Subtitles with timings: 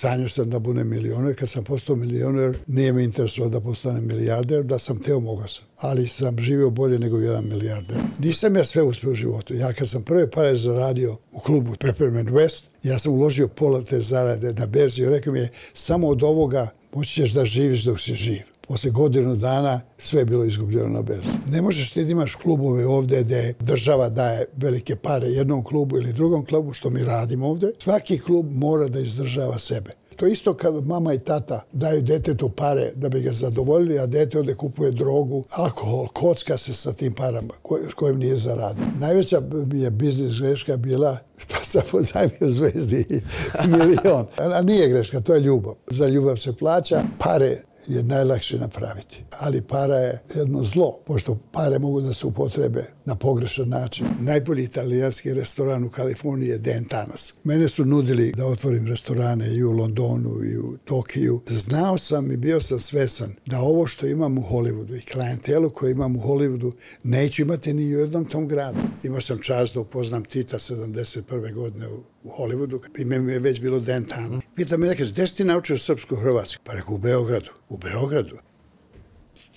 [0.00, 1.34] Sanju sam da budem milioner.
[1.36, 5.64] Kad sam postao milioner, nije me interesovao da postanem milijarder, da sam teo mogao sam.
[5.76, 7.96] Ali sam živio bolje nego jedan milijarder.
[8.18, 9.54] Nisam ja sve uspio u životu.
[9.54, 14.00] Ja kad sam prve pare zaradio u klubu Peppermint West, ja sam uložio pola te
[14.00, 18.00] zarade na berzi i rekao mi je, samo od ovoga moći ćeš da živiš dok
[18.00, 21.28] si živ posle godinu dana sve je bilo izgubljeno na berzi.
[21.46, 26.12] Ne možeš ti da imaš klubove ovde gde država daje velike pare jednom klubu ili
[26.12, 27.72] drugom klubu, što mi radimo ovde.
[27.78, 29.90] Svaki klub mora da izdržava sebe.
[30.16, 34.38] To isto kad mama i tata daju detetu pare da bi ga zadovoljili, a dete
[34.38, 37.54] ovde kupuje drogu, alkohol, kocka se sa tim parama
[37.90, 38.84] s kojim nije zaradio.
[38.98, 39.42] Najveća
[39.72, 43.22] je biznis greška bila što sam pozajmio zvezdi
[43.78, 44.26] milion.
[44.36, 45.74] A nije greška, to je ljubav.
[45.86, 47.56] Za ljubav se plaća, pare
[47.86, 49.24] je najlakše napraviti.
[49.38, 54.06] Ali para je jedno zlo, pošto pare mogu da se upotrebe na pogrešan način.
[54.20, 57.34] Najbolji italijanski restoran u Kaliforniji je Dentanas.
[57.44, 61.40] Mene su nudili da otvorim restorane i u Londonu i u Tokiju.
[61.46, 65.90] Znao sam i bio sam svesan da ovo što imam u Hollywoodu i klijentelu koju
[65.90, 68.78] imam u Hollywoodu neću imati ni u jednom tom gradu.
[69.02, 71.54] Imao sam čast da upoznam Tita 71.
[71.54, 74.40] godine u u Hollywoodu, ime mi je već bilo Dentano.
[74.54, 76.62] Pita me nekaj, gdje si ti naučio srpsku hrvatsku?
[76.66, 77.50] Pa rekao, u Beogradu.
[77.68, 78.38] U Beogradu?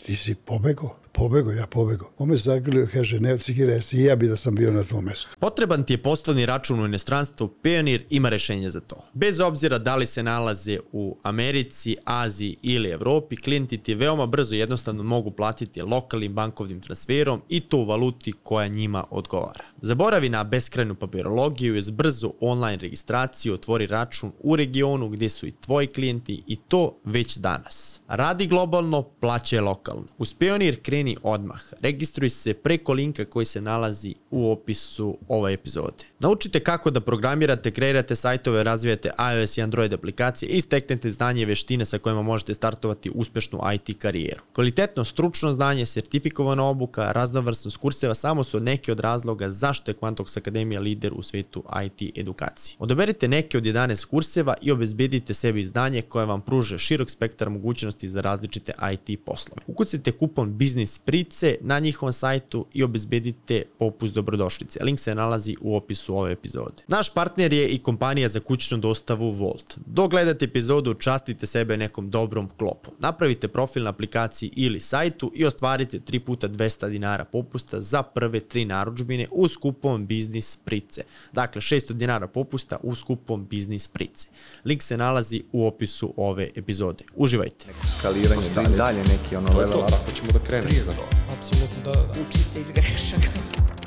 [0.06, 1.03] Ti si pobegao?
[1.14, 2.12] Pobego, ja pobego.
[2.18, 5.06] On me zagrlio, kaže, ne cigira se, i ja bi da sam bio na tvom
[5.06, 5.28] mjestu.
[5.40, 8.96] Potreban ti je poslovni račun u inostranstvu, Pionir ima rešenje za to.
[9.14, 14.56] Bez obzira da li se nalaze u Americi, Aziji ili Evropi, klijenti ti veoma brzo
[14.56, 19.64] jednostavno mogu platiti lokalnim bankovnim transferom i to u valuti koja njima odgovara.
[19.82, 25.48] Zaboravi na beskrajnu papirologiju i brzu brzo online registraciju otvori račun u regionu gdje su
[25.48, 28.00] i tvoji klijenti i to već danas.
[28.08, 30.08] Radi globalno, plaćaj lokalno.
[30.18, 31.62] Uz Pionir kreni kreni odmah.
[31.82, 36.04] Registruj se preko linka koji se nalazi u opisu ove epizode.
[36.24, 41.46] Naučite kako da programirate, kreirate sajtove, razvijate iOS i Android aplikacije i steknete znanje i
[41.46, 44.42] veštine sa kojima možete startovati uspešnu IT karijeru.
[44.54, 50.38] Kvalitetno stručno znanje, sertifikovana obuka, raznovrsnost kurseva samo su neki od razloga zašto je Quantox
[50.38, 52.76] Akademija lider u svetu IT edukacije.
[52.80, 58.10] Odaberite neke od 11 kurseva i obezbedite sebi znanje koje vam pruže širok spektar mogućnosti
[58.10, 59.62] za različite IT poslove.
[59.68, 64.80] Ukucite kupon Biznis Price na njihovom sajtu i obezbedite popust dobrodošlice.
[64.84, 66.84] Link se nalazi u opisu ove epizode.
[66.88, 69.78] Naš partner je i kompanija za kućnu dostavu Volt.
[69.86, 72.94] Dok gledate epizodu, častite sebe nekom dobrom klopom.
[73.00, 78.40] Napravite profil na aplikaciji ili sajtu i ostvarite 3 puta 200 dinara popusta za prve
[78.40, 81.04] tri naručbine u skupom Biznis Price.
[81.34, 84.28] Dakle, 600 dinara popusta u skupom Biznis Price.
[84.66, 87.04] Link se nalazi u opisu ove epizode.
[87.16, 87.68] Uživajte.
[87.68, 90.10] Neko skaliranje, dalje, dalje neki ono level up.
[90.10, 91.06] Hoćemo da krenemo to.
[91.38, 92.12] Apsolutno, da, da.
[92.12, 93.30] Učite iz grešaka.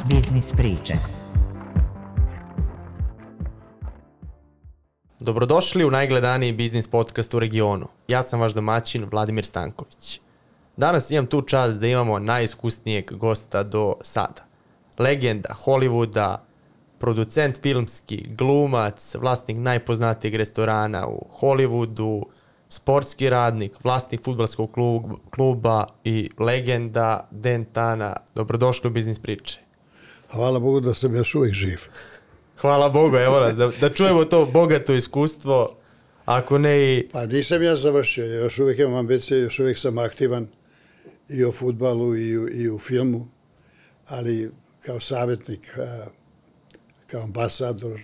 [0.09, 1.16] Biznis priče.
[5.26, 7.88] Dobrodošli u najgledaniji biznis podcast u regionu.
[8.09, 10.20] Ja sam vaš domaćin Vladimir Stanković.
[10.76, 14.47] Danas imam tu čast da imamo najiskusnijeg gosta do sada.
[14.98, 16.36] Legenda Hollywooda,
[16.98, 22.22] producent filmski, glumac, vlasnik najpoznatijeg restorana u Hollywoodu,
[22.69, 24.70] sportski radnik, vlasnik futbalskog
[25.31, 28.16] kluba i legenda Dentana.
[28.34, 29.60] Dobrodošli u biznis priče.
[30.32, 31.78] Hvala Bogu da sam još uvijek živ.
[32.60, 35.76] Hvala Bogu, evo nas, da, da čujemo to bogato iskustvo,
[36.24, 37.08] ako ne i...
[37.12, 40.48] Pa nisam ja završio, još uvijek imam ambicije, još uvijek sam aktivan
[41.28, 43.28] i u futbalu i u, i u filmu,
[44.06, 44.50] ali
[44.80, 45.78] kao savjetnik,
[47.06, 48.00] kao ambasador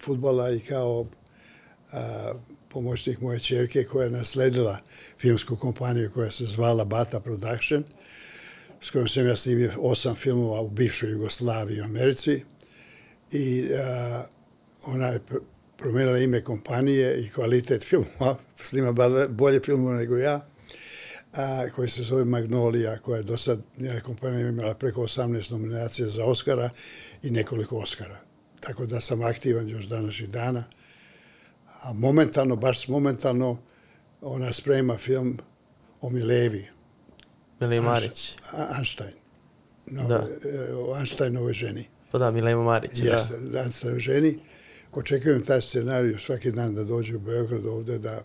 [0.00, 1.06] futbala i kao
[2.68, 4.78] pomoćnik moje čerke koja je nasledila
[5.18, 7.84] filmsku kompaniju koja se zvala Bata Production,
[8.82, 12.42] s kojom sam ja snimio osam filmova u bivšoj Jugoslaviji i Americi.
[13.32, 14.24] I a,
[14.86, 15.34] ona je pr
[15.78, 18.36] promijenila ime kompanije i kvalitet filmova,
[18.68, 18.94] snima
[19.28, 20.46] bolje filmova nego ja,
[21.32, 26.08] a, koji se zove Magnolia, koja je do sad njena kompanija imala preko 18 nominacija
[26.08, 26.70] za Oscara
[27.22, 28.20] i nekoliko Oscara.
[28.60, 30.64] Tako da sam aktivan još današnjih dana
[31.86, 33.58] a momentalno, baš momentalno,
[34.20, 35.38] ona sprema film
[36.00, 36.66] o Milevi.
[37.60, 38.36] Mile Marić.
[38.76, 39.12] Einstein.
[39.86, 40.28] No, da.
[40.44, 41.88] E, Einsteinovoj ženi.
[42.12, 42.90] Pa da, Milema Marić.
[42.94, 43.62] Jeste, da.
[43.62, 44.38] Einsteinovoj ženi.
[44.92, 48.24] Očekujem taj scenarij svaki dan da dođe u Beograd ovde da,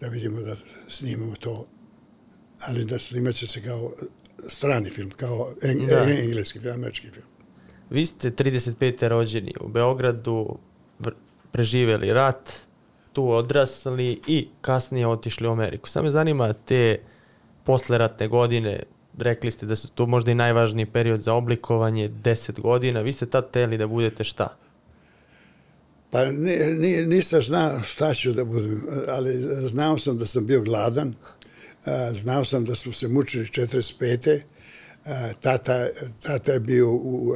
[0.00, 0.56] da vidimo da
[0.88, 1.66] snimamo to.
[2.60, 3.92] Ali da snimat će se kao
[4.48, 6.04] strani film, kao eng da.
[6.10, 7.26] engleski film, američki film.
[7.90, 9.08] Vi ste 35.
[9.08, 10.58] rođeni u Beogradu,
[11.52, 12.52] preživjeli rat,
[13.12, 15.88] tu odrasli i kasnije otišli u Ameriku.
[15.88, 16.98] Samo me zanima te
[17.64, 18.82] posleratne godine,
[19.20, 23.00] rekli ste da su to možda i najvažniji period za oblikovanje, 10 godina.
[23.00, 24.56] Vi ste tad teli da budete šta?
[26.10, 29.36] Pa ni, ni, nisam znao šta ću da budem, ali
[29.68, 31.14] znao sam da sam bio gladan,
[32.12, 34.40] znao sam da smo se mučili 45.
[35.40, 35.88] Tata,
[36.22, 37.34] tata je bio u,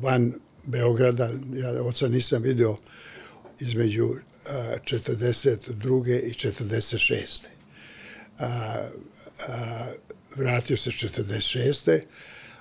[0.00, 0.32] van
[0.66, 2.76] Beograda, ja oca nisam vidio
[3.60, 4.08] između
[4.48, 6.20] 42.
[6.22, 7.46] i 46.
[8.38, 8.74] A,
[9.48, 9.86] a,
[10.38, 12.00] vratio se 46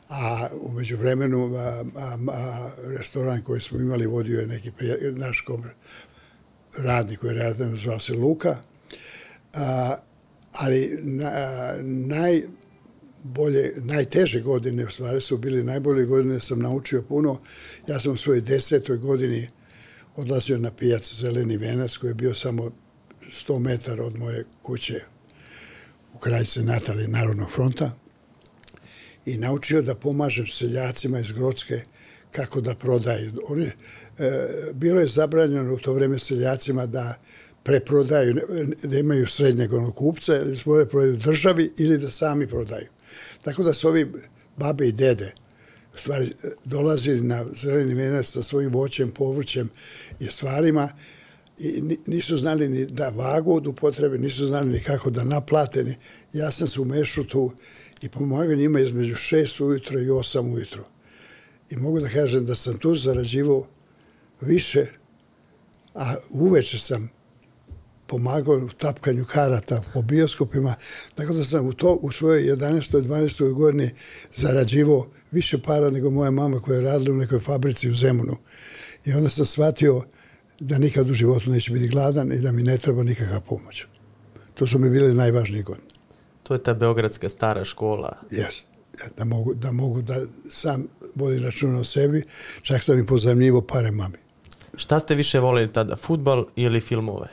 [0.10, 5.42] a umeđu vremenu a, a, a, restoran koji smo imali vodio je neki prija, naš
[5.42, 5.64] kom,
[6.78, 8.58] radnik koji je radio, zvao se Luka.
[9.54, 9.96] A,
[10.54, 12.42] ali na,
[13.24, 17.40] bolje, najteže godine u stvari su bili najbolje godine, sam naučio puno.
[17.88, 19.48] Ja sam u svojoj desetoj godini
[20.16, 22.72] odlazio na pijac Zeleni venac koji je bio samo
[23.48, 25.02] 100 metara od moje kuće
[26.18, 27.92] u kraljice Natali Narodnog fronta
[29.26, 31.82] i naučio da pomažem seljacima iz Grodske
[32.32, 33.32] kako da prodaju.
[33.48, 33.72] Oni, e,
[34.74, 37.14] bilo je zabranjeno u to vreme seljacima da
[37.64, 38.36] preprodaju,
[38.84, 42.88] da imaju srednjeg onog kupca, ili svoje prodaju državi ili da sami prodaju.
[43.44, 44.12] Tako da su ovi
[44.58, 45.34] babe i dede
[45.96, 49.70] stvari e, dolazili na zeleni venac sa svojim voćem, povrćem
[50.20, 50.90] i stvarima
[51.60, 55.84] i nisu znali ni da vagu od upotrebe, nisu znali ni kako da naplate.
[55.84, 55.96] Ni.
[56.34, 57.52] Ja sam se umešao tu
[58.02, 60.84] i pomagao njima između 6 ujutro i 8 ujutro.
[61.70, 63.68] I mogu da kažem da sam tu zarađivao
[64.42, 64.86] više,
[65.96, 67.10] a uveče sam
[68.08, 70.76] pomagao u tapkanju karata po bioskopima,
[71.16, 73.00] tako da sam u to u svojoj 11.
[73.00, 73.54] i 12.
[73.54, 73.90] godini
[74.36, 78.38] zarađivao više para nego moja mama koja je radila u nekoj fabrici u Zemunu.
[79.06, 80.04] I onda sam shvatio
[80.60, 83.86] da nikad u životu neće biti gladan i da mi ne treba nikakva pomoć.
[84.54, 85.88] To su mi bile najvažnije godine.
[86.44, 88.18] To je ta beogradska stara škola.
[88.32, 88.64] Jes,
[89.18, 90.22] da mogu da, mogu da
[90.52, 92.24] sam vodim račun o sebi,
[92.62, 94.18] čak sam i pozajemljivo pare mami.
[94.78, 97.28] Šta ste više volili tada, futbal ili filmove?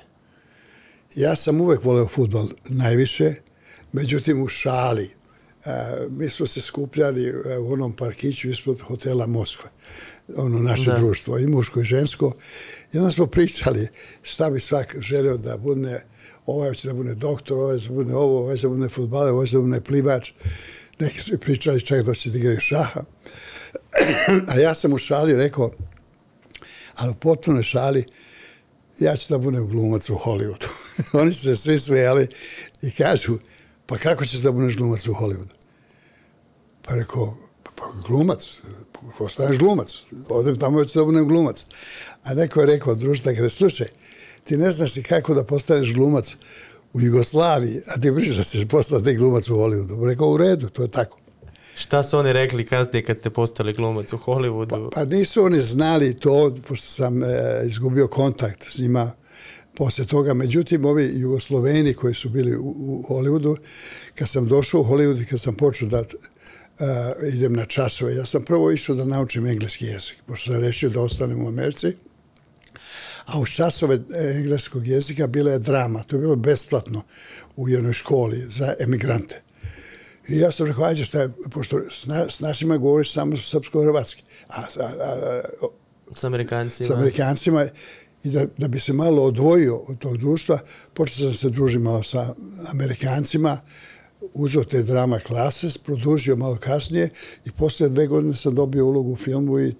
[1.15, 3.35] Ja sam uvek voleo futbal najviše,
[3.93, 5.11] međutim u šali.
[5.65, 5.71] E,
[6.11, 9.71] mi smo se skupljali e, u onom parkiću ispod hotela Moskva,
[10.37, 10.97] ono naše da.
[10.97, 12.33] društvo, i muško i žensko.
[12.95, 13.89] I onda smo pričali
[14.23, 16.05] šta bi svak želio da bude,
[16.47, 19.33] ovaj će da bude doktor, ovaj će da bude ovo, ovaj će da bude futbaler,
[19.33, 20.31] ovaj će da bude plivač.
[20.99, 23.05] Neki su pričali čak da će da igraju šaha.
[24.49, 25.71] A ja sam u šali rekao,
[26.95, 28.05] ali u potpunoj šali,
[28.99, 30.67] ja ću da budem glumac u Hollywoodu.
[31.21, 32.29] Oni su se svi smijali
[32.83, 33.39] i kažu,
[33.87, 35.55] pa kako ćeš da budeš glumac u Hollywoodu?
[36.83, 38.61] Pa rekao, pa, pa glumac,
[39.19, 39.95] postaneš glumac,
[40.29, 41.67] odem tamo ću da budem glumac.
[42.25, 43.87] A neko je rekao, društva, kada slušaj,
[44.45, 46.37] ti ne znaš ti kako da postaneš glumac
[46.93, 50.09] u Jugoslaviji, a ti pričaš da ćeš postati glumac u Hollywoodu.
[50.09, 51.19] Rekao, u redu, to je tako.
[51.77, 54.91] Šta su oni rekli kasnije kad ste postali glumac u Hollywoodu?
[54.91, 57.27] Pa, pa nisu oni znali to, pošto sam e,
[57.65, 59.13] izgubio kontakt s njima
[59.77, 60.35] posle toga.
[60.35, 63.57] Međutim, ovi Jugosloveni koji su bili u, u Hollywoodu,
[64.15, 66.05] kad sam došao u Hollywood i kad sam počeo da e,
[67.33, 71.01] idem na časove, ja sam prvo išao da naučim engleski jezik, pošto sam rešio da
[71.01, 71.93] ostanem u Americi.
[73.27, 74.01] A u časove e,
[74.39, 76.03] engleskog jezika bila je drama.
[76.03, 77.03] To je bilo besplatno
[77.57, 79.43] u jednoj školi za emigrante.
[80.29, 84.23] I ja sam rekao, ajde šta je, pošto s, na, s našima govoriš samo srpsko-hrvatski.
[84.49, 84.87] A, a, a,
[85.63, 85.67] a,
[86.15, 86.87] s Amerikancima.
[86.87, 87.67] S Amerikancima.
[88.25, 90.59] I da, da bi se malo odvojio od tog društva,
[90.95, 92.35] počeo sam se družiti malo sa
[92.71, 93.61] Amerikancima,
[94.35, 97.11] uzeo te drama klase, produžio malo kasnije
[97.45, 99.75] i posle dve godine sam dobio ulogu u filmu i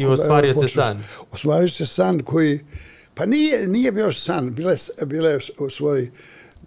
[0.00, 1.02] I ostvario se san.
[1.30, 2.60] Ostvario se san koji,
[3.14, 4.76] pa nije, nije bio san, bile,
[5.06, 6.10] bile u svoj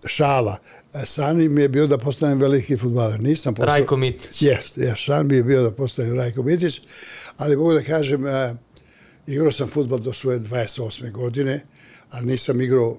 [0.06, 0.58] šala.
[1.06, 3.22] San mi je bio da postanem veliki futbaler.
[3.22, 3.76] Nisam postao...
[3.76, 4.42] Rajko Mitić.
[4.42, 6.82] Jes, jes, san mi je bio da postanem Rajko Mitić,
[7.38, 8.32] ali mogu da kažem, uh,
[9.28, 11.12] igrao sam futbol do svoje 28.
[11.12, 11.66] godine,
[12.12, 12.98] ali nisam igrao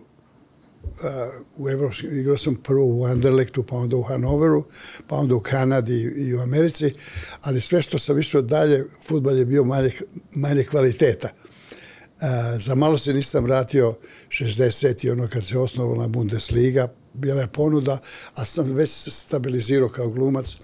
[0.84, 4.64] Uh, u Evropskom, igrao sam prvo u Anderlechtu, pa onda u Hanoveru,
[5.08, 6.92] pa onda u Kanadi i u Americi,
[7.40, 9.90] ali sve što sam išao dalje, futbal je bio manje,
[10.34, 11.28] manje kvaliteta.
[11.28, 13.94] Uh, za malo se nisam vratio
[14.28, 15.12] 60.
[15.12, 17.98] ono kad se osnovala Bundesliga, bila je ponuda,
[18.34, 20.56] a sam već se stabilizirao kao glumac.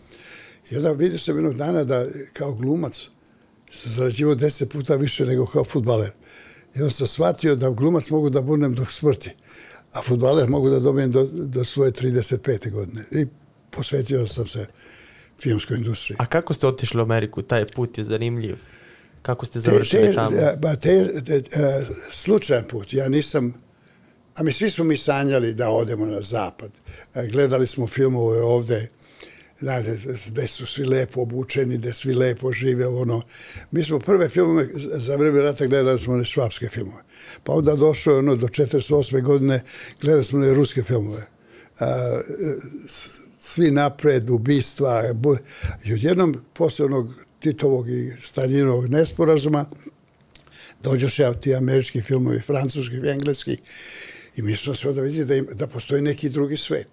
[0.70, 2.94] I onda vidio sam jednog dana da kao glumac
[3.72, 6.10] se zarađivao deset puta više nego kao futbaler.
[6.74, 9.30] I onda sam shvatio da glumac mogu da budem do smrti,
[9.92, 12.70] a futbaler mogu da dobijem do, do svoje 35.
[12.70, 13.04] godine.
[13.10, 13.26] I
[13.70, 14.66] posvetio sam se
[15.42, 16.16] filmskoj industriji.
[16.20, 17.42] A kako ste otišli u Ameriku?
[17.42, 18.56] Taj put je zanimljiv.
[19.22, 20.36] Kako ste završili te, te, tamo?
[20.58, 22.92] Ba, te, te, te, slučajan put.
[22.92, 23.54] Ja nisam
[24.40, 26.70] A mi svi smo mi sanjali da odemo na zapad.
[27.30, 28.88] Gledali smo filmove ovde,
[29.60, 33.22] Znate, gde su svi lepo obučeni, gde svi lepo žive, ono.
[33.70, 37.02] Mi smo prve filmove za vreme rata gledali smo one švapske filmove.
[37.44, 39.22] Pa onda došlo ono do 48.
[39.22, 39.62] godine
[40.00, 41.26] gledali smo one ruske filmove.
[41.80, 42.20] A,
[43.40, 45.02] svi napred, ubistva.
[45.14, 45.38] bu-
[45.84, 47.08] I odjednom, posle onog
[47.40, 49.64] Titovog i Staljinovog nesporazuma,
[50.82, 53.56] dođoše ti američki filmovi, francuski, engleski,
[54.36, 56.88] i mi smo se onda vidjeli da, im, da postoji neki drugi svet.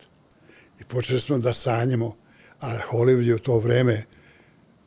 [0.81, 2.15] I počeli smo da sanjamo,
[2.59, 4.05] a Hollywood je u to vreme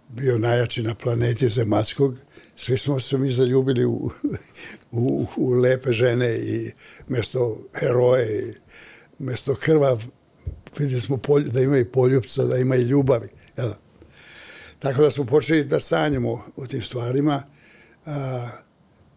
[0.08, 2.16] bio najjači na planeti zemaljskog,
[2.56, 4.10] svi smo se mi zaljubili u,
[4.90, 6.70] u, u lepe žene i
[7.08, 8.54] mesto heroje, i
[9.18, 10.04] mesto krvav,
[10.78, 13.28] vidjeli smo polj, da ima i poljubca, da ima i ljubavi.
[13.56, 13.70] Jel?
[14.78, 17.42] Tako da smo počeli da sanjamo o tim stvarima.
[18.06, 18.48] A,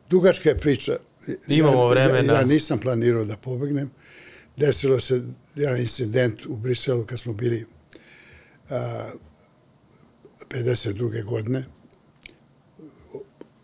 [0.09, 0.97] dugačka je priča.
[1.47, 2.33] Imamo ja, vremena.
[2.33, 3.91] Ja, ja nisam planirao da pobegnem.
[4.57, 5.21] Desilo se
[5.55, 7.65] jedan incident u Briselu kad smo bili
[8.73, 9.11] a,
[10.49, 11.23] 52.
[11.23, 11.65] godine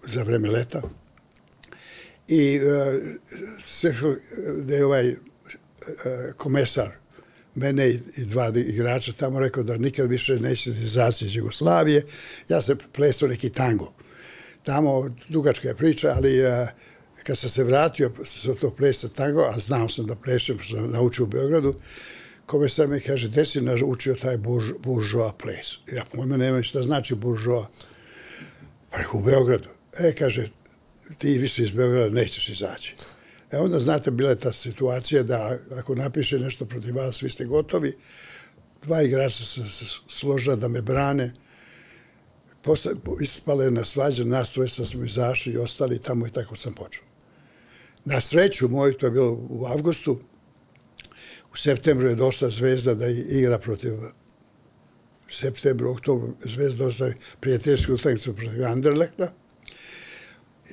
[0.08, 0.82] za vreme leta.
[2.28, 3.00] I e,
[3.66, 4.16] sve što,
[4.58, 5.18] da je ovaj e,
[6.38, 6.90] komesar
[7.56, 12.06] mene i, i dva igrača tamo rekao da nikad više neće izaći iz Jugoslavije.
[12.50, 13.94] Ja sam plesao neki tango.
[14.64, 16.68] Tamo dugačka je priča, ali a,
[17.24, 20.92] kad sam se vratio sa to plesa tango, a znao sam da plešem, što sam
[20.92, 21.76] naučio u Beogradu,
[22.50, 25.78] komesar mi kaže, gdje si naučio taj burž, buržoa ples?
[25.94, 27.68] Ja pojma nemam šta znači buržoa.
[28.90, 29.70] Pa rekao, u Beogradu.
[30.00, 30.50] E, kaže,
[31.18, 32.96] ti više iz Beograda nećeš izaći.
[33.52, 37.46] E onda, znate, bila je ta situacija da ako napiše nešto protiv vas, vi ste
[37.46, 37.98] gotovi.
[38.84, 41.34] Dva igrača se složila da me brane.
[42.62, 46.74] Posle, ispala je na svađa, nas trojica smo izašli i ostali tamo i tako sam
[46.74, 47.04] počeo.
[48.06, 50.20] Na sreću moju, to je bilo u avgustu,
[51.54, 53.94] u septembru je došla Zvezda da igra protiv
[55.32, 59.34] septembru, oktobru, Zvezda došla prijateljsku utakmicu protiv Anderlekta.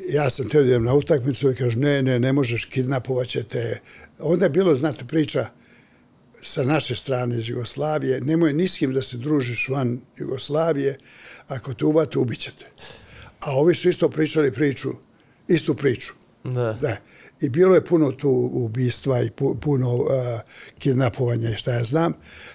[0.09, 3.81] Ja sam da idem na utakmicu i kaže, ne, ne, ne možeš, kidnapovat će te.
[4.19, 5.47] Onda je bilo, znate, priča
[6.43, 10.99] sa naše strane iz Jugoslavije, nemoj ni s kim da se družiš van Jugoslavije,
[11.49, 12.67] ako te uvate, ubićete.
[13.41, 14.93] A ovi su isto pričali priču,
[15.49, 16.13] istu priču.
[16.45, 16.79] Da.
[16.81, 16.97] Da.
[17.41, 20.11] I bilo je puno tu ubistva i pu- puno uh,
[20.79, 22.13] kidnapovanja i šta ja znam.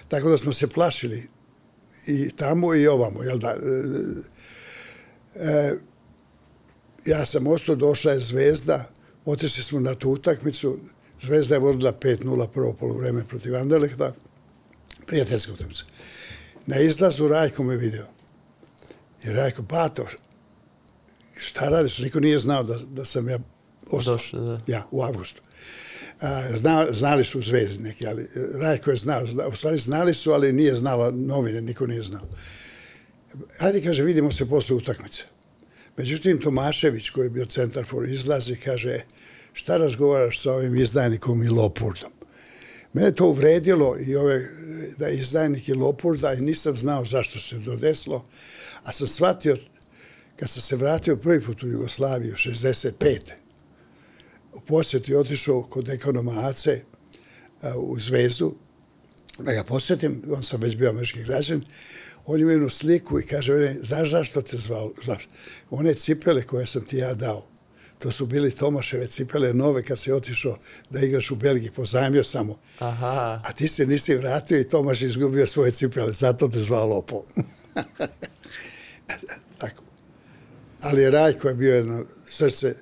[0.08, 1.28] Tako da smo se plašili
[2.06, 3.22] i tamo i ovamo.
[3.22, 3.50] Jel da?
[3.50, 3.58] E,
[5.48, 5.74] e
[7.06, 8.84] ja sam ostao, došla je Zvezda,
[9.24, 10.78] otišli smo na tu utakmicu.
[11.22, 14.12] Zvezda je vodila 5-0 prvo polovreme protiv Anderlehta.
[15.06, 15.84] Prijateljska utakmica.
[16.66, 18.06] Na izlazu Rajko me video.
[19.24, 20.06] I Rajko, Bato,
[21.36, 21.98] šta radiš?
[21.98, 23.38] Niko nije znao da, da sam ja
[23.90, 24.14] ostao.
[24.14, 24.60] Došao, da.
[24.66, 25.42] Ja, u avgustu.
[26.20, 27.40] A, zna, znali su
[27.80, 31.60] neki, ali e, Rajko je znao, zna, u stvari znali su, ali nije znala novine,
[31.60, 32.26] niko nije znao.
[33.58, 35.22] Ajde, kaže, vidimo se posle utakmice.
[35.96, 39.00] Međutim, Tomašević, koji je bio centar for izlazi, kaže,
[39.52, 42.12] šta razgovaraš sa ovim izdajnikom i lopurdom?
[42.92, 44.48] Mene to uvredilo i ove,
[44.98, 47.76] da je izdajnik i lopurda i nisam znao zašto se to
[48.84, 49.56] a sam shvatio,
[50.36, 53.41] kad sam se vratio prvi put u Jugoslaviju, 65
[54.52, 56.80] u posjetu je otišao kod ekonoma Ace
[57.62, 58.54] a, u Zvezdu,
[59.38, 61.64] da ga posjetim, on sam već bio američki građan,
[62.26, 64.92] on ima jednu sliku i kaže, mene, znaš zašto te zvao?
[65.04, 65.28] Znaš,
[65.70, 67.46] one cipele koje sam ti ja dao,
[67.98, 70.58] to su bili Tomaševe cipele nove kad si otišao
[70.90, 72.58] da igraš u Belgiji, pozajmio samo.
[72.78, 73.40] Aha.
[73.44, 77.22] A ti se nisi vratio i Tomaš izgubio svoje cipele, zato te zvao Lopov.
[79.58, 79.82] Tako.
[80.80, 82.74] Ali je Rajko je bio jedno srce.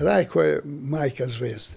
[0.00, 1.74] Rajko je majka zvezde.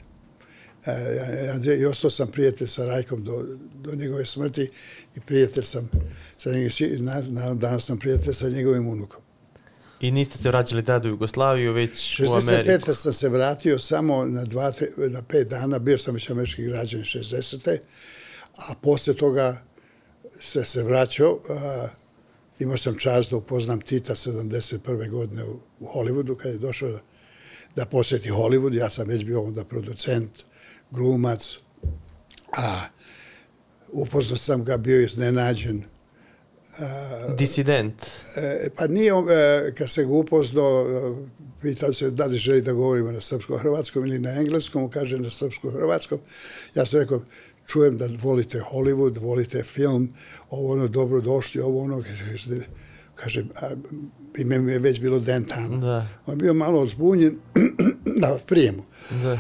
[0.86, 4.70] E, Andrej, I ostao sam prijatelj sa Rajkom do, do njegove smrti
[5.16, 5.90] i prijatelj sam
[6.38, 6.50] sa
[7.00, 9.22] naravno danas sam prijatelj sa njegovim unukom.
[10.02, 12.90] I niste se vraćali tada u Jugoslaviju, već u Ameriku.
[12.90, 12.94] 65.
[12.94, 17.02] sam se vratio samo na, dva, tre, na pet dana, bio sam već američki građan
[17.02, 17.78] 60.
[18.56, 19.64] A posle toga
[20.40, 21.88] se se vraćao, a,
[22.60, 25.10] imao sam čast da upoznam Tita 71.
[25.10, 27.00] godine u, u Hollywoodu, kad je došao da,
[27.76, 28.74] da posjeti Hollywood.
[28.74, 30.32] Ja sam već bio onda producent,
[30.92, 31.58] glumac,
[32.58, 32.82] a
[33.92, 35.84] upoznao sam ga, bio iznenađen.
[37.38, 38.06] Disident.
[38.36, 41.28] E, pa nije, e, kad se ga upoznao, e,
[41.62, 46.20] pitao se da li želi da govorimo na srpsko-hrvatskom ili na engleskom, kaže na srpsko-hrvatskom.
[46.76, 47.22] Ja sam rekao,
[47.68, 50.14] čujem da volite Hollywood, volite film,
[50.50, 52.04] ovo ono, dobro došli, ovo ono,
[53.16, 53.70] kaže, a,
[54.38, 55.78] ime mi je već bilo Dentano.
[55.78, 56.08] Da.
[56.26, 57.40] On je bio malo zbunjen
[58.22, 58.84] na prijemu.
[59.24, 59.40] Da.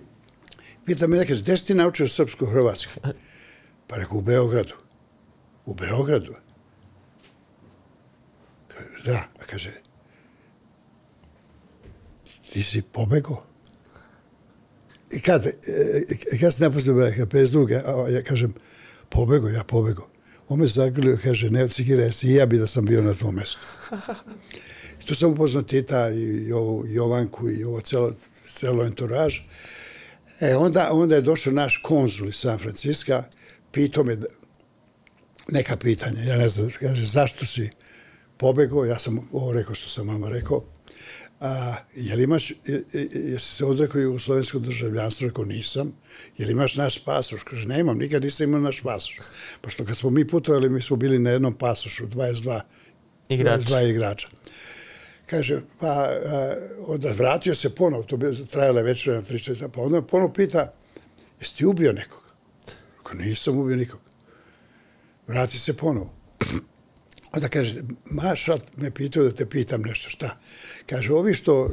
[0.86, 3.00] Pita me neke, gde si ti naučio srpsko-hrvatski?
[3.86, 4.74] Pa rekao, u Beogradu.
[5.66, 6.34] U Beogradu.
[8.68, 9.70] Kaže, da, a kaže,
[12.52, 13.42] ti si pobego?
[15.10, 15.54] I kad, e,
[16.32, 17.82] e, kad se naposlio Beleka, 52.
[17.86, 18.54] a ja kažem,
[19.08, 20.09] pobego, ja pobego.
[20.50, 23.34] On me zagrlio, kaže, ne cikire se, i ja bi da sam bio na tom
[23.34, 23.58] mjestu.
[25.02, 28.12] I tu sam upoznao Tita i, i ovu Jovanku i ovo celo,
[28.48, 29.38] celo entouraž.
[30.40, 33.22] E, onda, onda je došao naš konzul iz San Francisco,
[33.72, 34.16] pitao me
[35.48, 36.22] neka pitanja.
[36.22, 37.70] Ja ne znam, kaže, zašto si
[38.36, 38.84] pobegao?
[38.84, 40.64] Ja sam ovo rekao što sam mama rekao.
[41.40, 45.28] A, je li imaš, je, jesi se odrekao jugoslovensko državljanstvo?
[45.28, 45.92] Rekao, nisam.
[46.38, 47.42] Je li imaš naš pasoš?
[47.42, 49.18] Kaže, nemam, nikad nisam imao naš pasoš.
[49.60, 52.60] Pošto kad smo mi putovali, mi smo bili na jednom pasošu, 22
[53.28, 53.60] Igrač.
[53.60, 54.28] 22 igrača.
[55.26, 56.54] Kaže, pa a,
[56.86, 60.72] onda vratio se ponovo, to bi trajala večera na 3-4, pa onda me ponovo pita,
[61.40, 62.22] jesi ti ubio nekog?
[62.96, 64.00] Rekao, nisam ubio nikog.
[65.26, 66.14] Vrati se ponovo.
[67.32, 70.38] Onda kaže, maršal me pitao da te pitam nešto, šta?
[70.86, 71.70] Kaže, ovi što e,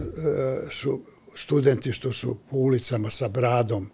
[0.71, 1.01] su
[1.35, 3.89] studenti što su po ulicama sa bradom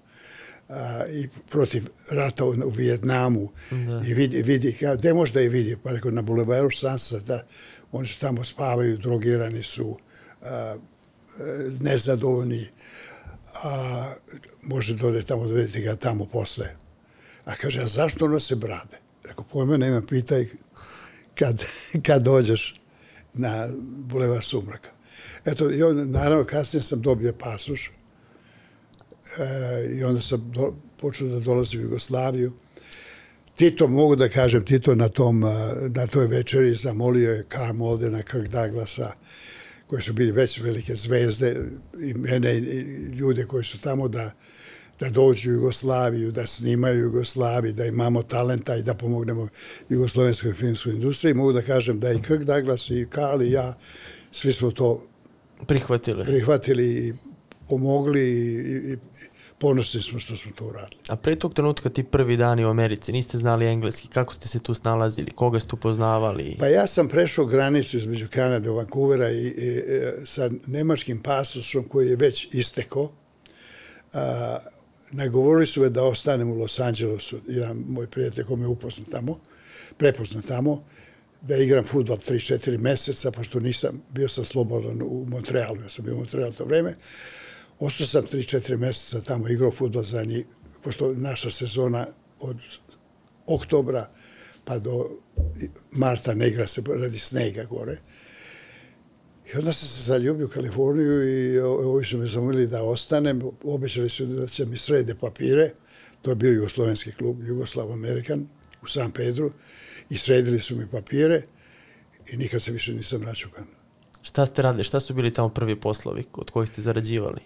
[0.70, 4.02] a, i protiv rata u, u Vijetnamu da.
[4.08, 7.44] i vidi, vidi ka, gde možda i vidi, pa rekao, na bulevaru Sansa, da
[7.92, 9.98] oni su tamo spavaju, drogirani su,
[10.42, 10.76] a,
[11.40, 12.68] e, nezadovoljni,
[13.64, 14.14] a
[14.62, 16.76] može dode tamo da vidite ga tamo posle.
[17.46, 18.98] A kaže, a zašto nose brade?
[19.24, 20.48] Rekao, pojma nema, pitaj
[21.36, 21.64] kad,
[22.06, 22.76] kad dođeš
[23.34, 24.90] na bulevar Sumraka.
[25.46, 27.92] Eto, i on, naravno, kasnije sam dobio pasoš
[29.38, 32.54] e, i onda sam do, počeo da dolazim u Jugoslaviju.
[33.56, 35.48] Tito, mogu da kažem, Tito na, tom, e,
[35.90, 39.12] na toj večeri zamolio je Carm Oldena, Kirk Douglasa,
[39.88, 41.66] koji su bili već velike zvezde,
[42.02, 42.82] i mene, i
[43.16, 44.32] ljude koji su tamo da,
[45.04, 49.48] da dođu u Jugoslaviju, da snimaju Jugoslaviju, da imamo talenta i da pomognemo
[49.90, 51.34] jugoslovenskoj filmskoj industriji.
[51.34, 53.74] Mogu da kažem da i Kirk Douglas i Karl i ja,
[54.32, 55.08] svi smo to
[55.68, 56.26] Prihvatili.
[56.26, 57.14] prihvatili i
[57.70, 58.98] pomogli i, i,
[59.58, 61.02] ponosni smo što smo to uradili.
[61.08, 64.60] A pre tog trenutka ti prvi dani u Americi, niste znali engleski, kako ste se
[64.60, 66.56] tu snalazili, koga ste tu poznavali?
[66.60, 71.84] Pa ja sam prešao granicu između Kanade i Vancouvera i, i, i sa nemačkim pasošom
[71.84, 73.12] koji je već istekao.
[74.14, 74.58] A,
[75.14, 79.40] nagovorili su me da ostanem u Los Angelesu, jedan moj prijatelj ko me upoznao tamo,
[79.98, 80.84] prepoznao tamo,
[81.42, 86.16] da igram futbol 3-4 meseca, pošto nisam, bio sam slobodan u Montrealu, ja sam bio
[86.16, 86.96] u Montrealu to vreme.
[87.80, 90.46] Ostao sam 3-4 meseca tamo, igrao futbol za njih,
[90.84, 92.08] pošto naša sezona
[92.40, 92.58] od
[93.46, 94.10] oktobra
[94.66, 95.10] pa do
[95.92, 97.98] marta ne igra se radi snega gore.
[99.46, 103.42] I onda sam se zaljubio u Kaliforniju i ovi su me zamolili da ostanem.
[103.64, 105.72] Obećali su da će mi srede papire.
[106.22, 108.48] To je bio jugoslovenski klub, Jugoslav Amerikan
[108.82, 109.52] u San Pedru.
[110.10, 111.42] I sredili su mi papire
[112.32, 113.84] i nikad se više nisam Kanadu.
[114.22, 117.42] Šta ste radili, šta su bili tamo prvi poslovi od kojih ste zarađivali?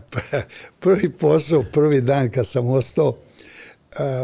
[0.80, 3.16] prvi posao, prvi dan kad sam ostao,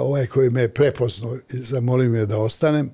[0.01, 2.91] ovaj koji me je prepoznao i zamolio me da ostanem,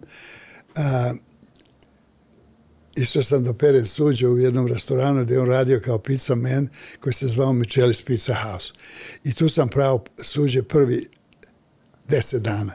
[2.96, 6.68] išao sam da perem suđe u jednom restoranu gdje on radio kao pizza man
[7.00, 8.72] koji se zvao Michelis Pizza House.
[9.24, 11.08] I tu sam pravo suđe prvi
[12.08, 12.72] deset dana.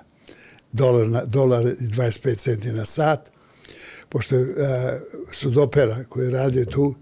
[0.72, 3.30] Dolar, na, dolar i 25 centi na sat.
[4.10, 4.50] Pošto je uh,
[5.32, 6.96] sudopera koji radi radio tu uh,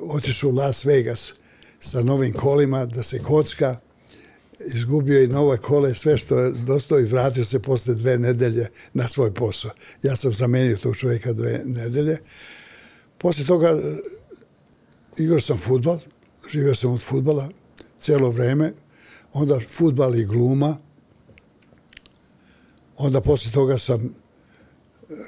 [0.00, 1.32] otišao u Las Vegas
[1.80, 3.76] sa novim kolima da se kocka
[4.66, 9.08] izgubio i nove kole, sve što je dostao i vratio se posle dve nedelje na
[9.08, 9.70] svoj posao.
[10.02, 12.18] Ja sam zamenio tog čovjeka dve nedelje.
[13.18, 13.98] Posle toga e,
[15.16, 15.98] igrao sam futbal,
[16.52, 17.50] živio sam od futbala
[18.00, 18.72] cijelo vreme,
[19.32, 20.76] onda futbal i gluma,
[22.96, 24.10] onda posle toga sam e,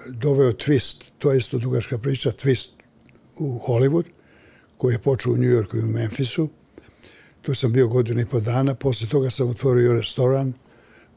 [0.09, 2.68] doveo twist, to je isto dugaška priča, twist
[3.38, 4.05] u Hollywood,
[4.77, 6.49] koji je počeo u New Yorku i u Memphisu.
[7.46, 8.74] Tu sam bio godinu i po dana.
[8.74, 10.52] Posle toga sam otvorio restoran,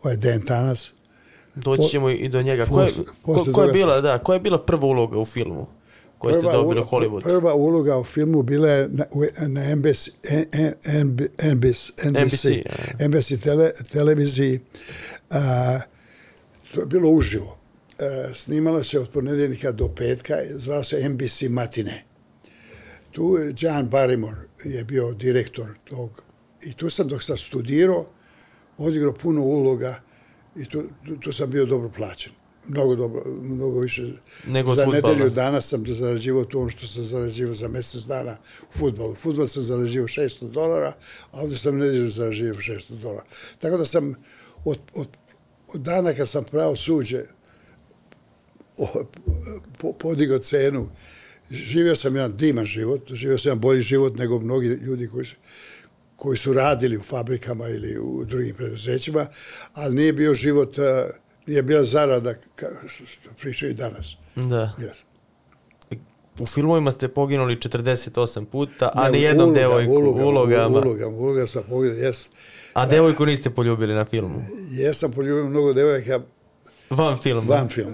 [0.03, 0.91] ovaj Dan Tanas.
[1.55, 2.65] Doći ćemo i do njega.
[2.65, 5.67] Ko je, ko, ko je bila, da, koja je bila prva uloga u filmu?
[6.17, 7.23] Koju ste dobili u Hollywood?
[7.23, 9.05] Prva uloga u filmu bila je na,
[9.47, 10.07] na NBC,
[11.03, 12.45] NBC, NBC,
[13.07, 14.59] NBC tele, televiziji.
[15.29, 15.79] A,
[16.73, 17.57] to je bilo uživo.
[17.99, 22.07] A, snimalo se od ponedeljnika do petka, zvao se NBC Matine.
[23.17, 26.23] Tu je John Barrymore je bio direktor tog.
[26.63, 28.06] I tu sam dok sam studirao,
[28.77, 30.01] odigrao puno uloga
[30.56, 32.32] i tu, tu, tu sam bio dobro plaćen.
[32.67, 34.13] Mnogo dobro, mnogo više.
[34.47, 35.13] Nego za futbala.
[35.13, 39.15] nedelju dana sam zarađivao to ono što sam zarađivao za mjesec dana u futbolu.
[39.15, 40.93] Futbol sam zarađivao 600 dolara,
[41.32, 43.25] a ovdje sam nedelju zarađivao 600 dolara.
[43.60, 44.15] Tako da sam
[44.65, 45.08] od, od,
[45.73, 47.23] od dana kad sam pravo suđe,
[49.80, 50.89] po, podigao cenu.
[51.49, 55.36] Živio sam jedan diman život, živio sam jedan bolji život nego mnogi ljudi koji su,
[56.15, 59.25] koji su radili u fabrikama ili u drugim preduzećima,
[59.73, 60.83] ali nije bio život, uh,
[61.47, 64.15] nije bila zarada, kao što pričaju danas.
[64.36, 64.73] Da.
[64.77, 65.07] Yes.
[66.39, 70.77] U filmovima ste poginuli 48 puta, a ni jednom uloga, devojku, uloga, ulogama.
[70.79, 72.29] Uloga, uloga sam poginuo, jes.
[72.73, 74.45] A devojku niste poljubili na filmu?
[74.71, 76.19] Jesam poljubio mnogo devojaka
[76.89, 77.55] Van filma?
[77.55, 77.93] van film.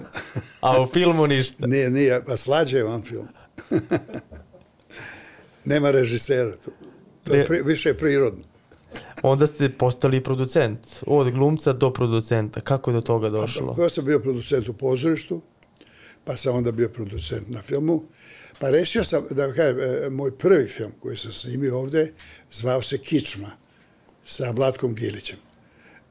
[0.60, 1.66] A u filmu ništa?
[1.66, 3.28] nije, nije, pa slađe je van film.
[5.64, 6.70] Nema režisera tu.
[7.24, 8.44] To je pri, više prirodno.
[9.22, 10.80] Onda ste postali producent.
[11.06, 12.60] Od glumca do producenta.
[12.60, 13.76] Kako je do toga došlo?
[13.78, 15.40] Ja sam bio producent u pozorištu,
[16.24, 18.02] pa sam onda bio producent na filmu.
[18.58, 22.12] Pa rešio sam, da kažem, e, moj prvi film koji sam snimio ovde,
[22.52, 23.50] zvao se Kičma
[24.26, 25.38] sa Vlatkom Gilićem.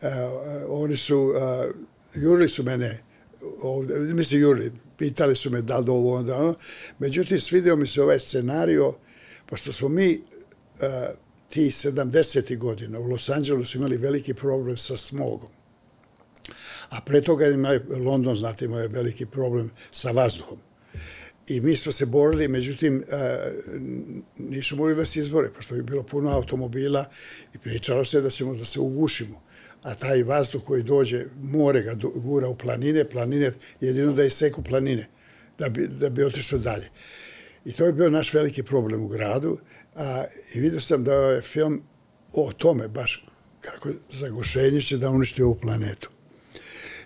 [0.02, 0.10] Uh,
[0.68, 3.04] oni su, uh, jurili su mene
[3.62, 4.72] ovde, mislim jurili,
[5.04, 6.56] pitali su me da li ovo onda ono.
[7.00, 8.94] Međutim, svidio mi se ovaj scenario,
[9.46, 10.82] pošto smo mi uh,
[11.50, 12.58] ti 70.
[12.58, 15.50] godina u Los Angelesu imali veliki problem sa smogom.
[16.89, 20.58] A pre toga ima London, znate, imao je veliki problem sa vazduhom.
[21.48, 23.38] I mi smo se borili, međutim, e,
[24.38, 27.06] nisu mogli da se izbore, pošto je bilo puno automobila
[27.54, 29.44] i pričalo se da ćemo da se ugušimo.
[29.84, 35.08] A taj vazduh koji dođe, more ga gura u planine, planine, jedino da iseku planine,
[35.60, 36.89] da bi, da bi otišao dalje.
[37.65, 39.58] I to je bio naš veliki problem u gradu.
[39.96, 41.82] A, I vidio sam da je film
[42.34, 43.26] o tome, baš
[43.62, 46.10] kako zagušenje će da uništi ovu planetu.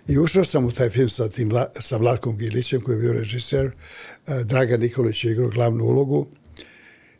[0.08, 3.66] I ušao sam u taj film sa, tim, sa Vlatkom Gilićem, koji je bio režiser.
[3.66, 6.26] E, Draga Nikolić je igrao glavnu ulogu.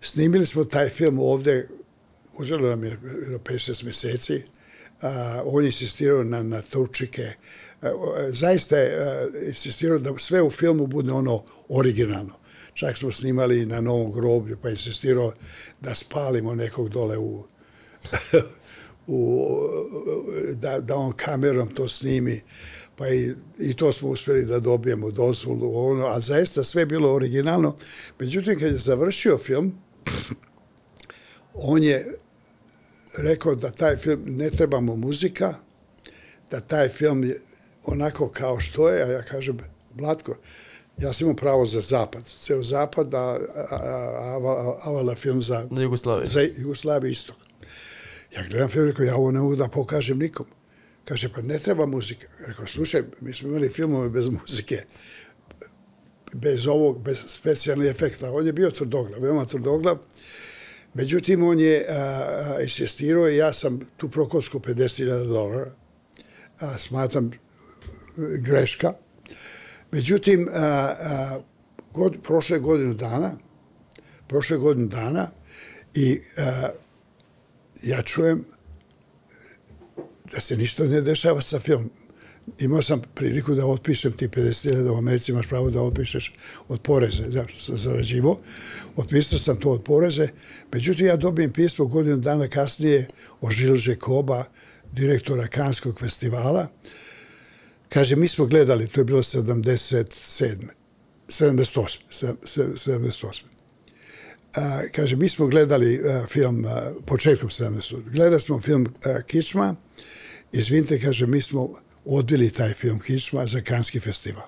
[0.00, 1.68] Snimili smo taj film ovde,
[2.38, 4.42] uzelo nam je 5-6 mjeseci.
[5.02, 7.32] A, on je insistirao na, na turčike.
[7.82, 7.88] A,
[8.28, 12.34] zaista je a, insistirao da sve u filmu bude ono originalno.
[12.74, 15.32] Čak smo snimali na Novom groblju, pa insistirao
[15.80, 17.44] da spalimo nekog dole u,
[19.06, 19.48] u
[20.54, 22.40] da, da on kamerom to snimi.
[22.96, 27.76] Pa i, i to smo uspjeli da dobijemo dozvolu, ono, a zaista sve bilo originalno.
[28.18, 29.72] Međutim, kad je završio film,
[31.54, 32.16] on je
[33.18, 35.54] rekao da taj film ne trebamo muzika,
[36.50, 37.40] da taj film je
[37.84, 39.58] onako kao što je, a ja kažem,
[39.94, 40.36] Blatko,
[40.98, 43.38] ja sam imao pravo za zapad, ceo zapad, a, a,
[43.70, 46.30] a, avala film za, za Jugoslaviju.
[46.30, 47.36] Za Jugoslaviju istok.
[48.36, 50.46] Ja gledam film, rekao, ja ovo ne mogu da pokažem nikom.
[51.04, 52.26] Kaže, pa ne treba muzika.
[52.46, 54.82] Rekao, slušaj, mi smo imali filmove bez muzike,
[56.32, 58.32] bez ovog, bez specijalnih efekta.
[58.32, 59.98] On je bio tvrdoglav, veoma tvrdoglav.
[60.98, 61.86] Međutim, on je
[62.62, 65.70] insistirao i ja sam tu prokosku 50.000 dolara.
[66.60, 67.30] A, smatram
[68.16, 68.92] greška.
[69.90, 71.40] Međutim, a, a,
[71.92, 73.32] god, prošle godinu dana,
[74.26, 75.30] prošle godinu dana
[75.94, 76.68] i a,
[77.82, 78.44] ja čujem
[80.32, 81.90] da se ništa ne dešava sa filmom.
[82.58, 86.32] Imao sam priliku da otpišem ti 50.000 u Americi, imaš pravo da otpišeš
[86.68, 88.40] od poreze, da sam zarađivo.
[88.96, 90.28] Otpisao sam to od poreze.
[90.72, 93.06] Međutim, ja dobijem pismo godinu dana kasnije
[93.40, 94.44] o Žilže Koba,
[94.92, 96.66] direktora Kanskog festivala.
[97.88, 100.56] Kaže, mi smo gledali, to je bilo 77.
[101.28, 101.98] 78.
[102.10, 103.42] 78.
[104.54, 108.10] A, kaže, mi smo gledali a, film a, početkom 70.
[108.12, 109.76] Gledali smo film a, Kičma,
[110.52, 111.74] izvinite, kaže, mi smo
[112.08, 114.44] odveli taj film Kičma za Kanski festival.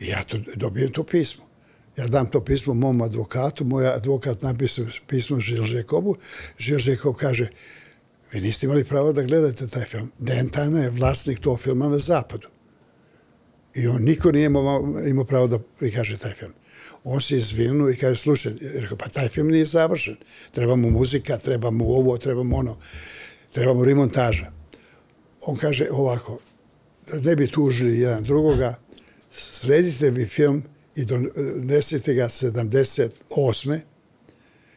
[0.00, 1.44] I ja to, dobijem to pismo.
[1.96, 6.16] Ja dam to pismo mom advokatu, moj advokat napisao pismo Žilžekovu.
[6.58, 7.48] Žilžekov kaže,
[8.32, 10.12] vi niste imali pravo da gledate taj film.
[10.18, 12.48] Dentana je vlasnik tog filma na zapadu.
[13.74, 16.52] I on niko nije imao, imao pravo da prikaže taj film.
[17.04, 20.16] On se izvinuo i kaže, slušaj, rekao, pa taj film nije završen.
[20.50, 22.76] Trebamo muzika, trebamo ovo, trebamo ono,
[23.52, 24.55] trebamo remontaža
[25.46, 26.38] on kaže ovako,
[27.12, 28.74] da ne bi tužili jedan drugoga,
[29.32, 30.62] sredite mi film
[30.94, 33.80] i donesite ga 78.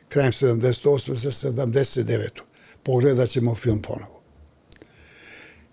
[0.10, 1.14] krajem 78.
[1.14, 2.30] za 79.
[2.84, 4.22] Pogledat ćemo film ponovo.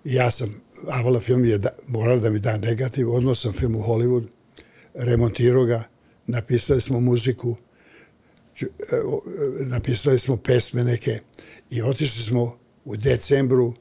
[0.05, 3.81] Ja sam, Avala film je da, morala da mi da negativ, odnosno sam film u
[3.81, 4.27] Hollywood,
[4.95, 5.83] remontirao ga,
[6.27, 7.57] napisali smo muziku,
[8.61, 9.01] e, e,
[9.65, 11.19] napisali smo pesme neke
[11.71, 13.75] i otišli smo u decembru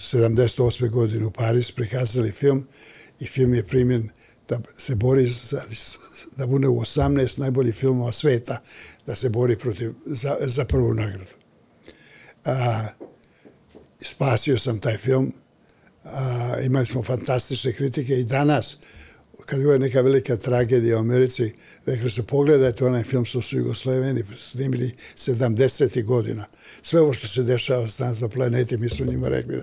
[0.00, 0.90] 78.
[0.90, 2.66] godine u Paris prikazali film
[3.20, 4.08] i film je primjen
[4.48, 5.62] da se bori za,
[6.36, 8.62] da bude u 18 najboljih filmova sveta
[9.06, 11.32] da se bori protiv za, za prvu nagradu.
[12.44, 12.86] A,
[14.02, 15.32] spasio sam taj film
[16.04, 18.76] A, imali smo fantastične kritike i danas,
[19.50, 21.52] kad je neka velika tragedija u Americi,
[21.86, 26.04] rekli su, pogledajte onaj film što su Jugosloveni snimili 70.
[26.04, 26.46] godina.
[26.82, 29.60] Sve ovo što se dešava s nas na planeti, mi smo njima rekli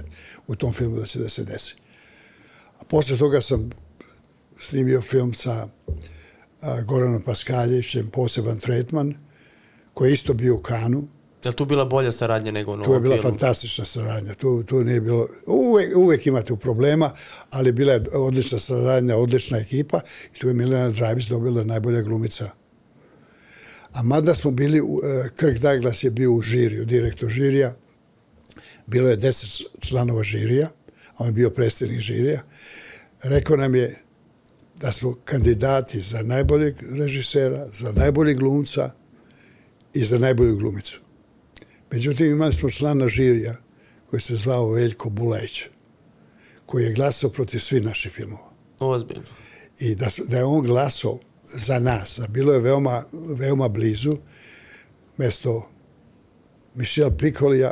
[0.48, 1.76] u tom filmu da će da se desi.
[2.80, 3.70] A posle toga sam
[4.60, 5.68] snimio film sa
[6.62, 9.14] a, Goranom Paskaljevićem, poseban tretman,
[9.94, 11.08] koji je isto bio u Kanu.
[11.44, 13.30] Je tu bila bolja saradnja nego u novom Tu je bila filmu?
[13.30, 14.34] fantastična saradnja.
[14.34, 15.28] Tu, tu nije bilo...
[15.46, 17.12] Uvek, uvek imate problema,
[17.50, 20.02] ali bila je odlična saradnja, odlična ekipa
[20.36, 22.50] i tu je Milena Dravis dobila najbolja glumica.
[23.92, 25.00] A mada smo bili, uh,
[25.40, 27.76] Kirk Douglas je bio u žiriju, direktor žirija,
[28.86, 30.70] bilo je deset članova žirija,
[31.08, 32.42] a on je bio predstavnik žirija,
[33.24, 34.02] rekao nam je
[34.76, 38.92] da smo kandidati za najboljeg režisera, za najboljeg glumca
[39.94, 41.00] i za najbolju glumicu.
[41.92, 43.56] Međutim, imali smo člana žirija
[44.10, 45.68] koji se zvao Veljko Buleć,
[46.66, 48.52] koji je glasao protiv svih naših filmova.
[48.80, 49.24] Ozbiljno.
[49.80, 54.18] I da, da je on glasao za nas, a bilo je veoma, veoma blizu,
[55.18, 55.70] mesto
[56.76, 57.72] Mišela Pikolija,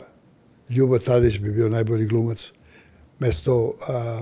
[0.69, 2.51] Ljubo Tadić bi bio najbolji glumac,
[3.19, 4.21] mesto a,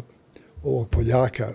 [0.63, 1.53] ovog Poljaka,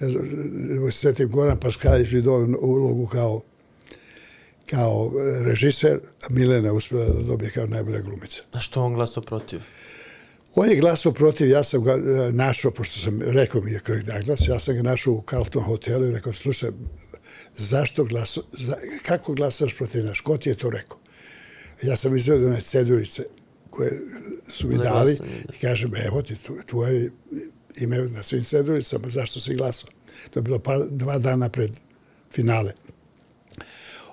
[0.00, 3.42] ne znam, ne znam, Goran Paskaljić bi dobio ulogu kao
[4.72, 8.42] kao e, režiser, a Milena uspjela da dobije kao najbolja glumica.
[8.52, 9.60] A što on glasao protiv?
[10.54, 14.04] On je glasao protiv, ja sam ga e, našao, pošto sam rekao mi je Kirk
[14.04, 16.70] Douglas, ja sam ga našao u Carlton hotelu i rekao, slušaj,
[17.56, 20.98] zašto glasao, za, kako glasaš protiv naš, ko ti je to rekao?
[21.82, 23.24] Ja sam izvedio one cedurice
[23.70, 24.00] koje
[24.48, 25.18] su mi dali
[25.54, 27.10] i kažem, evo ti, tvoje
[27.76, 29.90] ime na svim ceduricama, zašto si glasao?
[30.30, 31.70] To je bilo pa, dva dana pred
[32.34, 32.72] finale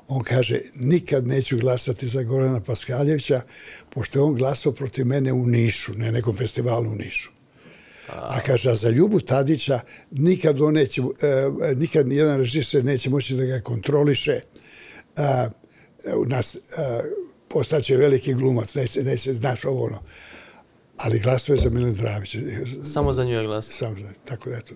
[0.09, 3.41] on kaže, nikad neću glasati za Gorana Paskaljevića,
[3.89, 7.31] pošto je on glasao protiv mene u Nišu, ne nekom festivalu u Nišu.
[8.13, 9.79] A kaže, a za Ljubu Tadića
[10.11, 14.31] nikad on neće, e, nikad nijedan režiser neće moći da ga kontroliše.
[14.31, 14.41] E,
[16.15, 16.59] u nas e,
[17.47, 20.01] postaće veliki glumac, neće, neće, znaš ovo ono.
[20.97, 22.35] Ali glasuje za Milan Dravić.
[22.93, 23.67] Samo za nju je glas.
[23.67, 24.73] Samo za nju, tako da eto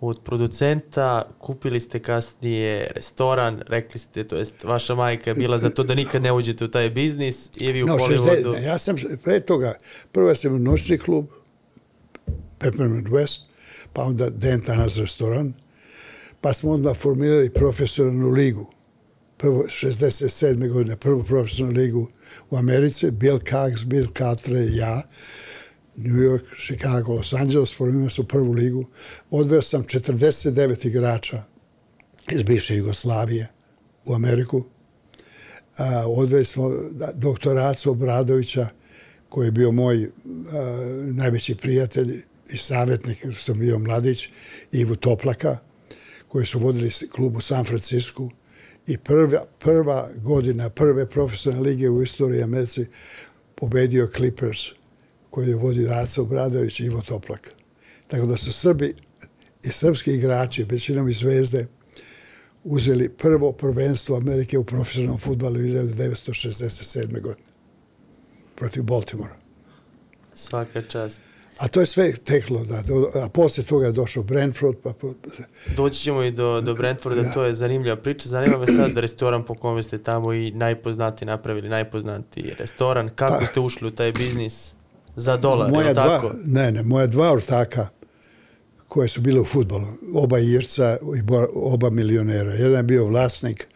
[0.00, 5.70] od producenta, kupili ste kasnije restoran, rekli ste, to jest vaša majka je bila za
[5.70, 8.64] to da nikad ne uđete u taj biznis i vi u no, Hollywoodu.
[8.64, 9.74] Ja sam pre toga,
[10.12, 11.26] prvo sam u noćni klub,
[12.58, 13.40] Peppermint West,
[13.92, 15.52] pa onda Dentanas restoran,
[16.40, 18.66] pa smo onda formirali profesionalnu ligu.
[19.36, 20.72] Prvo, 67.
[20.72, 22.08] godine, prvu profesionalnu ligu
[22.50, 25.02] u Americi, Bill Cox, Bill Catre, ja.
[26.04, 28.86] New York, Chicago, Los Angeles, formirali su prvu ligu.
[29.30, 31.42] Odveo sam 49 igrača
[32.30, 33.48] iz bivše Jugoslavije
[34.04, 34.64] u Ameriku.
[36.06, 36.70] Odveli smo
[37.14, 38.68] doktoracu Obradovića,
[39.28, 40.10] koji je bio moj
[41.12, 44.28] najveći prijatelj i savjetnik, sam bio mladić,
[44.72, 45.58] Ivu Toplaka,
[46.28, 48.30] koji su vodili klub u San Francisku.
[48.86, 52.86] I prva, prva godina prve profesionalne lige u istoriji Americi
[53.54, 54.58] pobedio Clippers–
[55.30, 57.50] koji je vodi Aco Bradović i Ivo Toplak.
[58.08, 58.94] Tako da su Srbi
[59.62, 61.66] i srpski igrači, većinom i zvezde,
[62.64, 67.20] uzeli prvo prvenstvo Amerike u profesionalnom futbalu 1967.
[67.20, 67.50] godine
[68.54, 69.36] protiv Baltimora.
[70.34, 71.22] Svaka čast.
[71.58, 72.82] A to je sve teklo, da.
[73.24, 74.76] A poslije toga je došao Brentford.
[74.82, 74.92] Pa,
[75.76, 77.32] Doći ćemo i do, do Brentforda, ja.
[77.32, 78.28] to je zanimljiva priča.
[78.28, 83.10] Zanima me sad restoran po kome ste tamo i najpoznati napravili, najpoznati restoran.
[83.14, 84.74] Kako pa, ste ušli u taj biznis?
[85.20, 86.34] Za dolar, moja dva, tako?
[86.44, 87.88] Ne, ne, moja dva ortaka
[88.88, 91.22] koje su bile u futbolu, oba Irca i
[91.54, 92.54] oba milionera.
[92.54, 93.66] Jedan je bio vlasnik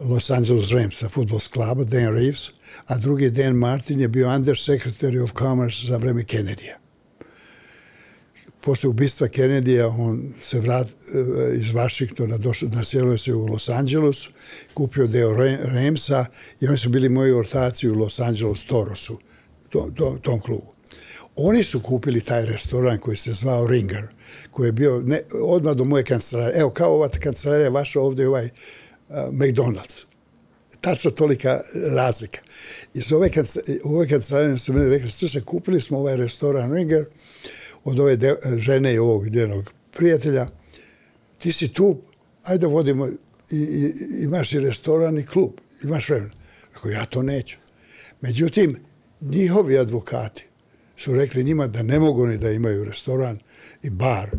[0.00, 2.50] Los Angeles Ramsa, futbolsk kluba, Dan Reeves,
[2.86, 6.78] a drugi Dan Martin je bio under secretary of commerce za vreme Kennedy-a.
[8.60, 14.16] Posle ubistva Kennedy-a on se vrat uh, iz Vašiktona, došao, naselio se u Los Angeles,
[14.74, 16.24] kupio deo Ramsa
[16.60, 19.18] i oni su bili moji ortaci u Los Angeles Torosu
[19.72, 20.72] tom, tom, tom klubu.
[21.36, 24.06] Oni su kupili taj restoran koji se zvao Ringer,
[24.50, 26.60] koji je bio ne, odmah do moje kancelarije.
[26.60, 30.04] Evo, kao ova kancelarija vaša ovdje ovaj uh, McDonald's.
[30.80, 32.40] Tačno tolika eh, razlika.
[32.94, 33.30] I su ove,
[33.84, 37.04] ove kancelarije su meni rekli, slušaj, kupili smo ovaj restoran Ringer
[37.84, 40.46] od ove de, žene i ovog njenog prijatelja.
[41.38, 42.02] Ti si tu,
[42.42, 43.08] ajde vodimo,
[43.50, 43.92] i, i,
[44.24, 45.50] imaš i restoran i klub,
[45.84, 46.32] imaš vremena.
[46.74, 47.56] Rekao, ja to neću.
[48.20, 48.76] Međutim,
[49.22, 50.44] njihovi advokati
[50.96, 53.38] su rekli njima da ne mogu ni da imaju restoran
[53.82, 54.30] i bar,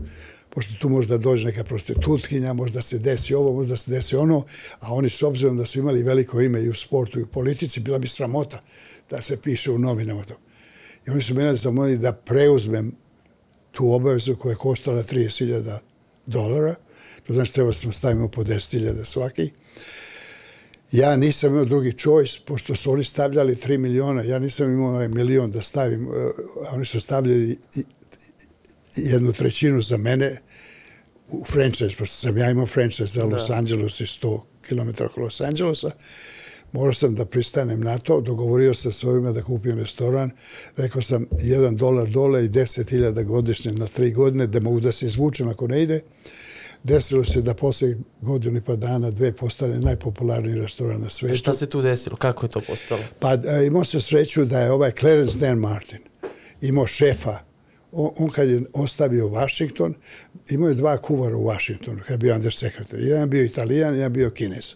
[0.50, 4.46] pošto tu možda dođe neka prostitutkinja, možda se desi ovo, možda se desi ono,
[4.80, 7.80] a oni s obzirom da su imali veliko ime i u sportu i u politici,
[7.80, 8.60] bila bi sramota
[9.10, 10.34] da se piše u novinama to.
[11.08, 12.96] I oni su mene zamolili da preuzmem
[13.72, 15.78] tu obavezu koja je koštala 30.000
[16.26, 16.76] dolara.
[17.28, 19.52] To znači treba smo stavimo po 10.000 svaki.
[20.94, 25.08] Ja nisam imao drugi choice, pošto su oni stavljali 3 miliona, ja nisam imao ovaj
[25.08, 26.14] milion da stavim, uh,
[26.68, 27.58] a oni su stavljali
[28.96, 30.38] jednu trećinu za mene
[31.30, 35.42] u franchise, pošto sam ja imao franchise za Los Angeles i 100 km oko Los
[35.42, 35.92] Angelesa.
[36.72, 40.32] Morao sam da pristanem na to, dogovorio sam se ovima da kupim restoran,
[40.78, 45.06] rekao sam 1 dolar dole i 10.000 godišnje na tri godine, da mogu da se
[45.06, 46.02] izvučem ako ne ide.
[46.84, 51.38] Desilo se da posle godinu i pa dana dve postane najpopularniji restoran na svetu.
[51.38, 52.16] Šta se tu desilo?
[52.16, 53.02] Kako je to postalo?
[53.20, 56.00] Pa e, imao se sreću da je ovaj Clarence Dan Martin
[56.62, 57.40] imao šefa.
[57.92, 59.94] On, on kad je ostavio Washington,
[60.50, 62.54] imao je dva kuvara u Washingtonu, kad je bio under.
[62.92, 64.74] Jedan je bio italijan, jedan je bio kinez.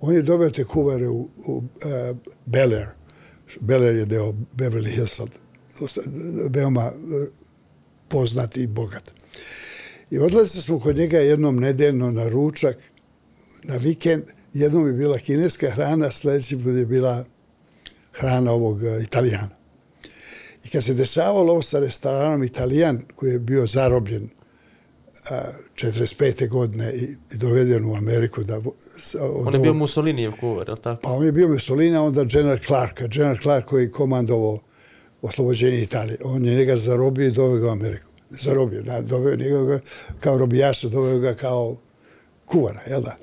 [0.00, 2.88] On je doveo te kuvare u, u uh, Bel Air.
[3.60, 5.26] Bel Air je deo Beverly Hillsa,
[6.50, 7.26] veoma e,
[8.08, 9.10] poznat i bogat.
[10.12, 12.76] I odlazili smo kod njega jednom nedeljno na ručak,
[13.62, 14.22] na vikend.
[14.54, 17.24] Jednom je bila kineska hrana, sljedeći put je bila
[18.12, 19.48] hrana ovog e, italijana.
[20.64, 24.28] I kad se dešavalo ovo sa restoranom Italijan, koji je bio zarobljen
[25.30, 25.40] a,
[25.74, 26.48] 45.
[26.48, 27.02] godine i,
[27.34, 28.56] i doveden u Ameriku da...
[28.56, 31.02] od On je bio Mussolinijev kuvar, je li tako?
[31.02, 33.02] Pa on je bio Mussolini, a onda General Clark.
[33.02, 34.58] General Clark koji je komandovao
[35.22, 36.18] oslobođenje Italije.
[36.24, 38.11] On je njega zarobio i doveo ga u Ameriku.
[38.40, 39.80] Zarobio, da, doveo njega
[40.20, 41.76] kao robijaša, doveo ga kao
[42.46, 43.16] kuvara, jel da?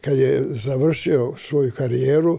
[0.00, 2.38] Kad je završio svoju karijeru,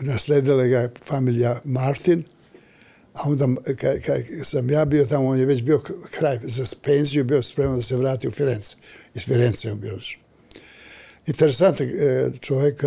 [0.00, 2.24] nasledila ga familija Martin,
[3.14, 7.24] a onda kad, kad sam ja bio tamo, on je već bio kraj za penziju,
[7.24, 8.76] bio spreman da se vrati u Firence.
[9.14, 10.20] Iz Firenze on bio došao.
[11.26, 12.82] Interesantan e, čovjek,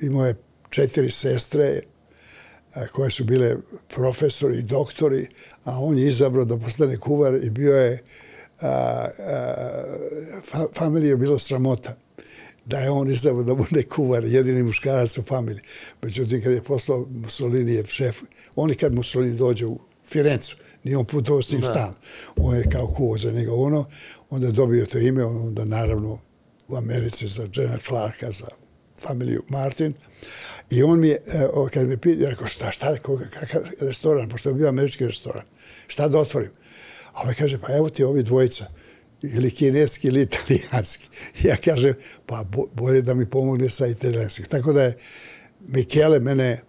[0.00, 0.34] imao je
[0.70, 1.80] četiri sestre
[2.92, 3.56] koje su bile
[3.94, 5.26] profesori i doktori,
[5.64, 8.02] a on je izabrao da postane kuvar i bio je,
[8.60, 9.08] a, a,
[10.44, 11.96] fa, familije je bilo sramota
[12.64, 15.60] da je on izabrao da bude kuvar, jedini muškarac u familiji.
[16.02, 18.22] Međutim, kad je poslao Mussolini je šef,
[18.56, 21.94] on i kad Mussolini dođe u Firencu, nije on putovao s njim stan,
[22.36, 23.84] on je kao kuo za njega ono,
[24.30, 26.18] onda je dobio to ime, onda naravno
[26.68, 28.46] u Americi za General Clarka, za
[29.06, 29.94] familiju Martin.
[30.70, 34.48] I on mi je, e, kad me pita, rekao, šta, šta, koga, kakav restoran, pošto
[34.48, 35.42] je bio američki restoran,
[35.86, 36.50] šta da otvorim?
[37.12, 38.66] A ovaj kaže, pa evo ti ovi dvojica,
[39.22, 41.08] ili kineski ili italijanski.
[41.48, 41.94] Ja kažem,
[42.26, 44.48] pa bo- bolje da mi pomogne sa italijanskih.
[44.48, 44.96] Tako da je
[45.60, 46.60] Michele mene e,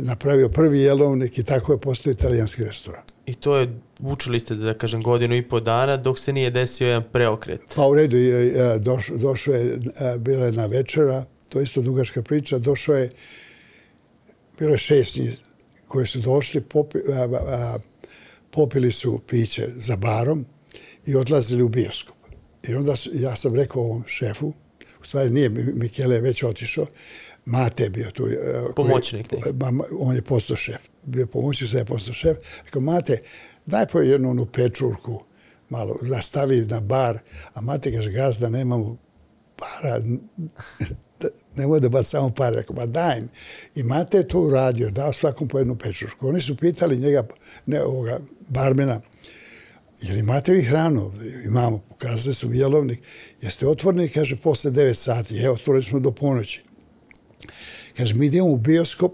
[0.00, 3.02] napravio prvi jelovnik i tako je postao italijanski restoran.
[3.26, 6.86] I to je, učili ste da kažem godinu i po dana dok se nije desio
[6.86, 7.60] jedan preokret.
[7.74, 11.82] Pa u redu, je, doš, došao je, e, bila je na večera, to je isto
[11.82, 13.10] dugačka priča, došao je,
[14.58, 15.38] bilo je šest njih
[15.88, 17.78] koji su došli, popi, a, a,
[18.50, 20.46] popili su piće za barom
[21.06, 22.16] i odlazili u bioskop.
[22.62, 24.52] I onda ja sam rekao ovom šefu,
[25.00, 26.86] u stvari nije, Mi- Mikele već otišao,
[27.44, 28.26] Mate je bio tu.
[28.26, 30.80] e, koji- Pomoćnik ma, on je postao šef.
[31.04, 32.36] Bio pomoćnik, sad je postao šef.
[32.64, 33.20] Rekao, Mate,
[33.66, 35.22] daj po jednu onu pečurku,
[35.68, 37.18] malo, da stavi na bar.
[37.54, 38.96] A Mate kaže, gazda, nemamo
[39.56, 40.00] para,
[41.56, 42.56] nemoj da baci samo pare.
[42.56, 43.28] Rekao, ba daj mi.
[43.74, 46.28] I Mate je to uradio, dao svakom po jednu pečušku.
[46.28, 47.26] Oni su pitali njega,
[47.66, 49.00] ne ovoga, barmena,
[50.02, 51.12] jel imate vi hranu?
[51.44, 53.00] Imamo, pokazali su mi jelovnik.
[53.42, 54.08] Jeste otvoreni?
[54.08, 55.38] Kaže, posle 9 sati.
[55.38, 56.62] Evo, otvorili smo do ponoći.
[57.96, 59.12] Kaže, mi idemo u bioskop,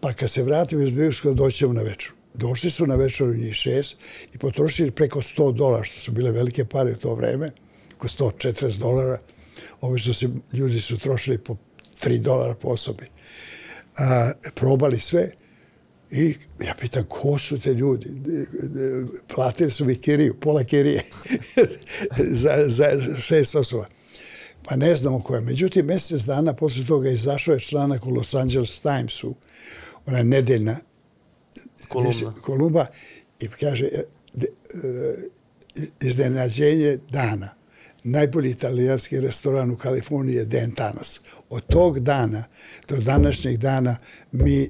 [0.00, 2.12] pa kad se vratimo iz bioskopa, doćemo na večer.
[2.34, 3.96] Došli su na večer u njih šest
[4.34, 7.50] i potrošili preko 100 dolara, što su bile velike pare u to vreme,
[7.94, 9.18] oko 140 dolara.
[9.80, 11.56] Obično se, ljudi su trošili po
[12.04, 13.06] 3 dolara po osobi.
[13.96, 15.30] A, probali sve
[16.10, 18.08] i ja pitam, ko su te ljudi?
[19.34, 21.02] Platili su mi kiriju, pola kirije
[22.42, 23.86] za, za šest osoba.
[24.62, 25.40] Pa ne znamo koja.
[25.40, 29.34] Međutim, mjesec dana posle toga izašao je članak u Los Angeles Timesu,
[30.06, 30.76] ona je nedeljna
[31.88, 32.32] Kolumna.
[32.40, 32.86] kolumba
[33.40, 34.02] i kaže e,
[34.34, 35.16] de, e,
[36.00, 37.59] iznenađenje dana.
[38.04, 41.20] Najbolji italijanski restoran u Kaliforniji je Den Tanas.
[41.50, 42.44] Od tog dana
[42.88, 43.96] do današnjeg dana
[44.32, 44.68] mi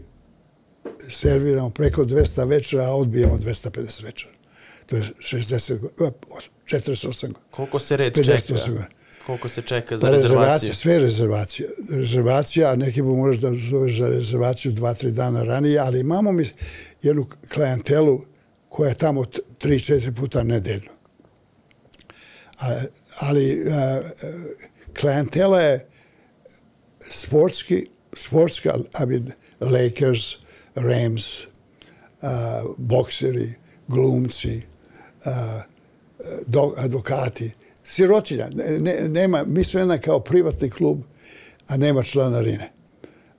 [1.11, 4.33] serviramo preko 200 večera, a odbijemo 250 večera.
[4.87, 6.11] To je 60, go-
[6.66, 7.39] 48 godina.
[7.51, 8.55] Koliko se red 58 čeka?
[8.66, 8.87] godina.
[9.26, 10.74] Koliko se čeka za Pa rezervaciju?
[10.74, 11.68] sve rezervacije.
[11.91, 16.33] Rezervacija, a neki bu možeš da zoveš za rezervaciju dva, tri dana ranije, ali imamo
[16.33, 16.49] mi
[17.03, 18.20] jednu klijentelu
[18.68, 20.91] koja je tamo t- tri, četiri puta nedeljno.
[22.59, 22.81] A,
[23.21, 24.01] ali a, a,
[25.01, 25.87] klijentela je
[27.01, 30.37] sportski, sportska, I mean, Lakers,
[30.75, 31.25] Rams,
[32.23, 33.55] a, bokseri,
[33.89, 34.62] glumci,
[35.25, 35.62] a,
[36.47, 37.51] do, advokati,
[37.85, 38.49] sirotinja.
[38.55, 41.03] Ne, ne, nema, mi smo jedna kao privatni klub,
[41.68, 42.73] a nema članarine.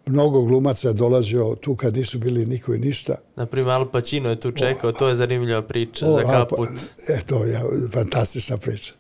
[0.06, 3.16] Mnogo glumaca je dolazio tu kad nisu bili niko i ništa.
[3.36, 6.70] Naprimjer, Al Pacino je tu čekao, to je zanimljiva priča O, za a, kaput.
[7.08, 7.62] Pa, eto, ja,
[7.94, 8.94] fantastična priča.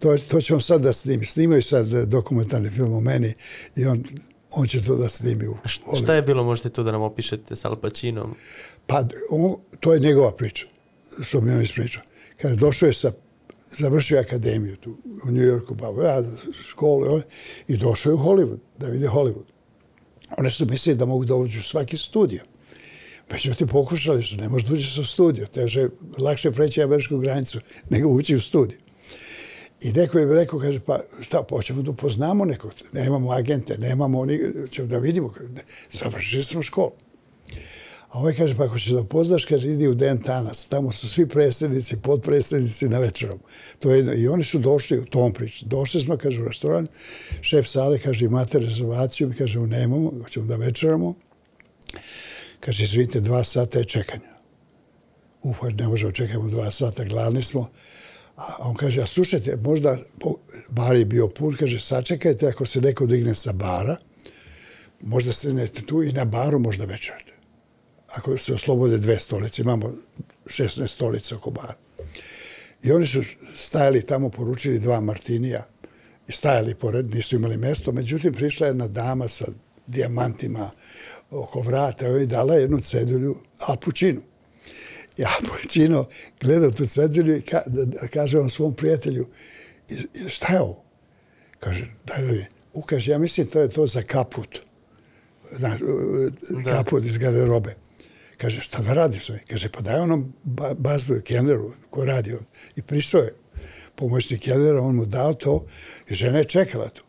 [0.00, 1.26] To, to ćemo sad da snimi.
[1.26, 3.34] Snimaju sad dokumentarni film o meni
[3.76, 4.04] i on,
[4.50, 5.48] on će to da snimi.
[5.48, 5.56] U,
[6.02, 8.34] Šta je bilo, možete tu da nam opišete s Al Pacinom?
[8.86, 10.66] Pa on, to je njegova priča,
[11.22, 12.02] što mi on ispričao.
[12.42, 13.12] Kaže, došao je sa,
[13.78, 14.90] završio je akademiju tu
[15.24, 16.22] u New Yorku, pa ja,
[16.70, 17.22] školu, on,
[17.68, 19.48] i došao je u Hollywood, da vide Hollywood.
[20.38, 22.42] One su mislili da mogu da uđu u svaki studio.
[23.32, 25.46] Međutim, pokušali su, ne može da uđeš u studio.
[25.46, 25.88] Teže,
[26.18, 28.78] lakše preći američku granicu nego ući u studio.
[29.80, 34.20] I neko je rekao, kaže, pa šta, pa hoćemo da upoznamo nekog, nemamo agente, nemamo,
[34.20, 35.32] oni, ćemo da vidimo,
[35.92, 36.92] završili smo školu.
[38.10, 41.08] A ovaj kaže, pa ako ćeš da upoznaš, kaže, idi u Den Tanas, tamo su
[41.08, 43.38] svi predsjednici, podpredsjednici na večerom.
[43.78, 44.20] To je.
[44.22, 45.64] I oni su došli u tom priču.
[45.64, 46.86] Došli smo, kaže, u restoran,
[47.40, 51.14] šef sale, kaže, imate rezervaciju, mi kaže, nemamo, hoćemo da večeramo.
[52.60, 54.30] Kaže, izvinite, dva sata je čekanja.
[55.42, 57.70] Uf, ne možemo čekamo dva sata, gladni smo.
[58.40, 59.98] A on kaže, a slušajte, možda,
[60.68, 63.96] bar je bio pun, kaže, sačekajte ako se neko digne sa bara,
[65.00, 67.32] možda se ne tu i na baru možda večerate.
[68.08, 69.92] Ako se oslobode dve stolice, imamo
[70.46, 71.74] 16 stolica oko bara.
[72.82, 73.22] I oni su
[73.56, 75.66] stajali tamo, poručili dva Martinija
[76.28, 77.92] i stajali pored, nisu imali mjesto.
[77.92, 79.44] Međutim, prišla je jedna dama sa
[79.86, 80.70] dijamantima
[81.30, 84.20] oko vrata i dala jednu cedulju Alpučinu.
[85.20, 86.06] I Alpučino
[86.40, 89.26] gleda tu cedulju i ka, da, da kaže on svom prijatelju,
[89.88, 89.94] "I-
[90.24, 90.84] i šta je ovo?
[91.60, 92.46] Kaže, daj da vidim.
[92.72, 94.58] U, kaže, ja mislim to je to za kaput.
[95.52, 95.80] Znaš,
[96.64, 96.72] da.
[96.72, 97.74] kaput iz garderobe.
[98.36, 99.30] Kaže, šta da radiš?
[99.50, 102.44] Kaže, pa daj onom ba bazboju, kelneru, ko radi on.
[102.76, 103.34] I prišao je
[103.94, 105.66] pomoćnik kelnera, on mu dao to
[106.08, 107.02] i žena je čekala tu.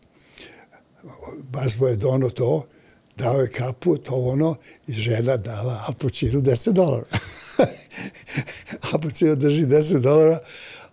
[1.37, 2.67] Bazbo je dono to,
[3.17, 4.55] dao je kaput, to ono,
[4.87, 7.05] i žena dala Al Pacino 10 dolara.
[9.01, 10.39] Pacino drži 10 dolara,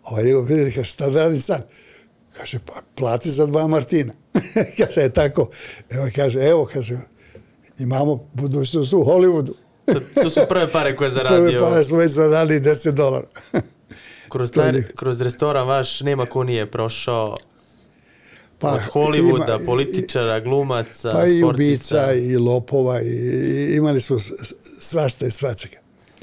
[0.04, 1.68] ovaj njegov prijatelj kaže, šta da radim sad?
[2.32, 4.12] Kaže, pa plati za dva Martina.
[4.78, 5.50] kaže, je tako.
[5.90, 6.98] Evo, kaže, evo, kaže,
[7.78, 9.52] imamo budućnost u Hollywoodu.
[9.86, 11.60] To, to su prve pare koje je Prve zaradio.
[11.62, 13.26] pare smo već zaradili 10 dolara.
[14.28, 17.36] Kroz, taj, kroz restoran vaš nema ko nije prošao
[18.58, 21.48] Pa, od Hollywooda, ima- političara, glumaca, Pa i sportista.
[21.96, 25.76] ubica, i lopova, i, i imali su s- s- svašta i svačega.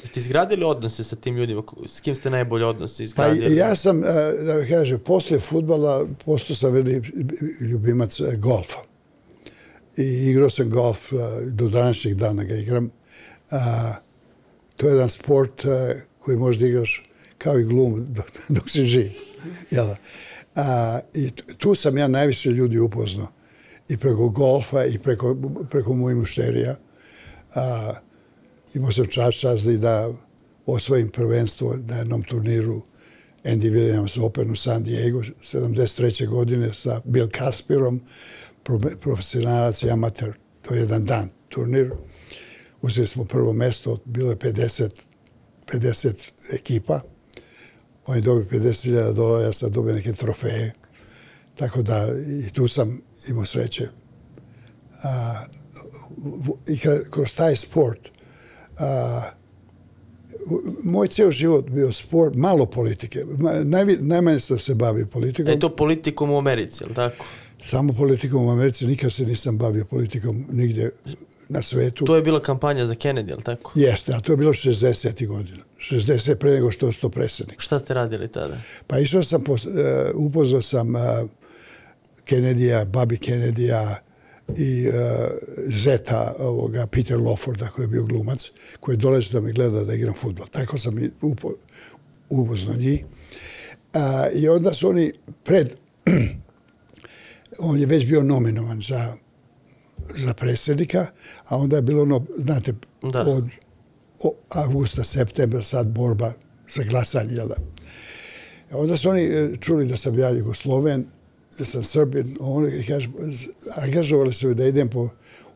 [0.06, 1.62] Jeste izgradili odnose sa tim ljudima?
[1.88, 3.54] S kim ste najbolje odnose Pa izgradili?
[3.54, 4.06] i ja sam, e,
[4.46, 7.02] da vam kažem, posle futbala postao sam veli
[7.60, 8.78] ljubimac e, golfa.
[9.96, 12.90] I igrao sam golf, e, do današnjeg dana ga igram.
[14.76, 15.62] To je jedan sport
[16.18, 17.02] koji možeš da igraš
[17.38, 19.10] kao i glum dok, dok si živ.
[19.70, 19.86] Jel?
[20.54, 23.26] A, I tu- tu sam ja najviše ljudi upoznao.
[23.88, 25.36] I preko golfa i preko,
[25.70, 26.76] preko mojih mušterija.
[27.54, 27.94] A,
[28.76, 30.12] imao sam čast čast da
[30.66, 32.82] osvojim prvenstvo na jednom turniru
[33.44, 36.28] Andy Williams Open u San Diego 73.
[36.28, 38.00] godine sa Bill Kaspirom,
[39.00, 40.32] profesionalac i amater.
[40.62, 41.90] To je jedan dan turnir.
[42.82, 45.02] Uzeli smo prvo mesto, bilo je 50,
[45.72, 47.00] 50 ekipa.
[48.06, 50.72] On je dobio 50.000 dolara, ja sam dobio neke trofeje.
[51.54, 52.08] Tako da
[52.46, 53.88] i tu sam imao sreće.
[55.02, 55.44] A,
[56.66, 56.78] I
[57.10, 58.15] kroz taj sport
[58.78, 59.22] a,
[60.82, 63.24] moj cijel život bio sport, malo politike.
[63.64, 65.52] Najvi, najmanje sam se bavio politikom.
[65.52, 67.24] E to politikom u Americi, je li tako?
[67.62, 68.86] Samo politikom u Americi.
[68.86, 70.90] Nikad se nisam bavio politikom nigdje
[71.48, 72.04] na svetu.
[72.04, 73.72] To je bila kampanja za Kennedy, je li tako?
[73.74, 75.26] Jeste, a to je bilo 60.
[75.26, 75.64] godina.
[75.90, 77.60] 60 pre nego što je sto predsjednik.
[77.60, 78.58] Šta ste radili tada?
[78.86, 79.58] Pa išao sam, uh,
[80.14, 81.00] upoznao sam uh,
[82.24, 84.05] Kennedy-a, Bobby Kennedy-a
[84.56, 84.94] i uh,
[85.66, 89.94] zeta ovoga Peter Lawforda koji je bio glumac, koji je dolazio da me gleda da
[89.94, 90.46] igram futbol.
[90.46, 91.52] Tako sam i upo,
[92.30, 93.04] upoznao njih.
[93.94, 94.00] Uh,
[94.34, 95.12] I onda su oni
[95.44, 95.74] pred,
[97.58, 99.14] on je već bio nominovan za
[100.14, 101.06] za predsjednika,
[101.44, 102.72] a onda je bilo ono, znate,
[103.02, 103.20] Da.
[103.20, 103.44] od
[104.22, 106.32] o, avgusta, septembra, sad borba
[106.74, 107.54] za glasanje, jel da?
[108.72, 111.06] Onda su oni e, čuli da sam ja Jugosloven,
[111.58, 113.10] da sam Srbin, on, kažu,
[113.76, 115.08] angažovali su da idem po,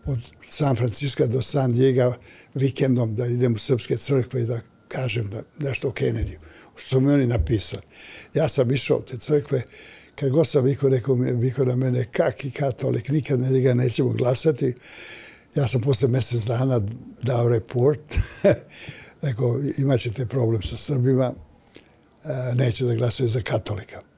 [0.06, 0.18] od
[0.50, 2.14] San Francisca do San Diego
[2.54, 6.36] vikendom, da idem u srpske crkve i da kažem da nešto o Kennedy.
[6.76, 7.82] Što su mi oni napisali.
[8.34, 9.62] Ja sam išao u te crkve,
[10.14, 14.74] kad god sam viko rekao, mi- na mene, kaki katolik, nikad ne ga nećemo glasati.
[15.54, 16.80] Ja sam posle mjesec dana
[17.22, 18.00] dao report
[19.22, 21.32] rekao, imat ćete problem sa Srbima,
[22.24, 24.09] e, neće da glasuje za katolika.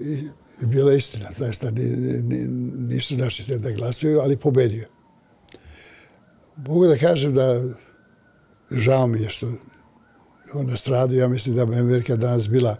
[0.00, 0.28] I,
[0.62, 1.82] i bila istina, znaš šta, ni,
[2.22, 2.48] ni,
[2.88, 4.88] nisu naši te da glasuju, ali pobedio.
[6.56, 7.62] Mogu da kažem da
[8.70, 9.52] žao mi je što
[10.54, 12.76] on nastradio, ja mislim da bi Amerika danas bila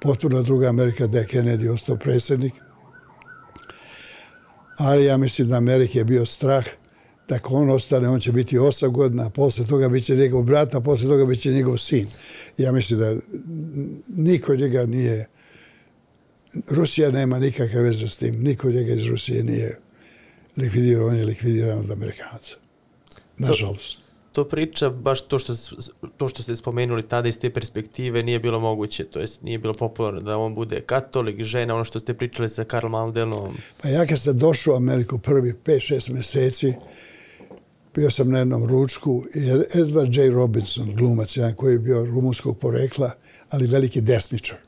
[0.00, 2.52] potpuno druga Amerika da je Kennedy ostao predsjednik.
[4.78, 6.64] Ali ja mislim da Amerike je bio strah
[7.28, 10.42] da ako on ostane, on će biti osam godina, a posle toga bit će njegov
[10.42, 12.06] brat, a posle toga bit će njegov sin.
[12.58, 13.16] Ja mislim da
[14.08, 15.26] niko njega nije,
[16.68, 19.78] Rusija nema nikakve veze s tim, niko njega iz Rusije nije
[20.56, 22.54] likvidirao, on je likvidiran od Amerikanaca.
[23.38, 23.96] Nažalost.
[23.96, 25.54] To, to priča, baš to što,
[26.16, 29.74] to što ste spomenuli tada iz te perspektive nije bilo moguće, to jest nije bilo
[29.74, 33.56] popularno da on bude katolik, žena, ono što ste pričali sa Karl Maldelom.
[33.82, 36.74] Pa ja kad sam došao u Ameriku prvi 5-6 meseci,
[37.94, 39.38] bio sam na jednom ručku i
[39.74, 40.30] Edward J.
[40.30, 43.10] Robinson, glumac, jedan koji je bio rumunskog porekla,
[43.50, 44.67] ali veliki desničar.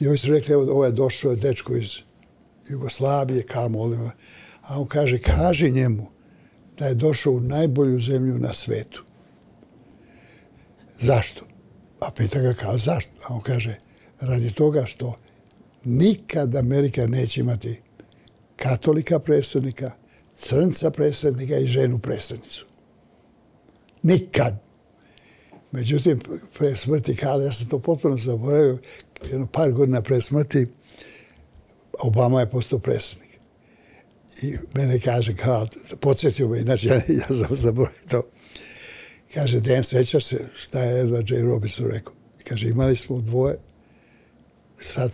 [0.00, 1.90] I ovi su rekli, evo, ovo je došao dečko iz
[2.68, 4.10] Jugoslavije, Karl Moldova,
[4.62, 6.06] a on kaže, kaže njemu
[6.78, 9.04] da je došao u najbolju zemlju na svetu.
[11.00, 11.44] Zašto?
[12.00, 13.12] A pita ga kao, zašto?
[13.28, 13.74] A on kaže,
[14.20, 15.14] radi toga što
[15.84, 17.80] nikad Amerika neće imati
[18.56, 19.90] katolika predsjednika,
[20.38, 22.66] crnca predsjednika i ženu predsjednicu.
[24.02, 24.66] Nikad.
[25.72, 26.20] Međutim,
[26.58, 28.78] pre smrti Kale, ja sam to potpuno zaboravio,
[29.30, 30.66] jedno par godina pre smrti,
[31.98, 33.26] Obama je postao predsjednik.
[34.42, 35.66] I mene kaže, kao,
[36.00, 38.22] podsjetio me, inače ja, ja sam zaboravio to.
[39.34, 41.42] Kaže, Dan, sećaš se šta je Edward J.
[41.42, 42.14] Robinson rekao?
[42.48, 43.58] Kaže, imali smo dvoje,
[44.80, 45.12] sad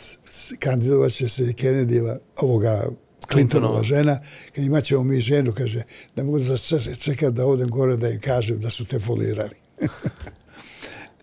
[0.59, 2.89] kandidovat će se Kennedyva, ovoga
[3.33, 4.21] Clintonova žena,
[4.55, 5.83] kad imat ćemo mi ženu, kaže,
[6.17, 6.57] ne mogu da
[6.97, 9.57] čekati da odem gore da im kažem da su te folirali.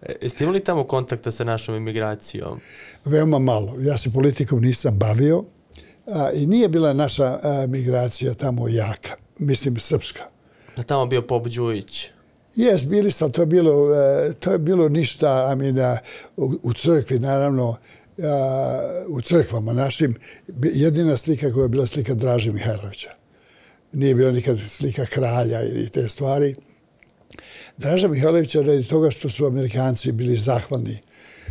[0.01, 2.59] E, jeste imali tamo kontakta sa našom imigracijom?
[3.05, 3.75] Veoma malo.
[3.79, 5.43] Ja se politikom nisam bavio
[6.07, 9.15] a, i nije bila naša a, migracija tamo jaka.
[9.39, 10.23] Mislim, srpska.
[10.77, 12.09] Da tamo bio Pop Đujić?
[12.55, 15.97] Jes, bili sam, to je bilo, e, to je bilo ništa, a mi na,
[16.37, 17.75] u, u crkvi, naravno,
[18.23, 20.15] a, u crkvama našim,
[20.63, 23.09] jedina slika koja je bila slika Draže Mihajlovića.
[23.91, 26.55] Nije bila nikad slika kralja ili te stvari.
[27.77, 30.97] Draža Mihajlovića radi toga što su Amerikanci bili zahvalni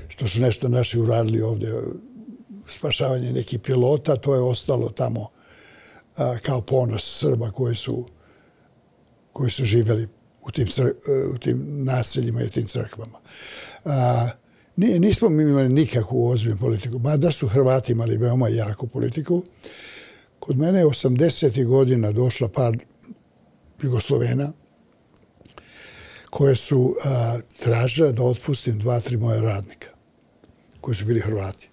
[0.09, 1.72] što su nešto naši uradili ovdje
[2.68, 5.29] spašavanje nekih pilota, to je ostalo tamo
[6.16, 8.07] a, kao ponos Srba koji su
[9.33, 10.09] koji su živjeli
[10.43, 10.93] u tim, cr, e,
[11.35, 13.18] u tim naseljima i tim crkvama.
[13.85, 14.29] A,
[14.79, 19.43] Nije, nismo mi imali nikakvu ozbiljnu politiku, mada su Hrvati imali veoma jaku politiku.
[20.39, 21.64] Kod mene je 80.
[21.64, 22.76] godina došla par
[23.83, 24.53] Jugoslovena
[26.31, 29.89] koje su a, tražile da otpustim dva, tri moje radnika
[30.81, 31.68] koji su bili Hrvati.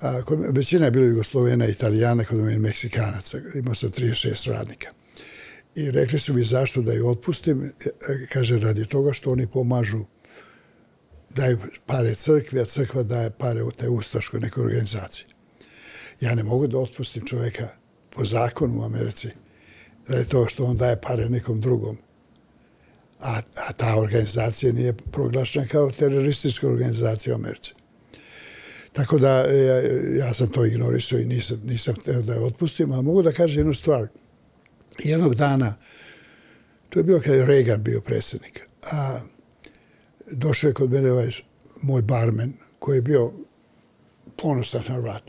[0.00, 3.38] A, kod, većina je bilo Jugoslovena, Italijana, kod mene Meksikanaca.
[3.54, 4.88] Imao sam 36 radnika.
[5.74, 7.64] I rekli su mi zašto da ih otpustim.
[7.64, 10.04] E, e, kaže, radi toga što oni pomažu
[11.30, 15.26] daju pare crkvi, a crkva daje pare u te ustaškoj nekoj organizaciji.
[16.20, 17.68] Ja ne mogu da otpustim čoveka
[18.10, 19.28] po zakonu u Americi
[20.08, 21.98] radi toga što on daje pare nekom drugom.
[23.20, 27.72] A, a ta organizacija nije proglašena kao teroristička organizacija u Americi.
[28.92, 29.80] Tako da e, ja,
[30.26, 33.58] ja sam to ignorisao i nisam, nisam htio da je otpustim, ali mogu da kažem
[33.58, 34.08] jednu stvar.
[34.98, 35.74] Jednog dana,
[36.88, 39.20] to je bilo kad je Reagan bio predsjednik, a
[40.30, 41.30] došao je kod mene ovaj
[41.82, 43.32] moj barmen koji je bio
[44.36, 45.22] ponosan Hrvat.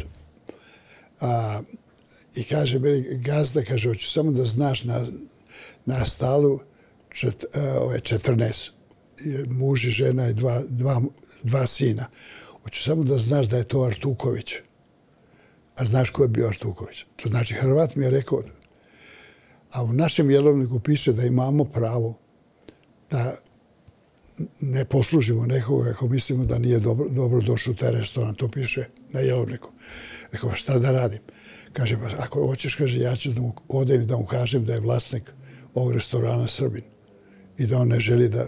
[1.20, 1.62] A,
[2.36, 5.08] I kaže meni, gazda, kaže, hoću samo da znaš na,
[5.86, 6.60] na stalu
[7.18, 8.70] čet, a, ove 14
[9.50, 11.02] muž i žena i dva, dva,
[11.44, 12.06] dva sina.
[12.64, 14.54] Hoću samo da znaš da je to Artuković.
[15.76, 17.06] A znaš ko je bio Artuković?
[17.16, 18.44] To znači Hrvat mi je rekao.
[19.72, 22.18] A u našem jelovniku piše da imamo pravo
[23.12, 23.36] da
[24.62, 29.20] ne poslužimo nekoga ako mislimo da nije dobro, dobro došao taj restoran, to piše na
[29.20, 29.70] jelovniku.
[30.32, 31.20] Rekao, šta da radim?
[31.74, 34.80] Kaže, pa ako hoćeš, kaže, ja ću da mu odem da mu kažem da je
[34.80, 35.32] vlasnik
[35.74, 36.84] ovog restorana Srbin
[37.58, 38.46] i da on ne želi da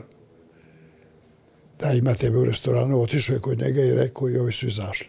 [1.79, 5.07] da ima tebe u restoranu, otišao je kod njega i rekao i ovi su izašli.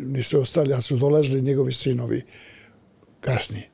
[0.00, 2.22] Nisu ostali, a su dolazili njegovi sinovi
[3.20, 3.68] kasnije.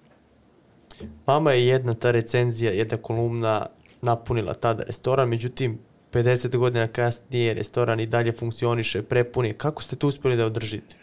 [1.26, 3.66] Mama je jedna ta recenzija, jedna kolumna
[4.02, 5.78] napunila tada restoran, međutim
[6.12, 9.52] 50 godina kasnije restoran i dalje funkcioniše, prepuni.
[9.52, 10.96] Kako ste to uspjeli da održite?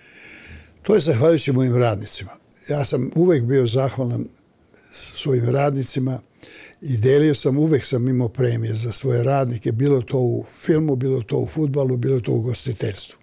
[0.81, 2.31] To je zahvaljujući mojim radnicima.
[2.69, 4.25] Ja sam uvek bio zahvalan
[4.93, 6.19] svojim radnicima
[6.81, 11.21] I delio sam, uvek sam imao premije za svoje radnike, bilo to u filmu, bilo
[11.21, 13.17] to u futbalu, bilo to u gostiteljstvu.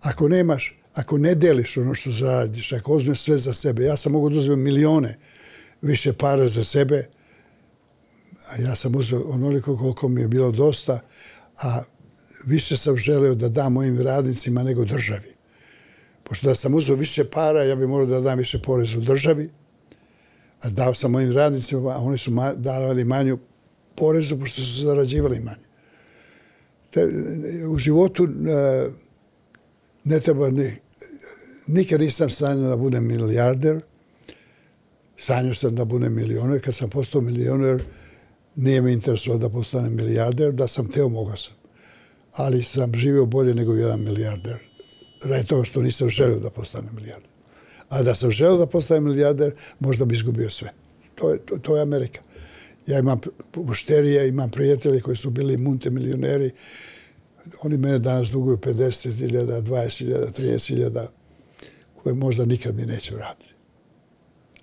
[0.00, 4.12] Ako nemaš, ako ne deliš ono što zaradiš, ako uzmeš sve za sebe, ja sam
[4.12, 5.18] mogu da uzmem milione
[5.82, 7.08] više para za sebe,
[8.48, 11.00] a ja sam uzeo onoliko koliko mi je bilo dosta,
[11.56, 11.82] a
[12.44, 15.34] više sam želeo da dam mojim radnicima nego državi.
[16.22, 19.50] Pošto da sam uzeo više para, ja bih morao da dam više poreza u državi,
[20.68, 23.38] dao sam mojim radnicima, a oni su ma, davali manju
[23.94, 25.70] porezu, pošto su zarađivali manje.
[26.90, 27.08] Te,
[27.68, 28.88] u životu e,
[30.04, 30.72] ne treba ni,
[31.66, 33.80] nikad nisam stanio da budem milijarder,
[35.18, 36.62] sanjao sam da budem milioner.
[36.64, 37.84] Kad sam postao milioner,
[38.56, 41.54] nije me interesovao da postanem milijarder, da sam teo, mogao sam.
[42.32, 44.58] Ali sam živio bolje nego jedan milijarder.
[45.24, 47.29] Raj toga što nisam želio da postanem milijarder.
[47.90, 50.70] A da sam želio da postavim milijarder, možda bi izgubio sve.
[51.14, 52.20] To je, to, to je Amerika.
[52.86, 53.20] Ja imam
[53.52, 56.50] pošterije, imam prijatelje koji su bili multimilioneri.
[57.62, 61.06] Oni mene danas duguju 50.000, 20.000, 30.000,
[62.02, 63.50] koje možda nikad mi neće vratiti.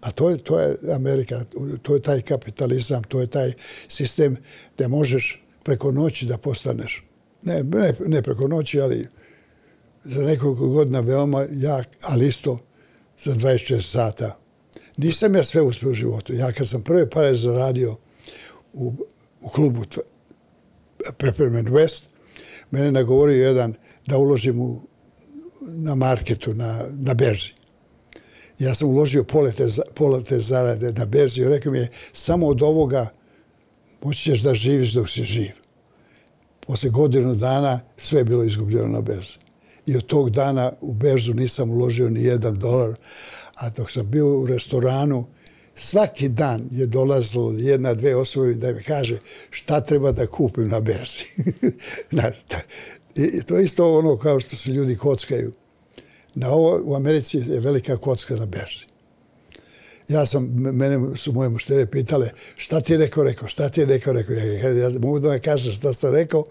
[0.01, 1.45] A to je, to je Amerika,
[1.81, 3.53] to je taj kapitalizam, to je taj
[3.89, 4.37] sistem
[4.75, 7.03] gdje možeš preko noći da postaneš.
[7.43, 9.07] Ne, ne, ne preko noći, ali
[10.05, 12.66] za nekoliko godina veoma jak, ali isto
[13.23, 14.37] za 24 sata.
[14.97, 16.33] Nisam ja sve uspio u životu.
[16.33, 17.95] Ja kad sam prve pare zaradio
[18.73, 18.93] u,
[19.41, 19.83] u klubu
[21.17, 22.03] Peppermint West,
[22.71, 23.73] mene nagovorio jedan
[24.07, 24.81] da uložim u,
[25.61, 27.53] na marketu, na, na berzi.
[28.59, 32.47] Ja sam uložio pola te, pola te zarade na berzi i rekao mi je, samo
[32.47, 33.07] od ovoga
[34.03, 35.51] moći ćeš da živiš dok si živ.
[36.59, 39.46] Posle godinu dana sve je bilo izgubljeno na berzi.
[39.87, 42.95] I od tog dana u berzu nisam uložio ni jedan dolar.
[43.55, 45.25] A dok sam bio u restoranu,
[45.75, 49.17] svaki dan je dolazilo jedna, dve osobe da mi kaže
[49.49, 51.25] šta treba da kupim na berzi.
[53.37, 55.53] I to je isto ono kao što se ljudi kockaju.
[56.35, 58.86] Na ovo, u Americi je velika kocka na berzi.
[60.07, 63.85] Ja sam, mene su moje muštere pitale šta ti je rekao, rekao, šta ti je
[63.85, 64.35] rekao, rekao.
[64.35, 66.45] Ja, ja mogu da me kažem šta sam rekao,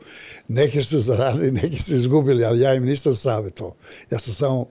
[0.48, 3.74] neki su zaradili, neki su izgubili, ali ja im nisam savjetovao.
[4.10, 4.66] Ja sam samo,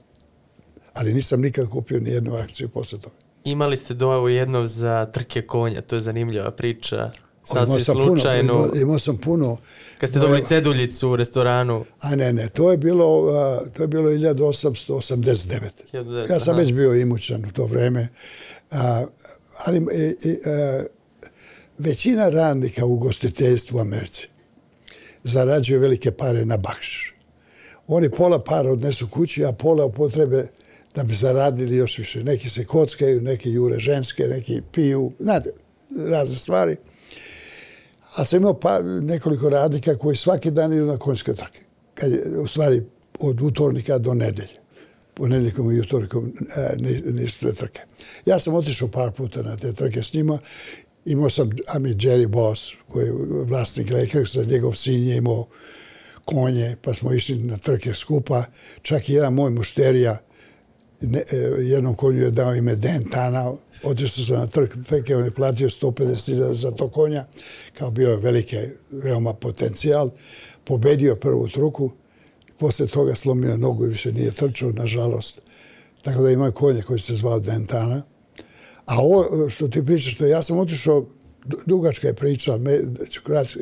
[0.94, 3.16] ali nisam nikad kupio ni jednu akciju posle toga.
[3.44, 7.12] Imali ste dojavu jednom za trke konja, to je zanimljiva priča.
[7.44, 8.54] Sasvim slučajno.
[8.54, 9.58] Puno, imao, imao sam puno.
[9.98, 11.86] Kad ste dobili ceduljicu u restoranu.
[12.00, 13.32] A ne, ne, to je bilo, uh,
[13.74, 15.60] to je bilo 1889.
[15.94, 16.62] 1900, ja sam aha.
[16.62, 18.02] već bio imućan u to vreme.
[18.02, 19.06] Uh, A,
[19.66, 20.84] ali e, e, a,
[21.78, 24.28] većina radnika u gostiteljstvu u Americi
[25.24, 27.14] zarađuje velike pare na bakš.
[27.88, 30.48] Oni pola para odnesu kući, a pola upotrebe
[30.96, 32.24] da bi zaradili još više.
[32.24, 35.50] Neki se kockaju, neki jure ženske, neki piju, znate,
[35.98, 36.76] razne stvari.
[38.16, 41.60] A sam imao pa, nekoliko radnika koji svaki dan idu na konjske trke.
[41.94, 42.84] Kad je, u stvari,
[43.20, 44.65] od utornika do nedelje.
[45.16, 47.82] Ponedjeljkom i utorkom e, nisu te trke.
[48.26, 50.40] Ja sam otišao par puta na te trke s njima.
[51.06, 53.14] Imao sam Ami Jerry Boss, koji je
[53.46, 55.48] vlasnik Lakersa, njegov sin je imao
[56.26, 58.44] konje, pa smo išli na trke skupa.
[58.82, 60.18] Čak i jedan moj mušterija,
[61.02, 63.54] ne, e, jednom konju je dao ime Dentana,
[63.84, 67.26] otišao sam na trk, trke, on je platio 150.000 za to konja,
[67.74, 70.10] kao bio je velike, veoma potencijal,
[70.64, 71.92] pobedio prvu truku,
[72.60, 75.42] posle toga slomio nogu i više nije trčao, nažalost.
[76.02, 78.02] Tako da ima konje koji se zvao Dentana.
[78.86, 81.06] A ovo što ti pričaš, što ja sam otišao,
[81.66, 82.80] dugačka je priča, me,
[83.10, 83.60] ću kratko,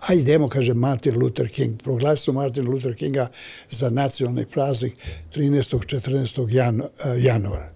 [0.00, 3.28] a idemo, kaže Martin Luther King, proglasio Martin Luther Kinga
[3.70, 4.94] za nacionalni praznik
[5.34, 5.78] 13.
[5.86, 6.48] 14.
[6.50, 6.84] Jan, eh,
[7.18, 7.72] januara.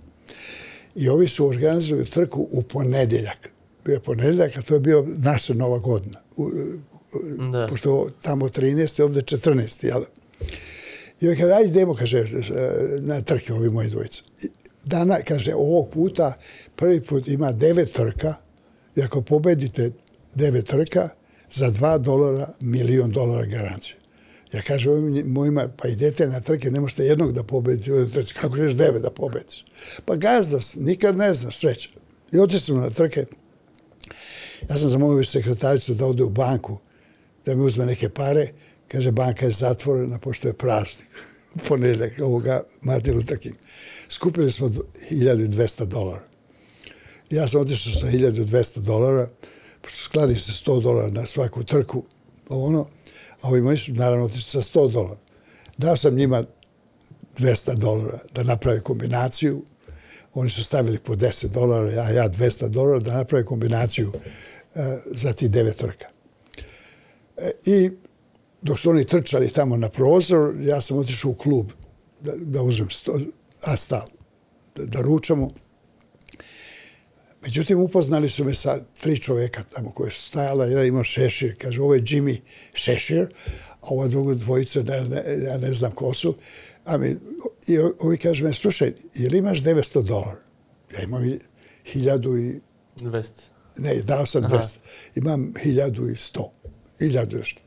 [0.95, 3.51] I ovi su organizovali trku u ponedeljak.
[3.85, 6.19] Bio je ponedeljak, a to je bio naša nova godina.
[6.37, 6.51] U,
[7.53, 7.67] da.
[7.71, 9.03] Pošto tamo 13.
[9.03, 9.87] ovde 14.
[9.87, 10.03] Jel?
[11.21, 12.25] I on kaže, ajde idemo, kaže, e,
[13.01, 14.23] na trke ovi moji dvojice.
[14.85, 16.33] Dana, kaže, ovog puta
[16.77, 18.35] prvi put ima devet trka
[18.97, 19.91] i ako pobedite
[20.35, 21.09] devet trka,
[21.53, 23.97] za dva dolara milion dolara garanciju.
[24.53, 27.87] Ja kažem ovim mojima, pa idete na trke, ne možete jednog da pobediš,
[28.41, 29.65] Kako ćeš devet da pobediš?
[30.05, 31.89] Pa gazda, nikad ne znaš, sreća.
[32.33, 33.27] I otišli na trke.
[34.71, 36.79] Ja sam zamolio sekretaricu da ode u banku,
[37.51, 38.53] da mi uzme neke pare.
[38.89, 41.09] Kaže, banka je zatvorena, pošto je praznik.
[41.69, 43.55] Ponedljak ovoga Martin Luther King.
[44.09, 44.69] Skupili smo
[45.11, 46.23] 1200 dolara.
[47.31, 49.29] Ja sam otišao sa 1200 dolara,
[49.83, 52.05] pošto skladi se 100 dolara na svaku trku,
[52.49, 52.87] ono,
[53.41, 55.21] a ovi moji su naravno otišli sa 100 dolara.
[55.79, 56.45] Dao sam njima
[57.39, 59.65] 200 dolara da naprave kombinaciju,
[60.35, 65.33] Oni su stavili po 10 dolara, ja, ja 200 dolara da naprave kombinaciju uh, za
[65.33, 66.07] ti devet trka.
[67.41, 67.91] E, I
[68.63, 71.73] dok su oni trčali tamo na prozor, ja sam otišao u klub
[72.21, 73.21] da, da uzmem sto,
[73.61, 74.07] astal,
[74.77, 75.51] da, da ručamo.
[77.43, 80.67] Međutim, upoznali su me sa tri čoveka tamo koje su stajala.
[80.67, 82.41] Jedan imao šešir, kaže, ovo je Jimmy
[82.75, 83.27] šešir,
[83.81, 86.35] a ova druga dvojica, ne, ne, ja ne znam ko su.
[86.85, 87.17] A mi,
[87.67, 90.41] i ovi kaže me, slušaj, je li imaš 900 dolara?
[90.93, 91.39] Ja imam
[91.85, 92.61] hiljadu i...
[92.97, 93.25] 200.
[93.77, 94.77] Ne, dao sam 200.
[95.15, 96.53] Imam hiljadu i sto.
[97.01, 97.61] Hiljadu nešto.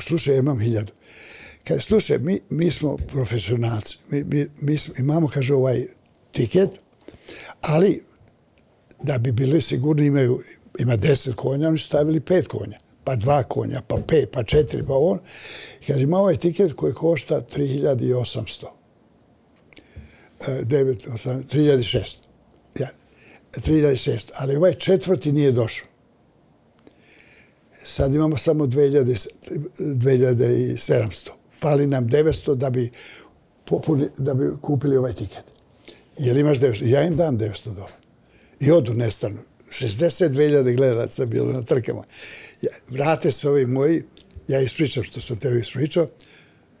[0.00, 0.92] Slušaj, imam hiljadu.
[1.64, 3.98] Kaže, slušaj, mi, mi smo profesionalci.
[4.10, 5.86] Mi, mi, mi smo, imamo, kaže, ovaj
[6.32, 6.70] tiket,
[7.60, 8.02] ali
[9.02, 10.42] da bi bili sigurni imaju,
[10.78, 14.86] ima deset konja, oni su stavili pet konja, pa dva konja, pa pet, pa četiri,
[14.86, 15.18] pa on.
[15.86, 18.66] Kaže, ima ovaj tiket koji košta 3800.
[20.40, 22.16] 9, 8, 3600.
[22.80, 22.88] Ja,
[23.52, 24.30] 3600.
[24.34, 25.86] Ali ovaj četvrti nije došao.
[27.86, 29.28] Sad imamo samo 2000,
[29.78, 31.30] 2700.
[31.60, 32.90] Fali nam 900 da bi,
[33.64, 35.44] popuni, da bi kupili ovaj tiket.
[36.18, 36.86] Jel imaš 900?
[36.86, 37.92] Ja im dam 900 dolara.
[38.60, 39.38] I odu nestanu.
[39.70, 42.04] 62.000 gledalaca bilo na trkama.
[42.62, 44.02] Ja, vrate se ovi moji,
[44.48, 46.06] ja ispričam što sam tebe ispričao.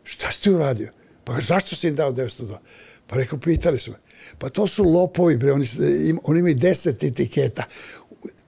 [0.04, 0.92] Šta si ti uradio?
[1.24, 2.60] Pa zašto si im dao 900 dolara?
[3.06, 3.96] Pa rekao, pitali su me.
[4.38, 5.66] Pa to su lopovi, bre, oni,
[6.08, 7.64] im, oni imaju deset etiketa.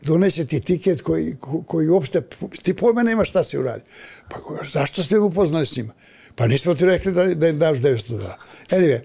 [0.02, 1.36] Donese ti tiket koji,
[1.66, 2.22] koji uopšte,
[2.62, 3.82] ti pojma nema šta se uradi.
[4.28, 4.36] Pa
[4.72, 5.92] zašto ste upoznali s njima?
[6.34, 8.38] Pa nismo ti rekli da, da im daš 900 dolara.
[8.70, 9.00] Anyway,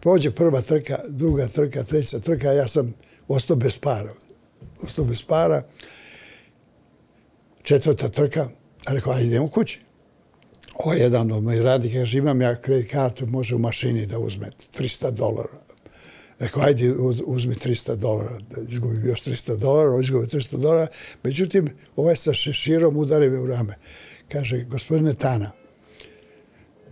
[0.00, 2.94] prođe prva trka, druga trka, treća trka, ja sam
[3.28, 4.14] ostao bez para.
[4.82, 5.62] Ostao bez para.
[7.62, 8.48] Četvrta trka,
[8.84, 9.80] a rekao, ajde idemo kući.
[10.74, 14.18] Ovo je jedan od mojih radi, kaže, imam ja kredit kartu, može u mašini da
[14.18, 15.63] uzme 300 dolara.
[16.44, 16.92] Rekao, ajde,
[17.26, 20.86] uzmi 300 dolara, da izgubim još 300 dolara, izgubi 300 dolara.
[21.22, 23.74] Međutim, ovaj sa šeširom udari me u rame.
[24.28, 25.50] Kaže, gospodine Tana,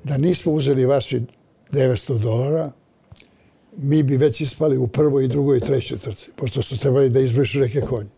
[0.04, 1.20] da nismo uzeli vaši
[1.72, 2.72] 900 dolara,
[3.76, 7.20] mi bi već ispali u prvoj i drugoj i trećoj trci, pošto su trebali da
[7.20, 8.10] izbrišu neke konje.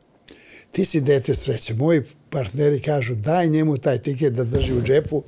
[0.70, 1.74] Ti si dete sreće.
[1.74, 5.22] Moji partneri kažu, daj njemu taj tiket da drži u džepu,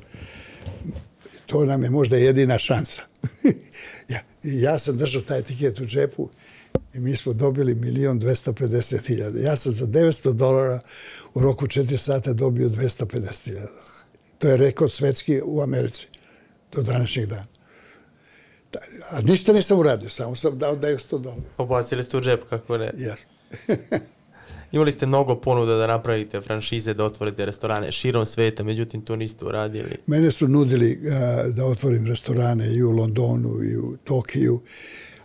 [1.47, 3.03] to nam je možda jedina šansa.
[4.47, 6.29] ja, ja sam držao taj tiket u džepu
[6.95, 9.39] i mi smo dobili milion 250 hiljada.
[9.39, 10.81] Ja sam za 900 dolara
[11.35, 13.69] u roku 4 sata dobio 250 hiljada.
[14.39, 16.07] To je rekord svetski u Americi
[16.73, 17.47] do današnjeg dana.
[19.11, 21.43] A ništa nisam uradio, samo sam dao 900 dolara.
[21.59, 22.93] Obacili ste u džep, kako ne?
[22.97, 23.21] Jes.
[24.73, 29.45] Imali ste mnogo ponuda da napravite franšize, da otvorite restorane širom sveta, međutim to niste
[29.45, 29.97] uradili.
[30.07, 34.61] Mene su nudili uh, da otvorim restorane i u Londonu i u Tokiju,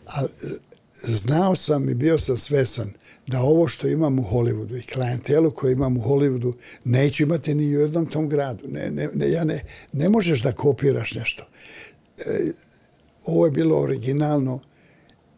[0.07, 0.47] a eh,
[0.93, 2.93] znao sam i bio sam svesan
[3.27, 7.77] da ovo što imam u Hollywoodu i klijentelu koju imam u Hollywoodu neću imati ni
[7.77, 8.67] u jednom tom gradu.
[8.67, 9.63] Ne, ne, ne, ja ne,
[9.93, 11.43] ne možeš da kopiraš nešto.
[12.17, 12.51] E,
[13.25, 14.59] ovo je bilo originalno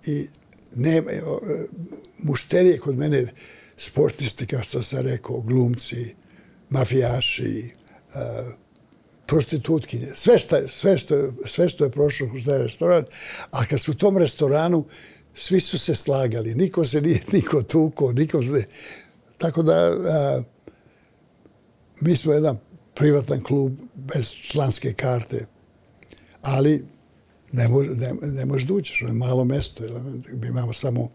[0.06, 0.28] i
[0.76, 1.22] ne, e,
[2.18, 3.28] mušterije kod mene
[3.86, 6.16] sportisti, kao što sam rekao, glumci,
[6.70, 7.70] mafijaši,
[8.16, 8.54] uh,
[9.26, 13.06] prostitutkinje, sve što, sve, što, sve što je prošlo kroz taj restoran,
[13.52, 14.86] a kad su u tom restoranu,
[15.36, 18.64] svi su se slagali, niko se nije niko tuko, niko se...
[19.38, 20.42] Tako da, a,
[22.02, 22.60] mi smo jedan
[22.96, 25.46] privatan klub bez članske karte,
[26.42, 26.86] ali
[27.52, 29.84] ne, može, ne, ne možeš da uđeš, ono je malo mesto,
[30.34, 31.12] mi imamo samo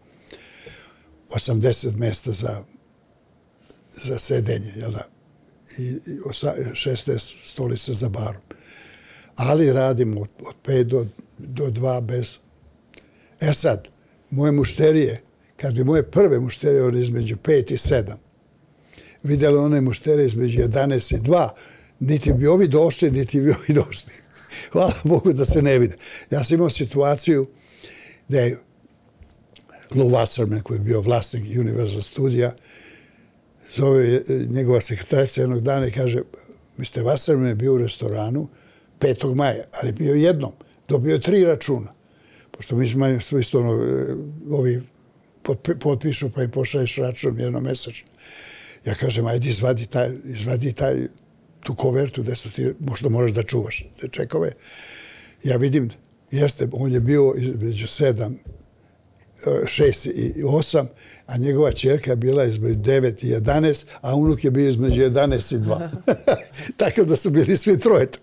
[1.29, 2.63] 80 mesta za,
[4.03, 5.07] za sedenje, jel da?
[5.77, 8.41] I, i 16 stolica za barom.
[9.35, 11.05] Ali radimo od, od 5 do,
[11.37, 12.37] do 2 bez...
[13.39, 13.87] E sad,
[14.29, 15.21] moje mušterije,
[15.57, 18.13] kad bi moje prve mušterije one između 5 i 7,
[19.23, 21.49] vidjeli one mušterije između 11 i 2,
[21.99, 24.13] niti bi ovi došli, niti bi ovi došli.
[24.71, 25.95] Hvala Bogu da se ne vide.
[26.31, 27.47] Ja sam imao situaciju
[28.27, 28.59] da je
[29.95, 32.51] Lou Wasserman, koji je bio vlasnik Universal studija,
[33.75, 36.21] zove eh, njegova sekretarica jednog dana i kaže,
[36.77, 37.03] Mr.
[37.03, 38.47] Wasserman je bio u restoranu
[38.99, 39.35] 5.
[39.35, 40.51] maja, ali bio jednom.
[40.87, 41.93] Dobio je tri računa.
[42.51, 44.15] Pošto mi smo sve isto ono, eh,
[44.51, 44.81] ovi
[45.79, 48.07] potpišu pa im pošalješ račun jedno mesečno.
[48.85, 51.07] Ja kažem, ajde izvadi, taj, izvadi taj,
[51.63, 54.51] tu kovertu gde su ti, možda moraš da čuvaš te čekove.
[55.43, 55.89] Ja vidim,
[56.31, 58.37] jeste, on je bio između sedam
[59.45, 60.85] 6 i 8,
[61.27, 65.55] a njegova čerka je bila između 9 i 11, a unuk je bio između 11
[65.55, 65.89] i 2.
[66.77, 68.19] Tako da su bili svi troje tu.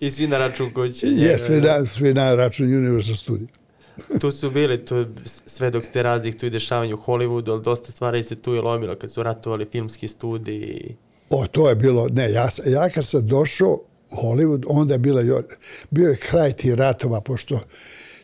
[0.00, 1.06] I svi na račun kuće.
[1.24, 3.48] Je, svi na, svi na račun Universal Studio.
[4.20, 5.06] tu su bili tu
[5.46, 8.60] sve dok ste raznih tu i dešavanja u Hollywoodu, ali dosta stvari se tu je
[8.60, 10.96] lomilo kad su ratovali filmski studiji.
[11.30, 13.80] O, to je bilo, ne, ja, ja kad sam došao
[14.10, 15.42] u Hollywood, onda je bila,
[15.90, 17.60] bio je kraj tih ratova, pošto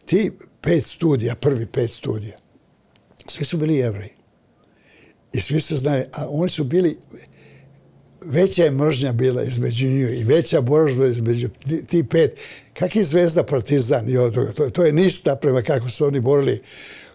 [0.06, 0.30] ti
[0.60, 2.36] pet studija, prvi pet studija,
[3.26, 4.10] svi su bili jevreji.
[5.32, 6.98] I svi su znali, a oni su bili,
[8.24, 12.38] veća je mržnja bila između njih i veća boržba između ti, ti pet.
[12.72, 14.52] Kak je Zvezda Partizan i ovo drugo?
[14.52, 16.62] To, to je ništa prema kako su oni borili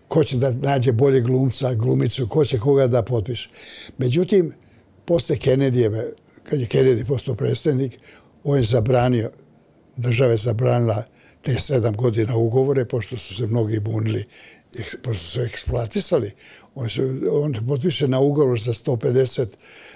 [0.07, 3.49] ko će da nađe bolje glumca, glumicu, ko će koga da potpiše.
[3.97, 4.53] Međutim,
[5.05, 6.03] posle Kennedyjeve,
[6.43, 7.99] kad je Kennedy postao predsjednik,
[8.43, 9.31] on je zabranio,
[9.97, 11.03] država je zabranila
[11.45, 14.25] te sedam godina ugovore, pošto su se mnogi bunili,
[15.03, 16.31] pošto su eksploatisali.
[16.75, 19.45] On, su, on te potpiše na ugovor za 150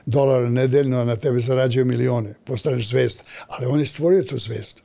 [0.06, 3.24] dolara nedeljno, a na tebe zarađuju milione, postaneš zvezda.
[3.48, 4.82] Ali on je stvorio tu zvezdu.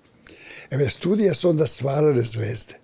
[0.71, 2.75] Eve, studije su onda stvarale zvezde.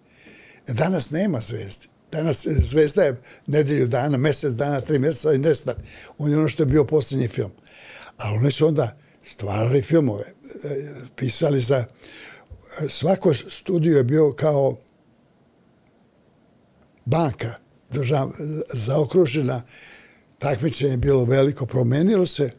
[0.67, 1.87] E, danas nema zvezde.
[2.13, 5.75] Danas zvezda je nedelju dana, mjesec dana, tri mjeseca i nestan.
[6.19, 7.51] On je ono što je bio posljednji film.
[8.17, 10.25] Ali oni su onda stvarali filmove,
[10.65, 11.85] e, pisali za...
[12.89, 14.77] Svako studio je bio kao
[17.05, 17.55] banka
[17.91, 18.31] držav,
[18.73, 19.63] zaokružena.
[20.39, 22.51] Takmičenje je bilo veliko, promenilo se,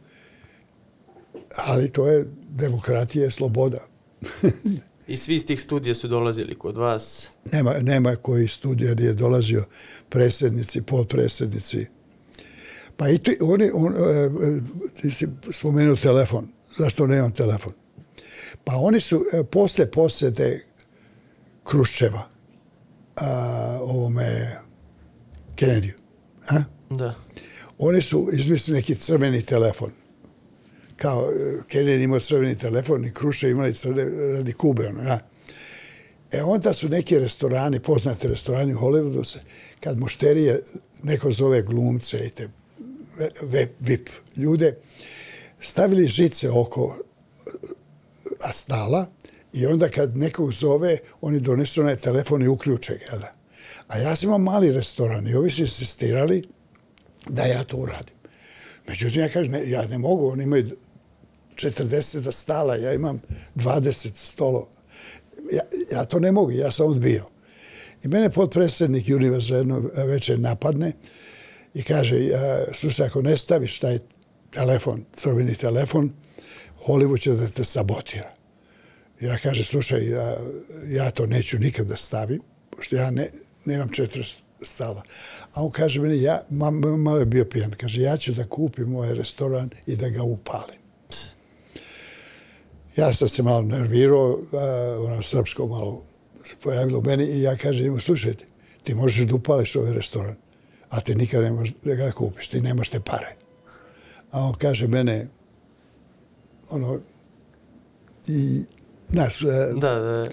[1.55, 3.79] ali to je demokratija sloboda.
[5.07, 7.29] I svi iz tih studija su dolazili kod vas.
[7.51, 9.63] Nema, nema koji studija nije dolazio,
[10.09, 11.85] predsjednici, podpredsjednici.
[12.97, 14.61] Pa i ti, oni, on, e, e,
[15.01, 16.47] ti si spomenuo telefon.
[16.77, 17.73] Zašto nemam telefon?
[18.63, 20.65] Pa oni su e, posle posjete
[21.63, 22.27] Kruščeva
[23.15, 24.57] a, ovome
[25.55, 25.91] Kennedy.
[26.49, 26.63] A?
[26.89, 27.15] Da.
[27.77, 29.91] Oni su izmislili neki crveni telefon.
[30.95, 34.87] Kao e, Kennedy imao crveni telefon i Krušev imali crveni radi Kube.
[34.87, 35.19] Ono, ja.
[36.31, 39.39] E onda su neki restorani, poznati restorani u Hollywoodu, se,
[39.79, 40.61] kad mušterije
[41.03, 42.49] neko zove glumce i te
[43.79, 44.77] VIP ljude,
[45.61, 46.97] stavili žice oko
[47.55, 47.80] a
[48.53, 49.05] stala
[49.53, 53.05] i onda kad nekog zove, oni donesu onaj telefon i uključe ga.
[53.11, 53.33] jel da?
[53.87, 56.43] A ja sam imao mali restoran i ovi su insistirali
[57.29, 58.15] da ja to uradim.
[58.87, 60.71] Međutim, ja kažem, ne, ja ne mogu, oni imaju
[61.55, 63.21] 40 stala, ja imam
[63.55, 64.67] 20 stolova.
[65.51, 65.61] Ja,
[65.91, 67.25] ja to ne mogu, ja sam odbio.
[68.03, 70.91] I mene potpredsjednik Univerza jedno večer napadne
[71.73, 72.17] i kaže,
[72.73, 73.99] slušaj, ako ne staviš taj
[74.51, 76.13] telefon, crveni telefon,
[76.85, 78.31] Hollywood će da te sabotira.
[79.21, 80.37] Ja kaže, slušaj, ja,
[80.87, 83.29] ja to neću nikad da stavim, pošto ja ne,
[83.65, 85.03] nemam 40 stala.
[85.53, 88.47] A on kaže meni, ja, ma, ma- malo je bio pijan, kaže, ja ću da
[88.47, 90.81] kupim ovaj restoran i da ga upalim.
[92.97, 96.03] Ja sam se malo nervirao, a, ono srpsko malo
[96.45, 98.45] se pojavilo meni i ja kažem njemu, slušaj, ti,
[98.83, 100.35] ti možeš da upališ ovaj restoran,
[100.89, 103.35] a ti nikad ne možeš da ga kupiš, ti nemaš te pare.
[104.31, 105.27] A on kaže mene,
[106.71, 106.99] ono,
[108.27, 108.63] i,
[109.07, 109.45] znaš, e,
[109.75, 110.27] Da, da.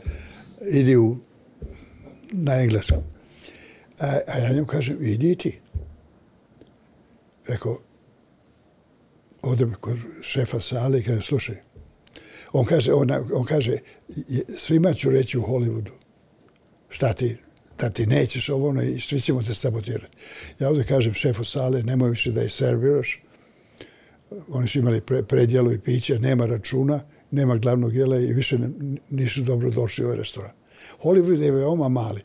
[0.70, 1.16] idi u,
[2.32, 2.98] na engleskom.
[3.98, 5.60] A, a ja njemu kažem, idi ti.
[7.46, 7.78] Rekao,
[9.42, 11.56] odem kod šefa sale i kaže, slušaj,
[12.52, 13.76] on kaže, on, on kaže,
[14.08, 15.90] "Je- svima ću reći u Hollywoodu,
[16.88, 17.36] šta ti,
[17.78, 20.16] da ti nećeš ovo ono i svi ćemo te sabotirati.
[20.58, 23.22] Ja ovdje kažem šefu sale, nemoj više da je serviraš.
[24.48, 27.00] Oni su imali pre, predjelo i piće, nema računa,
[27.30, 28.68] nema glavnog jela i više ne,
[29.10, 30.50] nisu dobro došli u ovaj restoran.
[31.02, 32.20] Hollywood je veoma mali.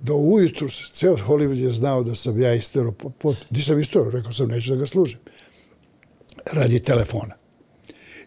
[0.00, 4.32] Do ujutru se- ceo Hollywood je znao da sam ja istero pot, nisam istero, rekao
[4.32, 5.18] sam neću da ga služim.
[6.52, 7.34] Radi telefona.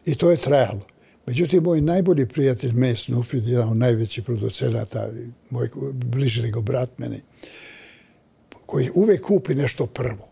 [0.06, 0.82] I to je trajalo.
[1.26, 5.10] Međutim, moj najbolji prijatelj May Snufid, jedan od najvećih producenata,
[5.50, 7.22] moj bliži nego brat meni,
[8.66, 10.31] koji uvek kupi nešto prvo.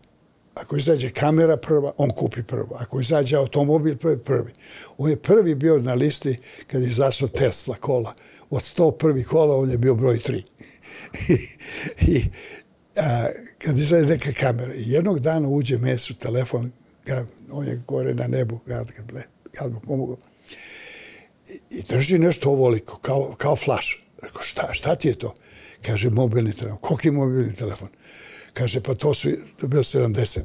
[0.54, 2.76] Ako izađe kamera prva, on kupi prvo.
[2.78, 4.52] Ako izađe automobil prvi, prvi.
[4.98, 8.14] On je prvi bio na listi kad je izašao Tesla kola.
[8.50, 10.42] Od 100 prvi kola on je bio broj 3.
[12.14, 12.24] I
[12.96, 13.26] a,
[13.58, 16.72] kad izađe neka kamera, jednog dana uđe mesu telefon,
[17.06, 19.22] ga, on je gore na nebu, kad, gad,
[19.52, 20.16] kad mu pomogao.
[21.48, 23.88] I, I drži nešto ovoliko, kao, kao flash.
[24.22, 25.34] Rekao, šta, šta ti je to?
[25.82, 26.78] Kaže, mobilni telefon.
[26.80, 27.88] Koliki mobilni telefon?
[28.52, 30.40] Kaže, pa to su, to je bilo 70.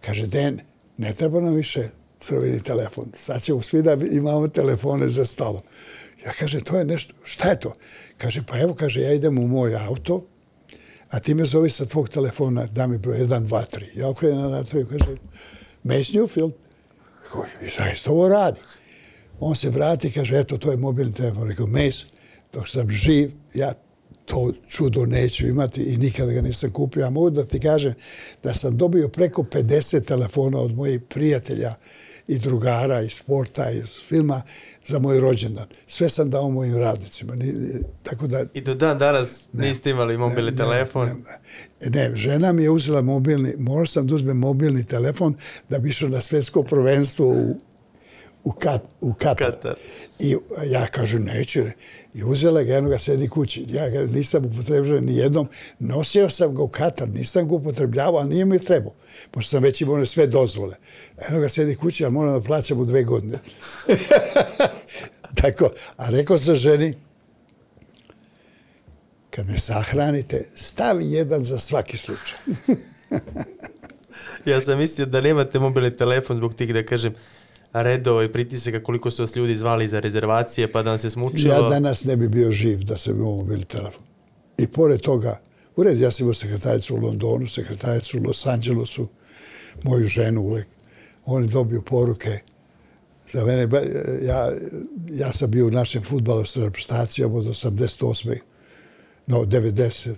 [0.00, 0.60] Kaže, Den,
[0.96, 1.88] ne treba nam više
[2.20, 3.12] crveni telefon.
[3.16, 5.62] Sad ćemo svi da imamo telefone za stolom.
[6.24, 7.72] Ja kaže, to je nešto, šta je to?
[8.18, 10.26] Kaže, pa evo, kaže, ja idem u moj auto,
[11.08, 13.98] a ti me zove sa tvog telefona, da mi broj 1, 2, 3.
[13.98, 15.16] Ja okrenem na 3, kaže,
[15.82, 16.52] Mace Newfield.
[17.24, 18.60] Rekao, I zaista ovo radi.
[19.40, 21.48] On se vrati i kaže, eto, to je mobilni telefon.
[21.48, 22.04] Rekao, Mace,
[22.52, 23.72] dok sam živ, ja
[24.30, 27.06] to čudo neću imati i nikada ga nisam kupio.
[27.06, 27.94] A mogu da ti kažem
[28.42, 31.74] da sam dobio preko 50 telefona od mojih prijatelja
[32.28, 34.42] i drugara iz sporta, iz filma
[34.86, 35.66] za moj rođendan.
[35.86, 37.34] Sve sam dao mojim radnicima.
[37.34, 37.52] Ni,
[38.02, 41.08] tako da, I do dan danas ne, niste imali mobilni ne, telefon.
[41.80, 45.34] Ne, ne, žena mi je uzela mobilni, morao sam da uzmem mobilni telefon
[45.68, 47.60] da bi išao na svetsko prvenstvo u,
[48.44, 49.50] u, Kat, u Katar.
[49.50, 49.74] Katar.
[50.18, 51.72] I ja kažem, neće.
[52.14, 53.66] I uzela ga, jedno ga sedi kući.
[53.68, 55.48] Ja ga nisam upotrebljavao ni jednom.
[55.78, 58.92] Nosio sam ga u Katar, nisam ga upotrebljavao, ali nije mi trebao.
[59.30, 60.76] Pošto sam već imao sve dozvole.
[61.28, 63.38] Eno ga sedi kući, ali moram da plaćam u dve godine.
[65.40, 66.94] Tako, a rekao sam ženi,
[69.30, 72.38] kad me sahranite, stavi jedan za svaki slučaj.
[74.52, 77.14] ja sam mislio da nemate mobilni telefon zbog tih, da kažem,
[77.72, 81.54] redova i pritisaka koliko su vas ljudi zvali za rezervacije pa da vam se smučilo.
[81.54, 84.02] Ja danas ne bi bio živ da sam imao mobil telefon.
[84.58, 85.40] I pored toga,
[85.76, 89.08] u redu, ja sam imao sekretaricu u Londonu, sekretaricu u Los Angelesu,
[89.82, 90.66] moju ženu uvek.
[91.24, 92.38] Oni dobiju poruke
[93.32, 93.68] za mene.
[94.22, 94.52] Ja,
[95.10, 98.38] ja sam bio u našem futbalu sa reprezentacijom od 88.
[99.26, 100.14] No, 90.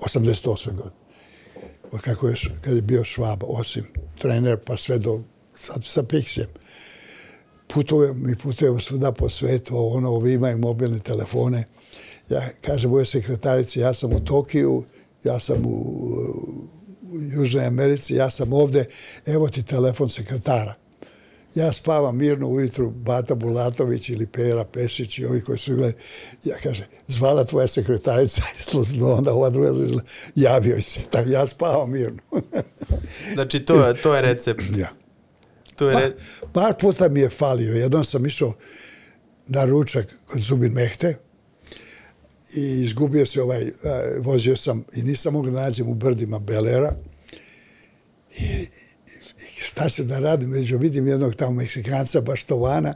[0.00, 0.66] 88.
[0.66, 1.00] godine.
[1.92, 3.84] Od kako je, kad je bio Švaba, osim
[4.18, 5.20] trener, pa sve do
[5.60, 6.48] sad sa Pixijem.
[7.74, 11.64] Putujem, mi putujemo svuda po svetu, ono, ovi imaju mobilne telefone.
[12.28, 14.84] Ja kažem mojoj sekretarici, ja sam u Tokiju,
[15.24, 15.70] ja sam u,
[17.02, 18.84] u Južnoj Americi, ja sam ovde,
[19.26, 20.74] evo ti telefon sekretara.
[21.54, 25.94] Ja spavam mirno ujutru, Bata Bulatović ili Pera Pešić i ovi koji su gledali.
[26.44, 30.02] Ja kaže, zvala tvoja sekretarica iz onda ova druga zvala,
[30.34, 31.00] javio se.
[31.10, 32.18] Tak, ja spavam mirno.
[33.34, 34.62] znači, to, to je recept.
[34.78, 34.88] Ja.
[35.80, 36.16] To je...
[36.40, 37.74] Pa, par puta mi je falio.
[37.74, 38.52] Jednom sam išao
[39.46, 41.14] na ručak kod Zubin Mehte
[42.54, 43.70] i izgubio se ovaj,
[44.18, 46.92] vozio sam i nisam mogao da nađem u brdima Belera.
[48.38, 50.50] I, i šta ću da radim?
[50.50, 52.94] Među vidim jednog tamo Meksikanca, Baštovana.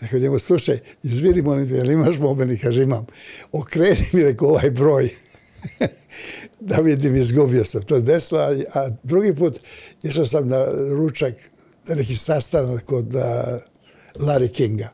[0.00, 2.58] Dakle, njemu, slušaj, izvini molim te, imaš mobilni?
[2.58, 3.06] Kaže, imam.
[3.52, 5.10] Okreni mi, rekao, ovaj broj.
[6.60, 7.82] da vidim, izgubio sam.
[7.82, 8.40] To je desilo,
[8.74, 9.58] a drugi put
[10.02, 11.34] išao sam na ručak
[11.94, 13.22] neki sastanak kod uh,
[14.14, 14.88] Larry Kinga.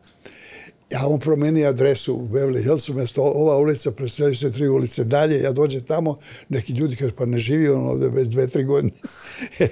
[0.91, 5.41] Ja on promenio adresu u Beverly Hillsu, mjesto ova ulica, preseli se tri ulice dalje,
[5.41, 6.19] ja dođem tamo,
[6.49, 8.93] neki ljudi kaže, pa ne živi on ovdje već dve, tri godine.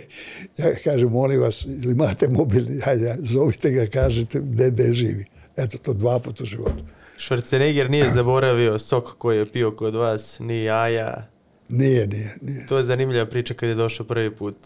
[0.58, 5.24] ja kažem, molim vas, ili imate mobilni, hajde, zovite ga, kažete gde, gde živi.
[5.56, 6.84] Eto, to dva puta u životu.
[7.18, 11.26] Schwarzenegger nije zaboravio sok koji je pio kod vas, ni jaja.
[11.68, 12.66] Nije, nije, nije.
[12.66, 14.56] To je zanimljiva priča kad je došao prvi put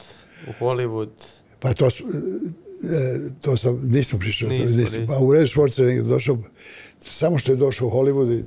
[0.48, 1.09] u Hollywood.
[1.64, 1.90] Pa to, e,
[3.40, 4.58] to sam, nismo pričali.
[4.58, 5.06] Nismo, nismo.
[5.06, 6.38] Pa u Red Schwarzenegger došao,
[7.00, 8.42] samo što je došao u Hollywood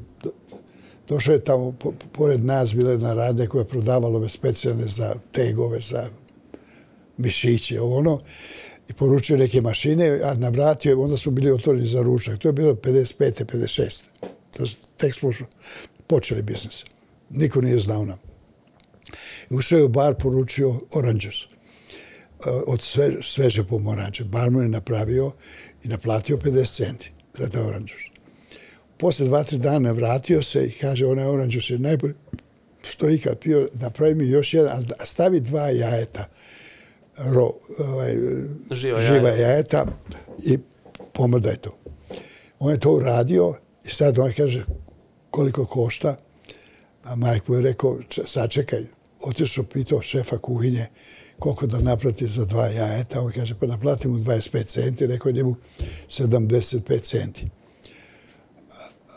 [1.10, 5.16] došao je tamo, po, pored nas bila jedna radnja koja je prodavala ove specijalne za
[5.32, 6.10] tegove, za
[7.18, 8.22] mišiće, ono,
[8.90, 12.40] i poručio neke mašine, a na vrati onda su bili otvoreni za ručak.
[12.40, 13.46] To je bilo 55.
[13.46, 14.04] 56.
[14.98, 15.32] Tek smo
[16.08, 16.84] počeli biznis.
[17.30, 18.20] Niko nije znao nam.
[19.50, 21.57] I ušao je u bar, poručio oranđus.
[22.46, 24.24] Eh, od sve, sveže pomoranče.
[24.24, 25.32] Barman je napravio
[25.84, 28.02] i naplatio 50 centi za taj oranđus.
[28.98, 32.14] Posle dva, tri dana vratio se i kaže, onaj oranđus je najbolji
[32.84, 36.28] što ikad pio, napravi mi još jedan, a stavi dva jajeta,
[37.18, 38.16] ro, ovaj,
[38.72, 39.42] živa, živa jajeta.
[39.42, 39.86] jajeta
[40.44, 40.58] i
[41.14, 41.78] pomrdaj to.
[42.60, 43.54] On je to uradio
[43.86, 44.66] i sad on kaže
[45.32, 46.16] koliko košta,
[47.04, 48.84] a Mike mu je rekao, sačekaj,
[49.22, 50.88] otišao pitao šefa kuhinje,
[51.40, 53.22] koliko da naplati za dva jajeta.
[53.22, 55.56] On kaže, pa naplati mu 25 centi, rekao njemu
[56.10, 57.48] 75 centi.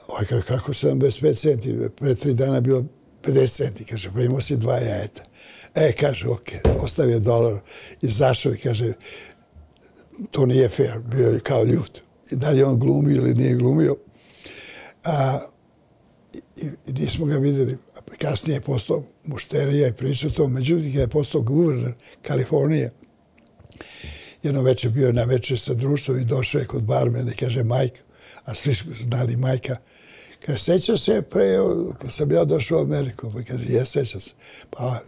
[0.08, 1.78] Ovaj kaže, kako 75 centi?
[1.96, 2.84] Pre tri dana bilo
[3.22, 3.84] 50 centi.
[3.84, 5.22] Kaže, pa imao si dva jajeta.
[5.74, 6.48] E, kaže, ok,
[6.82, 7.58] ostavio dolar,
[8.02, 8.92] izašao i kaže,
[10.30, 12.00] to nije fair, bio je kao ljut.
[12.30, 13.96] I dalje on glumio ili nije glumio.
[15.04, 15.40] A,
[16.62, 17.78] i, i nismo ga vidjeli
[18.18, 21.92] kasnije je postao mušterija i pričao to, međutim je postao guverner
[22.22, 22.92] Kalifornije.
[24.42, 28.00] Jedno večer bio na večer sa društvom i došao je kod barmena i kaže Majka,
[28.44, 29.76] a svi su znali Majka,
[30.46, 31.56] kaže, seća se pre,
[31.98, 34.30] kad sam ja došao u Ameriku, pa kaže, je, seća se.
[34.70, 35.00] Pa,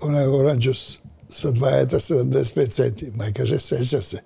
[0.00, 0.98] ona je oranđus
[1.30, 3.10] sa dva eta 75 centi.
[3.14, 4.18] Ma kaže, seća se.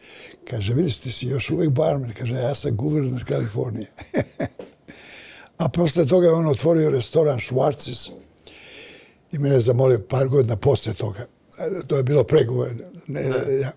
[0.50, 2.12] Kaže, vidiš, ti si još uvijek barmen.
[2.18, 3.86] Kaže, ja sam guverner Kalifornije.
[5.60, 8.10] A posle toga je on otvorio restoran Schwarzis
[9.32, 11.26] i mene je zamolio par godina posle toga.
[11.86, 12.74] To je bilo pregovor.
[13.06, 13.22] Ne,
[13.60, 13.72] ja.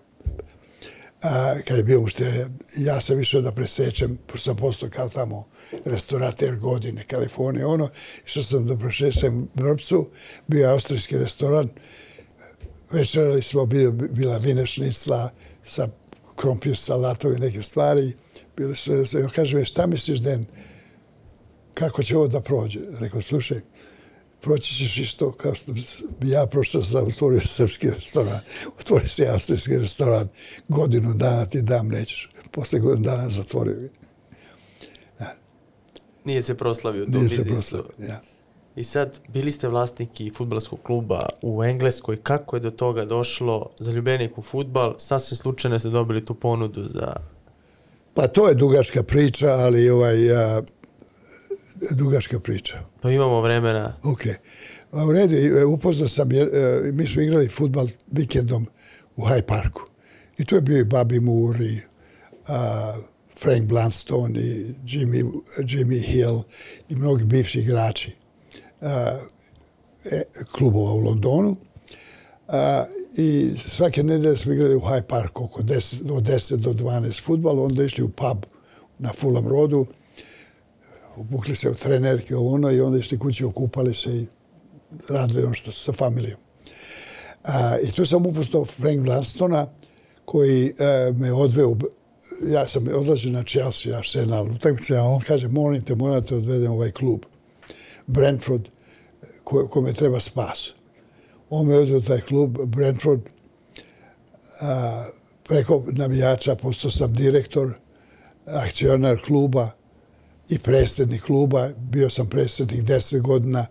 [1.22, 5.44] a, kad je bio mušterija, ja sam išao da presečem, pošto sam postao kao tamo
[5.84, 7.88] restorater godine, Kalifornije, ono,
[8.26, 10.08] išao sam da presečem Vrbcu,
[10.46, 11.68] bio je austrijski restoran,
[12.90, 15.30] večerali smo, bio, bila vinešnica
[15.64, 15.88] sa
[16.36, 18.12] krompir, salatom i neke stvari,
[18.56, 20.46] bili sve da se, kažem, šta misliš, Den,
[21.74, 22.80] kako će ovo da prođe?
[23.00, 23.60] Rekao, slušaj,
[24.40, 25.72] proći ćeš isto kao što
[26.20, 28.40] bi ja prošao sam otvorio srpski restoran,
[28.78, 30.28] otvorio se austrijski restoran,
[30.68, 32.30] godinu dana ti dam, nećeš.
[32.50, 33.88] Posle godinu dana zatvorio ga.
[36.24, 38.20] Nije se proslavio Nije se proslavio, ja.
[38.76, 42.16] I sad, bili ste vlasnik i futbalskog kluba u Engleskoj.
[42.16, 43.70] Kako je do toga došlo?
[43.78, 44.94] Zaljubljenik u futbal.
[44.98, 47.12] Sasvim slučajno ste dobili tu ponudu za...
[48.14, 50.62] Pa to je dugačka priča, ali ovaj, a,
[51.90, 52.80] dugačka priča.
[53.00, 53.96] To imamo vremena.
[54.02, 54.26] Ok.
[54.92, 58.66] A u redu, e, upoznao sam, jer, e, mi smo igrali futbal vikendom
[59.16, 59.82] u High Parku.
[60.38, 61.80] I tu je bio i Bobby Moore i
[62.48, 62.94] a,
[63.42, 66.42] Frank Blunstone i Jimmy, Jimmy Hill
[66.88, 68.12] i mnogi bivši igrači
[68.80, 69.18] a,
[70.04, 70.22] e,
[70.52, 71.56] klubova u Londonu.
[72.48, 72.84] A,
[73.16, 77.62] I svake nedelje smo igrali u High Park oko 10, od 10 do 12 futbala,
[77.62, 78.38] onda išli u pub
[78.98, 79.86] na Fulham Roadu,
[81.16, 84.26] obukli se u trenerke, ovo ono, i onda išli kući, okupali se i
[85.08, 86.40] radili ono što sa familijom.
[87.44, 89.66] A, I tu sam upustao Frank Blastona,
[90.24, 91.76] koji e, me odveo,
[92.46, 96.90] ja sam odlazio na Chelsea, Arsenal, utakmice, a on kaže, molim te, morate odvedem ovaj
[96.90, 97.20] klub.
[98.06, 98.68] Brentford,
[99.44, 100.70] ko, kome treba spas.
[101.50, 103.20] On me odveo taj klub, Brentford,
[104.60, 105.04] a,
[105.44, 107.74] preko navijača postao sam direktor,
[108.46, 109.70] akcionar kluba
[110.48, 111.68] i predsjednik kluba.
[111.78, 113.66] Bio sam predsjednik 10 godina,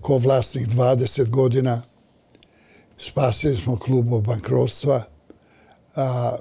[0.00, 1.82] ko vlasnik 20 godina.
[2.98, 5.04] Spasili smo klub od bankrotstva.
[5.96, 6.36] A,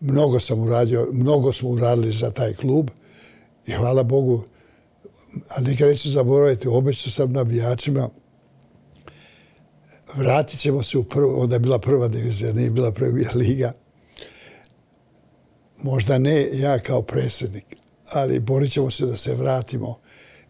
[0.00, 2.90] mnogo sam uradio, mnogo smo uradili za taj klub
[3.66, 4.44] i hvala Bogu,
[5.48, 8.08] a nikad neću zaboraviti, obećao sam navijačima,
[10.14, 13.72] vratit ćemo se u prvo, onda je bila prva divizija, nije bila premijer liga.
[15.82, 17.64] Možda ne ja kao predsjednik,
[18.12, 19.98] ali borit ćemo se da se vratimo.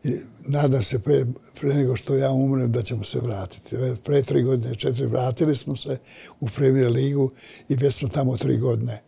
[0.04, 1.24] I nadam se pre,
[1.60, 3.76] pre nego što ja umrem da ćemo se vratiti.
[4.04, 5.98] Pre tri godine, četiri, vratili smo se
[6.40, 7.30] u Premier ligu
[7.68, 9.02] i već smo tamo tri godine.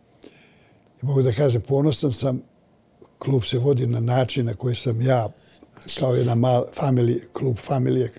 [1.01, 2.41] I mogu da kažem, ponosan sam,
[3.19, 5.29] klub se vodi na način na koji sam ja,
[5.99, 8.11] kao jedna mal, family, klub familije,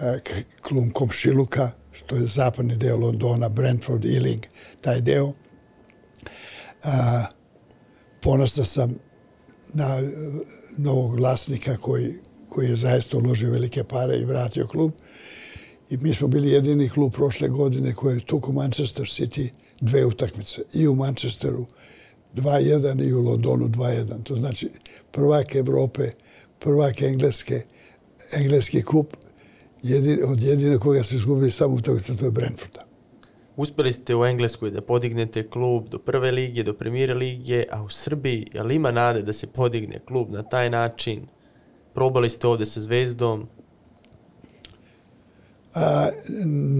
[0.00, 0.20] eh,
[0.62, 4.42] klub Komšiluka, što je zapadni deo Londona, Brentford, Ealing,
[4.80, 5.28] taj deo.
[5.28, 5.34] Eh,
[6.84, 7.24] A,
[8.20, 8.94] ponosan sam
[9.74, 10.12] na eh,
[10.76, 12.14] novog vlasnika koji,
[12.48, 14.92] koji je zaista uložio velike pare i vratio klub.
[15.90, 19.48] I mi smo bili jedini klub prošle godine koji je tuku Manchester City
[19.80, 20.62] dve utakmice.
[20.72, 21.66] I u Manchesteru
[22.34, 24.22] 2-1 i u Londonu 2-1.
[24.22, 24.70] To znači
[25.12, 26.10] prvak Evrope,
[26.58, 27.62] prvak Engleske,
[28.32, 29.16] engleski kup,
[29.82, 32.83] jedin, od jedine koga se izgubili samo utakmica, to je Brentforda.
[33.56, 37.88] Uspeli ste u Engleskoj da podignete klub do prve lige, do premijere lige, a u
[37.88, 41.26] Srbiji, je li ima nade da se podigne klub na taj način?
[41.94, 43.48] Probali ste ovde sa Zvezdom,
[45.74, 46.08] A,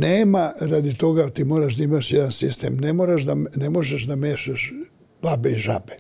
[0.00, 2.76] nema radi toga ti moraš da imaš jedan sistem.
[2.76, 4.72] Ne, moraš da, ne možeš da mešaš
[5.22, 5.96] babe i žabe.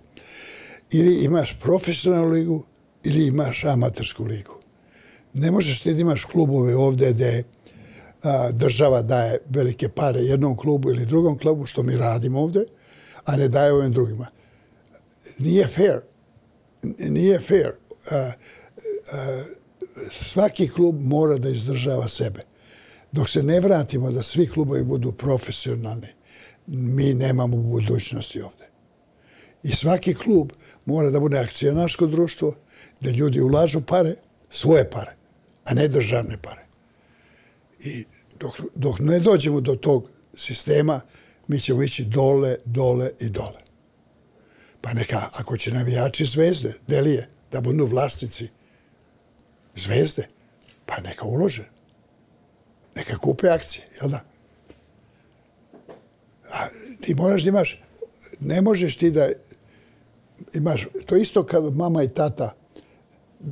[0.90, 2.64] Ili imaš profesionalnu ligu
[3.04, 4.54] ili imaš amatersku ligu.
[5.32, 7.44] Ne možeš ti da imaš klubove ovde gde
[8.52, 12.64] država daje velike pare jednom klubu ili drugom klubu, što mi radimo ovdje,
[13.24, 14.26] a ne daje ovim drugima.
[15.38, 16.00] Nije fair.
[16.98, 17.72] Nije fair.
[18.10, 18.30] A,
[19.12, 19.42] a,
[20.22, 22.40] svaki klub mora da izdržava sebe.
[23.12, 26.08] Dok se ne vratimo da svi klubovi budu profesionalni,
[26.66, 28.70] mi nemamo budućnosti ovdje.
[29.62, 30.50] I svaki klub
[30.86, 32.54] mora da bude akcionarsko društvo,
[33.00, 34.14] da ljudi ulažu pare,
[34.50, 35.16] svoje pare,
[35.64, 36.66] a ne državne pare.
[37.80, 38.04] I
[38.44, 41.00] dok, dok ne dođemo do tog sistema,
[41.48, 43.60] mi ćemo ići dole, dole i dole.
[44.80, 48.48] Pa neka, ako će navijači zvezde, delije, da budu vlasnici
[49.76, 50.28] zvezde,
[50.86, 51.68] pa neka ulože.
[52.94, 54.20] Neka kupe akcije, jel da?
[56.50, 56.66] A
[57.00, 57.80] ti moraš da imaš,
[58.40, 59.28] ne možeš ti da
[60.54, 62.54] imaš, to isto kad mama i tata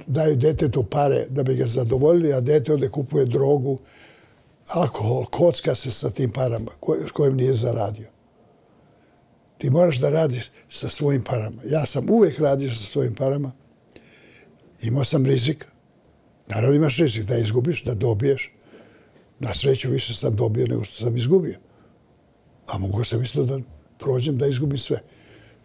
[0.06, 3.78] daju detetu pare da bi ga zadovoljili, a dete ode kupuje drogu,
[4.66, 8.08] alkohol, kocka se sa tim parama koj, s kojim nije zaradio.
[9.58, 11.62] Ti moraš da radiš sa svojim parama.
[11.66, 13.52] Ja sam uvek radio sa svojim parama.
[14.82, 15.66] Imao sam rizik.
[16.46, 18.52] Naravno imaš rizik da izgubiš, da dobiješ.
[19.38, 21.58] Na sreću više sam dobio nego što sam izgubio.
[22.66, 23.60] A mogu sam isto da
[23.98, 25.02] prođem da izgubim sve.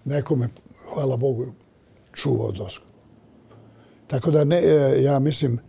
[0.05, 0.49] Neko me,
[0.93, 1.53] hvala Bogu,
[2.13, 2.85] čuvao dosku.
[4.07, 5.59] Tako da ne, e, ja mislim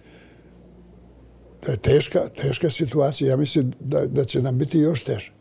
[1.67, 3.31] da je teška, teška situacija.
[3.31, 5.33] Ja mislim da, da će nam biti još teže.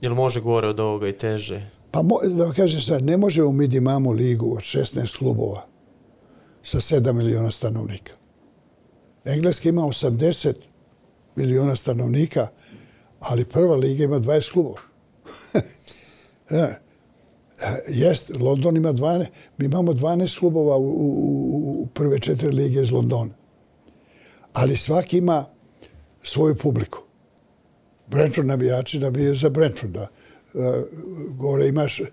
[0.00, 1.70] Jel može gore od ovoga i teže?
[1.90, 5.66] Pa mo, da vam kažem sad, ne možemo mi da imamo ligu od 16 klubova
[6.62, 8.12] sa 7 miliona stanovnika.
[9.24, 10.54] Engleska ima 80
[11.36, 12.48] miliona stanovnika,
[13.20, 14.80] ali prva liga ima 20 klubova.
[16.50, 16.68] ja.
[17.88, 19.26] Jest, London ima 12,
[19.58, 23.34] mi imamo 12 klubova u, u, u prve četiri lige iz Londona.
[24.52, 25.44] Ali svaki ima
[26.26, 26.98] svoju publiku.
[28.06, 30.08] Brentford navijači navijaju za Brentforda.
[30.54, 30.62] Uh,
[31.36, 32.06] gore imaš uh,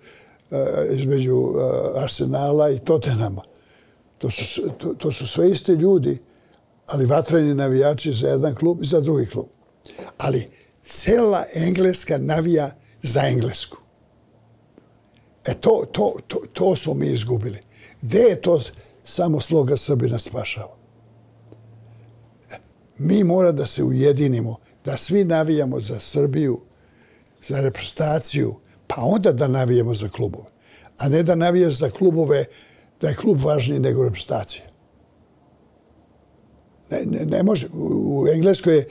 [0.91, 3.41] između uh, Arsenala i Tottenhama.
[4.17, 6.17] To su, to, to su sve iste ljudi,
[6.87, 9.45] ali vatreni navijači za jedan klub i za drugi klub.
[10.17, 10.49] Ali
[10.81, 13.77] cela Engleska navija za Englesku.
[15.45, 17.59] E to, to, to, to smo mi izgubili.
[18.01, 18.61] Gde je to
[19.03, 20.82] samo sloga Srbina spašava?
[22.97, 26.59] Mi mora da se ujedinimo, da svi navijamo za Srbiju,
[27.47, 28.55] za reprezentaciju,
[28.87, 30.45] pa onda da navijamo za klubove.
[30.97, 32.45] A ne da navijaš za klubove,
[33.01, 34.63] da je klub važniji nego reprezentacija.
[36.89, 37.67] Ne, ne, ne može.
[37.73, 38.87] U Engleskoj je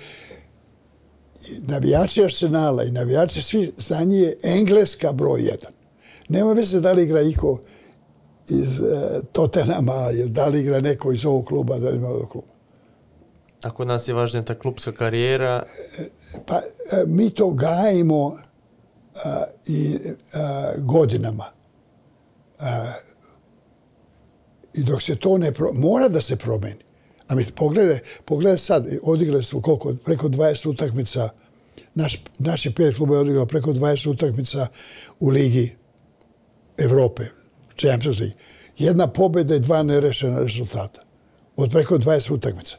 [1.59, 5.73] navijači Arsenala i navijači svi za njih Engleska broj jedan.
[6.29, 7.61] Nema veze da li igra iko
[8.49, 12.52] iz e, Tottenhama, da li igra neko iz ovog kluba, da li ima ovog kluba.
[13.63, 15.63] A kod nas je važnija ta klubska karijera.
[16.47, 18.39] Pa e, mi to gajimo
[19.25, 19.99] a, i
[20.35, 21.45] a, godinama.
[22.59, 22.93] A,
[24.75, 26.81] I dok se to ne pro, mora da se promeni.
[27.29, 31.29] A mi pogledaj, pogledaj sad, odigrali smo koliko, preko 20 utakmica,
[31.95, 34.67] naš, naši pet kluba je odigrao preko 20 utakmica
[35.21, 35.77] u Ligi
[36.79, 37.23] Evrope,
[37.81, 38.37] Champions League.
[38.79, 41.03] Jedna pobjeda i dva nerešena rezultata.
[41.57, 42.77] Od preko 20 utakmica.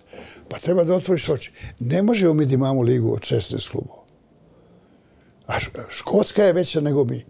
[0.53, 1.51] Pa treba da otvoriš oči.
[1.79, 4.03] Ne možemo mi da imamo ligu od 16 klubova.
[5.47, 5.53] A
[5.89, 7.25] Škotska je veća nego mi.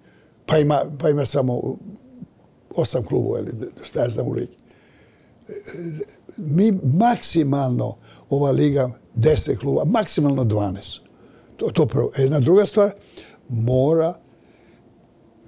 [0.45, 1.77] Pa ima, pa ima samo
[2.75, 3.51] osam klubova ili
[3.83, 4.57] šta ja znam u ligi.
[6.37, 7.97] Mi maksimalno,
[8.29, 10.99] ova liga, 10 klubova, maksimalno 12.
[11.57, 12.11] To, to prvo.
[12.17, 12.91] Jedna druga stvar,
[13.49, 14.19] mora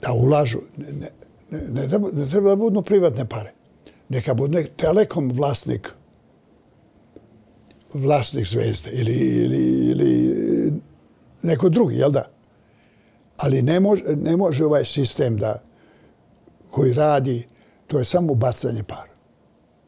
[0.01, 0.59] da ulažu.
[0.77, 1.09] Ne,
[1.51, 3.53] ne, ne, treba, ne treba da budu privatne pare.
[4.09, 5.91] Neka bude telekom vlasnik
[7.95, 10.73] vlasnik zvezde ili, ili, ili
[11.41, 12.29] neko drugi, jel da?
[13.37, 15.61] Ali ne može, ne može ovaj sistem da
[16.71, 17.47] koji radi,
[17.87, 19.15] to je samo bacanje para.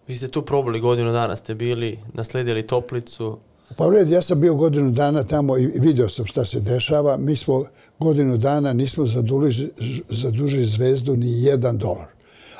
[0.07, 3.38] Vi ste tu probali godinu dana, ste bili, nasledili toplicu.
[3.77, 7.17] Pa u red, ja sam bio godinu dana tamo i vidio sam šta se dešava.
[7.17, 7.63] Mi smo
[7.99, 9.71] godinu dana nismo zadužili,
[10.09, 12.07] zadužili zvezdu ni jedan dolar.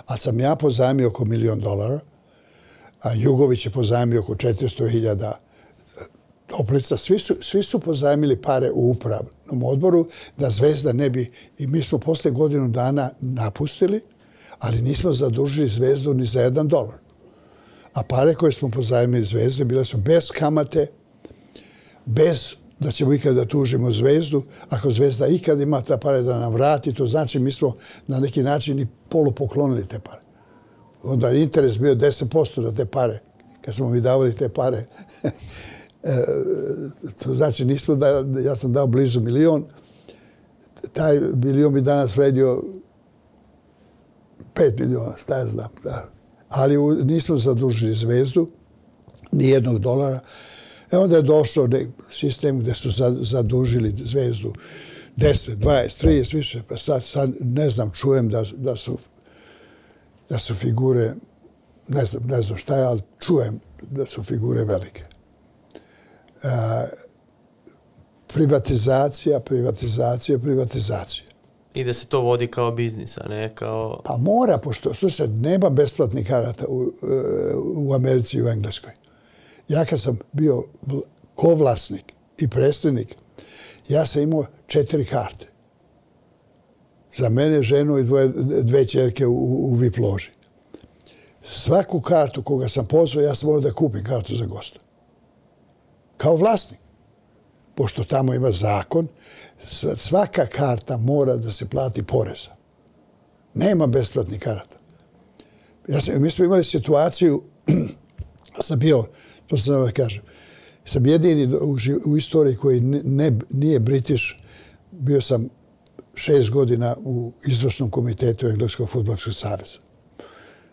[0.06, 2.00] A sam ja pozajmio oko milion dolara,
[3.02, 5.32] a Jugović je pozajmio oko 400.000
[6.48, 6.96] toplica.
[6.96, 10.08] E, svi su, svi su pozajmili pare u upravnom odboru
[10.38, 11.32] da zvezda ne bi...
[11.58, 14.02] I mi smo posle godinu dana napustili,
[14.60, 16.98] ali nismo zadužili zvezdu ni za jedan dolar.
[17.94, 20.88] A pare koje smo pozajmili zvezde bile su bez kamate,
[22.06, 24.44] bez da ćemo ikada da tužimo zvezdu.
[24.70, 27.76] Ako zvezda ikad ima ta pare da nam vrati, to znači mi smo
[28.08, 30.27] na neki način i polupoklonili te pare.
[31.08, 33.20] Onda je interes bio 10% na te pare,
[33.62, 34.86] kad smo mi davali te pare.
[35.24, 35.30] e,
[37.24, 39.66] to znači nismo da, ja sam dao blizu milion,
[40.94, 42.64] taj milion bi danas vredio
[44.56, 45.70] 5 miliona, šta ja znam.
[45.84, 46.10] Da.
[46.50, 48.48] Ali u, nismo zadužili zvezdu,
[49.32, 50.20] ni jednog dolara.
[50.92, 51.68] E onda je došao
[52.12, 52.90] sistem gdje su
[53.22, 54.54] zadužili zvezdu
[55.18, 56.62] 10, 20, 30, više.
[56.70, 58.98] Pa sad, sad ne znam, čujem da, da, su,
[60.30, 61.14] da su figure,
[61.88, 65.04] ne znam, ne znam šta je, ali čujem da su figure velike.
[66.44, 66.48] E,
[68.34, 71.28] privatizacija, privatizacija, privatizacija.
[71.74, 74.02] I da se to vodi kao biznis, a ne kao...
[74.06, 78.92] Pa mora, pošto, slušaj, nema besplatnih karata u, e, u Americi i u Engleskoj.
[79.68, 80.64] Ja kad sam bio
[81.36, 83.16] kovlasnik i predstavnik,
[83.88, 85.48] ja sam imao četiri karte.
[87.18, 88.28] Za mene, ženu i dvoje,
[88.62, 89.34] dve čerke u,
[89.72, 90.30] u VIP loži.
[91.46, 94.80] Svaku kartu koga sam pozvao, ja sam morao da kupim kartu za gosta.
[96.18, 96.80] Kao vlasnik.
[97.76, 99.08] Pošto tamo ima zakon,
[99.98, 102.50] svaka karta mora da se plati poreza.
[103.54, 104.76] Nema besplatnih karata.
[105.88, 107.44] Ja sam, mi smo imali situaciju,
[108.68, 109.06] sam bio,
[109.48, 110.22] to sam da kažem,
[110.86, 114.24] sam jedini u, u istoriji koji ne, ne, nije British,
[114.92, 115.50] bio sam
[116.18, 119.78] šest godina u izvršnom komitetu Engleskog futbolskog saveza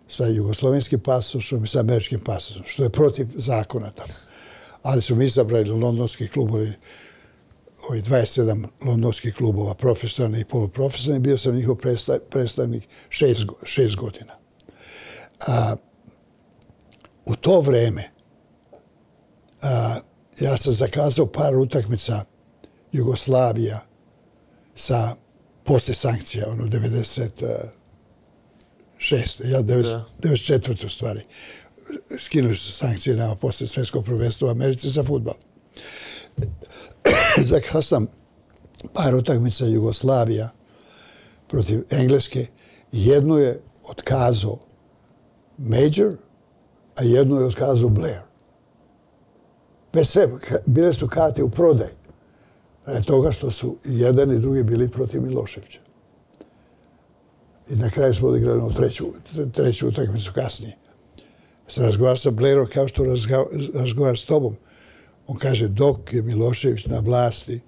[0.08, 4.12] sa jugoslovenskim pasošom i sa američkim pasošom, što je protiv zakona tamo.
[4.82, 6.72] Ali su mi izabrali londonski klubovi,
[7.88, 11.76] ovi 27 londonskih klubova, profesionalni i poluprofesionalni, bio sam njihov
[12.30, 14.32] predstavnik šest, šest godina.
[15.46, 15.76] A,
[17.24, 18.10] u to vreme
[19.62, 19.96] a,
[20.40, 22.24] ja sam zakazao par utakmica
[22.92, 23.80] Jugoslavija
[24.76, 25.16] sa
[25.64, 27.66] posle sankcija, ono 96.
[29.44, 30.86] ja 94.
[30.86, 31.20] u stvari.
[32.18, 35.34] Skinuli su sankcije nama posle svetskog prvenstva u Americi za futbal.
[37.50, 38.06] Zakao sam
[38.92, 40.50] par utakmica Jugoslavija
[41.48, 42.46] protiv Engleske.
[42.92, 44.58] Jednu je otkazao
[45.58, 46.16] Major,
[46.96, 48.20] a jednu je otkazao Blair.
[49.92, 50.28] Bez sve,
[50.66, 52.03] bile su karte u prodaj.
[52.86, 55.80] E, toga što su jedan i drugi bili protiv Miloševića.
[57.70, 59.04] I na kraju smo odigrali u treću,
[59.52, 60.76] treću utakmicu kasnije.
[61.68, 63.04] Se razgovar sa Blairom kao što
[63.74, 64.56] razgovar s tobom.
[65.26, 67.60] On kaže, dok je Milošević na vlasti,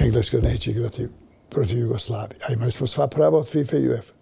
[0.00, 1.08] Engleska neće igrati
[1.50, 2.38] protiv Jugoslavije.
[2.48, 4.12] A imali smo sva prava od FIFA i UEFA.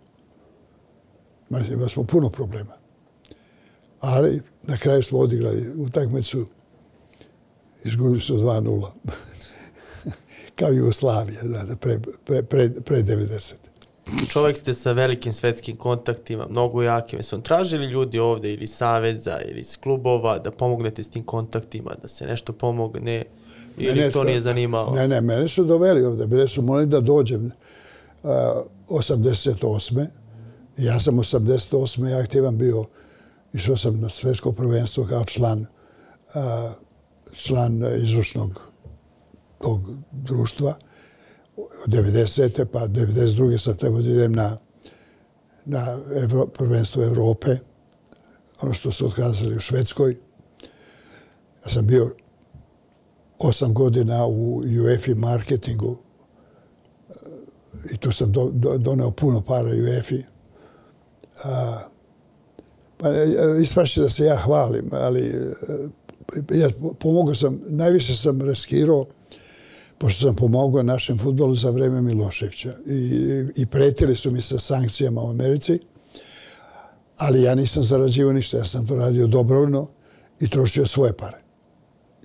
[1.50, 2.72] Imali smo puno problema.
[4.00, 6.46] Ali na kraju smo odigrali utakmicu,
[7.84, 8.88] izgubili smo 2-0.
[10.60, 13.52] kao Jugoslavija, znate, pre, pre, pre, pre 90.
[14.28, 17.22] Čovjek ste sa velikim svetskim kontaktima, mnogo jakim.
[17.22, 22.08] Su tražili ljudi ovde ili saveza ili iz klubova da pomognete s tim kontaktima, da
[22.08, 23.24] se nešto pomogne
[23.76, 24.94] ili ne, ne, to nije zanimalo?
[24.94, 26.26] Ne, ne, mene su doveli ovde.
[26.26, 27.50] Bile su molili da dođem
[28.22, 28.30] uh,
[28.88, 30.06] 88.
[30.76, 32.22] Ja sam 88.
[32.22, 32.84] aktivan bio,
[33.52, 35.66] išao sam na svetsko prvenstvo kao član,
[36.34, 36.72] uh,
[37.34, 38.69] član izvršnog
[39.62, 39.80] tog
[40.12, 40.74] društva
[41.56, 42.64] od 90.
[42.64, 43.58] pa 92.
[43.58, 44.56] sad trebao da idem na,
[45.64, 47.56] na Evro, prvenstvo Evrope,
[48.62, 50.16] ono što su otkazali u Švedskoj.
[51.64, 52.14] Ja sam bio
[53.38, 55.96] osam godina u UEFI marketingu
[57.92, 60.24] i tu sam do, do, doneo puno para UEFI.
[61.44, 61.78] A,
[62.98, 66.68] pa e, e, ispraći da se ja hvalim, ali e, ja
[67.00, 69.06] pomogao sam, najviše sam reskirao
[70.00, 72.74] pošto sam pomogao našem futbolu za vreme Miloševića.
[72.86, 75.78] I, i pretili su mi sa sankcijama u Americi,
[77.16, 78.56] ali ja nisam zarađivao ništa.
[78.56, 79.88] Ja sam to radio dobrovoljno
[80.40, 81.38] i trošio svoje pare.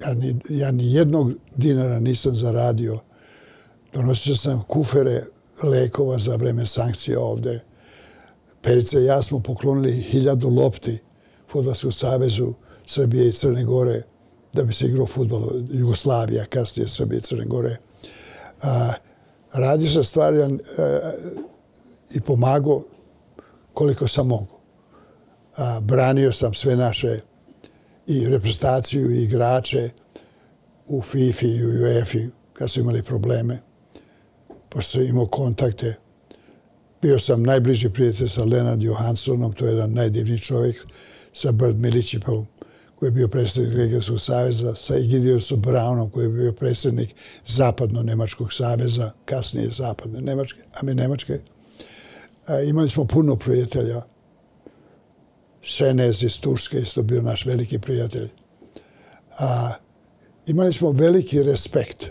[0.01, 2.99] Ja ni, ja ni jednog dinara nisam zaradio.
[3.93, 5.23] Donosio sam kufere
[5.63, 7.59] lekova za vreme sankcija ovde.
[8.61, 10.97] Perice i ja smo poklonili hiljadu lopti
[11.51, 12.53] Futbolskom savezu
[12.85, 14.01] Srbije i Crne Gore
[14.55, 15.41] da bi se igrao futbol
[15.71, 17.77] Jugoslavija, kasnije Srbije, Crne Gore.
[18.61, 18.93] A,
[19.53, 20.49] radio sam stvari a,
[22.11, 22.83] i pomagao
[23.73, 24.59] koliko sam mogu.
[25.57, 27.19] A, branio sam sve naše
[28.07, 29.89] i reprezentaciju i igrače
[30.87, 32.19] u FIFA i u UEFA
[32.53, 33.61] kad su imali probleme.
[34.69, 35.95] Pošto sam imao kontakte.
[37.01, 40.85] Bio sam najbliži prijatelj sa Lenard Johanssonom, to je jedan najdivniji čovjek,
[41.33, 42.54] sa Bird Milićipom pa
[43.05, 47.15] koji je bio predsjednik Regijskog saveza, sa Egidiosom Brownom, koji je bio predsjednik
[47.47, 51.39] Zapadno-Nemačkog saveza, kasnije Zapadne Nemačke, a mi Nemačke.
[52.47, 54.01] E, imali smo puno prijatelja.
[55.65, 58.29] Senez iz Turske isto bio naš veliki prijatelj.
[59.37, 59.73] A,
[60.45, 62.05] imali smo veliki respekt.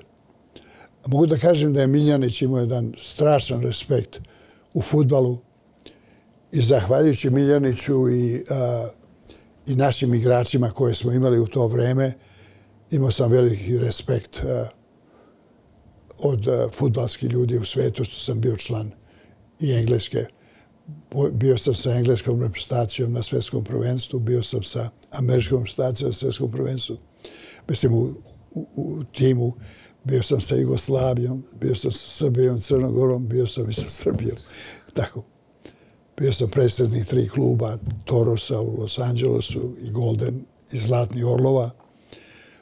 [1.06, 4.16] Mogu da kažem da je Miljanić imao jedan strašan respekt
[4.74, 5.38] u futbalu
[6.52, 8.88] i zahvaljujući Miljaniću i a,
[9.66, 12.12] i našim igračima koje smo imali u to vreme,
[12.90, 14.68] imao sam veliki respekt eh,
[16.18, 18.90] od eh, futbalskih ljudi u svetu što sam bio član
[19.60, 20.26] i engleske.
[21.32, 26.50] Bio sam sa engleskom reprezentacijom na svjetskom prvenstvu, bio sam sa američkom reprezentacijom na svjetskom
[26.50, 26.96] prvenstvu.
[27.68, 28.14] Mislim, u,
[28.54, 29.52] u, u timu
[30.04, 34.36] bio sam sa Jugoslavijom, bio sam sa Srbijom, Crnogorom, bio sam i sa Srbijom.
[34.94, 35.33] Tako.
[36.16, 41.70] Bio sam predsjednik tri kluba, Torosa u Los Angelesu i Golden i Zlatni Orlova,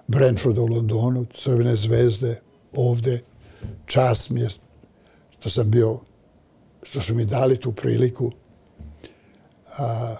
[0.07, 2.41] Brentford u Londonu, Crvene zvezde
[2.73, 3.23] ovde.
[3.87, 4.49] Čast mi je
[5.39, 5.99] što sam bio,
[6.83, 8.33] što su mi dali tu priliku.
[9.79, 10.17] A,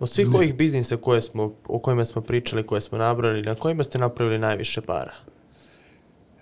[0.00, 0.36] Od svih ne.
[0.36, 4.38] ovih biznisa koje smo, o kojima smo pričali, koje smo nabrali, na kojima ste napravili
[4.38, 5.14] najviše para?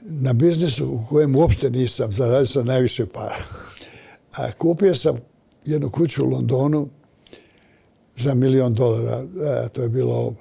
[0.01, 3.37] Na biznisu u kojem uopšte nisam, zaradio sam najviše para.
[4.39, 5.17] A kupio sam
[5.65, 6.89] jednu kuću u Londonu
[8.17, 9.25] za milion dolara.
[9.65, 10.35] A, to je bilo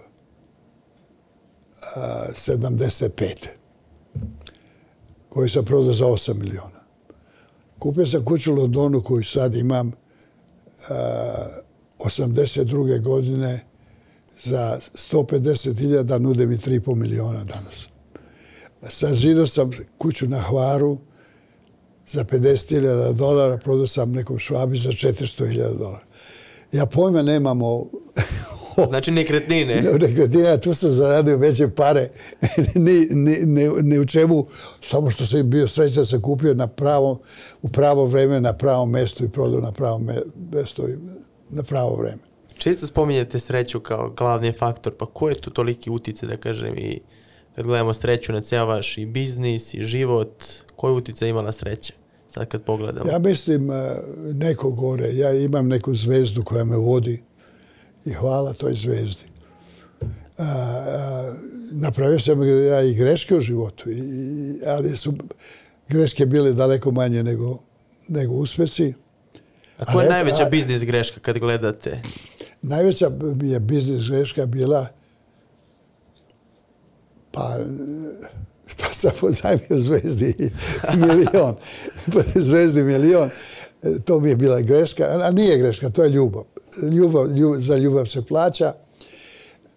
[1.96, 3.34] a, 75.
[5.30, 6.84] koji sam prodao za 8 miliona.
[7.80, 9.94] Kupio sam kuću u Londonu koju sad imam e,
[10.90, 11.48] a,
[12.00, 13.02] 82.
[13.02, 13.66] godine
[14.44, 17.88] za 150.000, nude mi 3,5 miliona danas.
[18.90, 20.98] Sazidao sam kuću na Hvaru
[22.10, 26.06] za 50.000 dolara, prodao sam nekom švabi za 400.000 dolara.
[26.72, 27.86] Ja pojma nemam o...
[28.88, 29.82] Znači nekretnine.
[29.82, 32.10] nekretnine, tu sam zaradio veće pare,
[32.76, 34.48] ni, ni, ni, ni u čemu,
[34.84, 37.20] samo što sam bio srećan, sam kupio na pravo,
[37.62, 40.02] u pravo vreme, na pravom mjestu i prodao na pravo
[40.52, 40.96] mjesto i
[41.50, 42.22] na pravo vreme.
[42.58, 47.00] Često spominjete sreću kao glavni faktor, pa ko je tu toliki utice, da kažem, i
[47.56, 50.44] kad gledamo sreću na ceo vaš i biznis i život,
[50.78, 51.94] koji utjecaj imala sreća?
[52.34, 53.12] Sad kad pogledamo.
[53.12, 53.92] Ja mislim eh,
[54.34, 55.14] neko gore.
[55.14, 57.24] Ja imam neku zvezdu koja me vodi
[58.06, 59.24] i hvala toj zvezdi.
[60.38, 61.34] A, a,
[61.72, 65.14] napravio sam ja i greške u životu, i, ali su
[65.90, 67.60] greške bile daleko manje nego,
[68.08, 68.94] nego uspesi.
[69.78, 72.02] A koja je najveća a, biznis greška kad gledate?
[72.62, 74.88] Najveća je biznis greška bila
[77.32, 77.58] pa
[78.78, 80.52] pa sam pozajmio zvezdi
[81.08, 81.56] milion.
[82.36, 83.30] zvezdi milion.
[83.84, 85.04] E, to mi je bila greška.
[85.24, 86.44] A nije greška, to je ljubav.
[86.92, 88.74] Ljubav, ljubav za ljubav se plaća.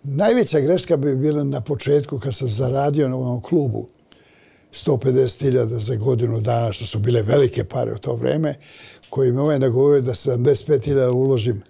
[0.02, 3.88] Najveća greška bi bila na početku kad sam zaradio na ovom klubu
[4.72, 8.54] 150.000 za godinu dana, što su bile velike pare u to vreme,
[9.10, 11.62] koji me ovaj nagovorio da 75.000 uložim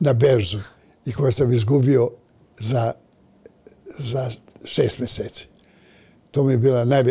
[0.00, 0.58] na berzu
[1.06, 2.10] i koje sam izgubio
[2.58, 2.92] za,
[3.98, 4.30] za
[4.64, 5.46] šest mjeseci.
[6.30, 7.04] To mi je bila naj,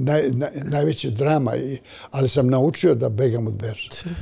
[0.00, 1.78] naj, naj, najveća drama, i,
[2.10, 4.14] ali sam naučio da begam od berza.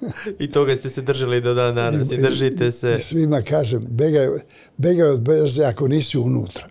[0.38, 2.96] I toga ste se držali do dan danas i držite se.
[2.98, 4.28] I svima kažem, begaj,
[4.76, 6.68] begaj od berze ako nisi unutra.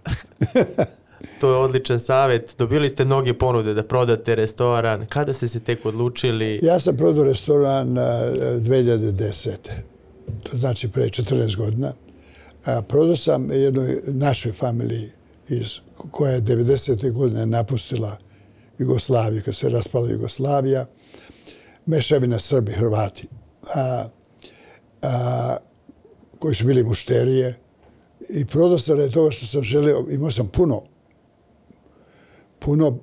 [1.40, 2.56] to je odličan savjet.
[2.58, 5.06] Dobili ste mnoge ponude da prodate restoran.
[5.10, 6.60] Kada ste se tek odlučili?
[6.64, 9.52] Ja sam prodao restoran 2010.
[10.44, 11.94] To znači pre 14 godina.
[12.88, 15.12] Prodao sam jednoj našoj familiji
[15.50, 15.80] iz,
[16.12, 17.12] koja je 90.
[17.12, 18.18] godine napustila
[18.78, 20.86] Jugoslaviju, kad se raspala Jugoslavija,
[21.86, 23.28] mešavina Srbi, Hrvati,
[23.76, 24.08] a,
[25.02, 25.58] a,
[26.40, 27.60] koji su bili mušterije.
[28.30, 30.82] I prodao sam radi toga što sam želeo, imao sam puno
[32.66, 32.98] puno uh,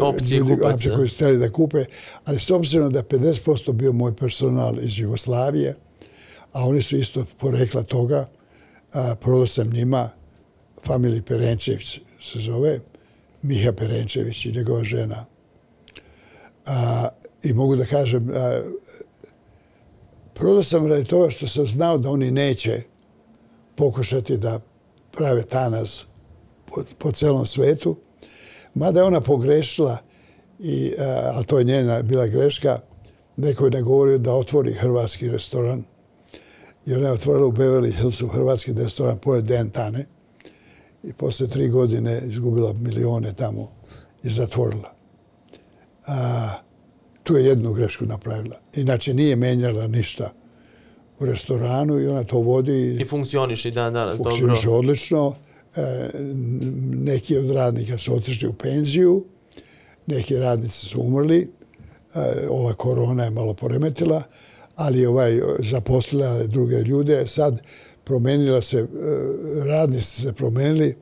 [0.00, 1.84] opcije kupaca koji su htjeli da kupe,
[2.24, 5.74] ali s obzirom da 50% bio moj personal iz Jugoslavije,
[6.52, 8.28] a oni su isto porekla toga,
[8.94, 10.10] uh, prodao sam njima
[10.86, 12.80] familiji Perenčević se zove,
[13.42, 15.24] Miha Perenčević i njegova žena.
[16.66, 17.08] A,
[17.42, 18.60] I mogu da kažem, a,
[20.34, 22.82] prodao sam radi toga što sam znao da oni neće
[23.74, 24.60] pokušati da
[25.10, 26.06] prave tanas
[26.66, 27.96] po, po celom svetu.
[28.74, 29.98] Mada je ona pogrešila,
[30.58, 32.80] i, a, a to je njena bila greška,
[33.36, 35.84] neko je nagovorio da otvori hrvatski restoran.
[36.86, 40.06] I ona je otvorila u Beverly Hillsu hrvatski restoran pored Dentane
[41.02, 43.70] i posle tri godine izgubila milione tamo
[44.22, 44.94] i zatvorila.
[46.06, 46.48] A,
[47.22, 48.56] tu je jednu grešku napravila.
[48.74, 50.32] Inače nije menjala ništa
[51.20, 52.96] u restoranu i ona to vodi.
[53.00, 54.30] I funkcioniš i dan danas dobro.
[54.30, 55.34] Funkcioniš odlično.
[55.76, 56.10] E,
[56.94, 59.24] neki od radnika su otišli u penziju,
[60.06, 61.50] neki radnici su umrli,
[62.14, 64.22] e, ova korona je malo poremetila,
[64.76, 67.26] ali ovaj zaposlila druge ljude.
[67.26, 67.60] Sad,
[68.08, 68.86] promenila se, e,
[69.64, 70.96] radnici se promenili,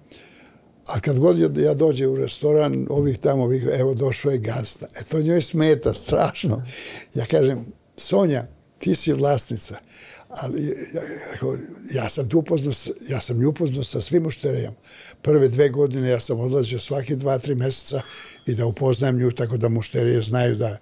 [0.87, 4.87] a kad god ja dođe u restoran, ovih tamo, ovih, evo došao je gazda.
[5.01, 6.62] E to njoj smeta strašno.
[7.15, 7.66] Ja kažem,
[7.97, 8.47] Sonja,
[8.78, 9.78] ti si vlasnica,
[10.28, 11.03] ali ja,
[11.95, 12.73] ja sam tu upoznao,
[13.09, 14.77] ja sam nju upoznao sa svim mušterijama.
[15.23, 18.03] Prve dve godine ja sam odlazio svaki dva, tri mjeseca
[18.47, 20.77] i da upoznajem nju tako da mušterije znaju da,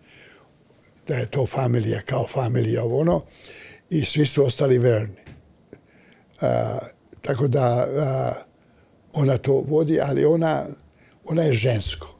[1.08, 3.22] da je to familija kao familija ono
[3.90, 5.23] i svi su ostali verni.
[6.44, 6.78] A,
[7.22, 8.32] tako da a,
[9.12, 10.66] ona to vodi, ali ona,
[11.24, 12.14] ona je žensko.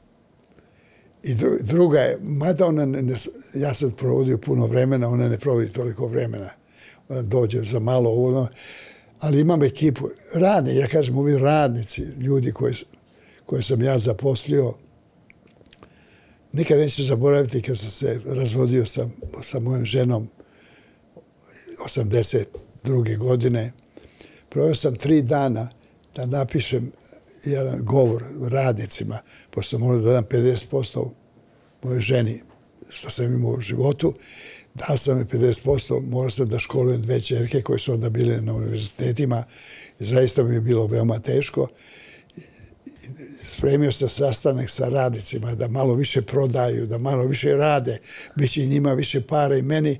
[1.23, 3.15] I druga je, mada ona, ne,
[3.53, 6.49] ja sam provodio puno vremena, ona ne provodi toliko vremena.
[7.09, 8.47] Ona dođe za malo ono,
[9.19, 12.75] ali imam ekipu, radni, ja kažem, ovi radnici, ljudi koji,
[13.45, 14.73] koje sam ja zaposlio,
[16.53, 19.07] nikad neću zaboraviti kad sam se razvodio sa,
[19.43, 20.29] sa mojom ženom
[21.85, 23.17] 82.
[23.17, 23.71] godine,
[24.55, 25.69] proveo sam tri dana
[26.15, 26.91] da napišem
[27.45, 29.19] jedan govor radnicima,
[29.51, 31.09] pošto sam morao da dam 50%
[31.83, 32.41] moje ženi,
[32.89, 34.13] što sam imao u životu,
[34.73, 38.53] da sam je 50%, morao sam da školujem dve čerke koje su onda bile na
[38.53, 39.43] univerzitetima
[39.99, 41.67] i zaista mi je bilo veoma teško.
[43.41, 47.97] spremio sam sastanak sa radnicima, da malo više prodaju, da malo više rade,
[48.35, 49.99] bit će njima više para i meni.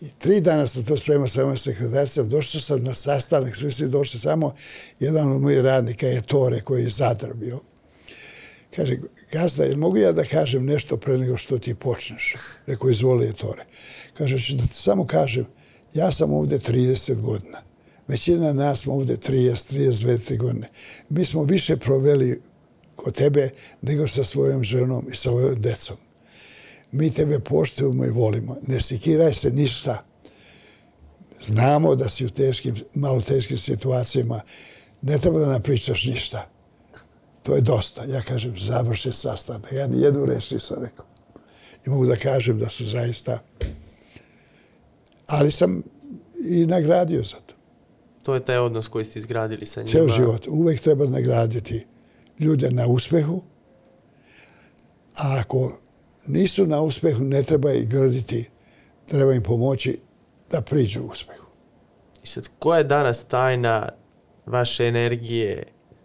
[0.00, 3.88] I tri dana sam to spremao sa mojom sekretaricom, došao sam na sastanak, svi su
[3.88, 4.54] došli samo,
[5.00, 7.60] jedan od mojih radnika je Tore koji je zadrbio.
[8.76, 8.98] Kaže,
[9.32, 12.36] gazda, jel mogu ja da kažem nešto pre nego što ti počneš?
[12.66, 13.64] Rekao, izvoli Tore.
[14.18, 15.46] Kaže, ću da ti samo kažem,
[15.94, 17.62] ja sam ovde 30 godina.
[18.08, 20.68] Većina nas smo ovde 30, 32 godine.
[21.08, 22.42] Mi smo više proveli
[22.96, 23.50] kod tebe
[23.82, 25.96] nego sa svojom ženom i sa svojom decom.
[26.92, 28.56] Mi tebe poštujemo i volimo.
[28.66, 30.04] Ne sikiraj se ništa.
[31.46, 34.40] Znamo da si u teškim, malo teškim situacijama.
[35.02, 36.48] Ne treba da nam pričaš ništa.
[37.42, 38.04] To je dosta.
[38.04, 39.72] Ja kažem, završi sastanak.
[39.72, 41.06] Ja ni jednu reč nisam rekao.
[41.86, 43.38] I mogu da kažem da su zaista...
[45.26, 45.82] Ali sam
[46.44, 47.54] i nagradio za to.
[48.22, 49.92] To je taj odnos koji ste izgradili sa njima.
[49.92, 50.46] Ceo život.
[50.48, 51.86] Uvek treba nagraditi
[52.38, 53.42] ljude na uspehu.
[55.16, 55.78] A ako
[56.32, 58.48] nisu na uspehu, ne treba ih grditi.
[59.06, 59.98] Treba im pomoći
[60.50, 61.46] da priđu u uspehu.
[62.24, 63.88] I sad, koja je danas tajna
[64.46, 65.62] vaše energije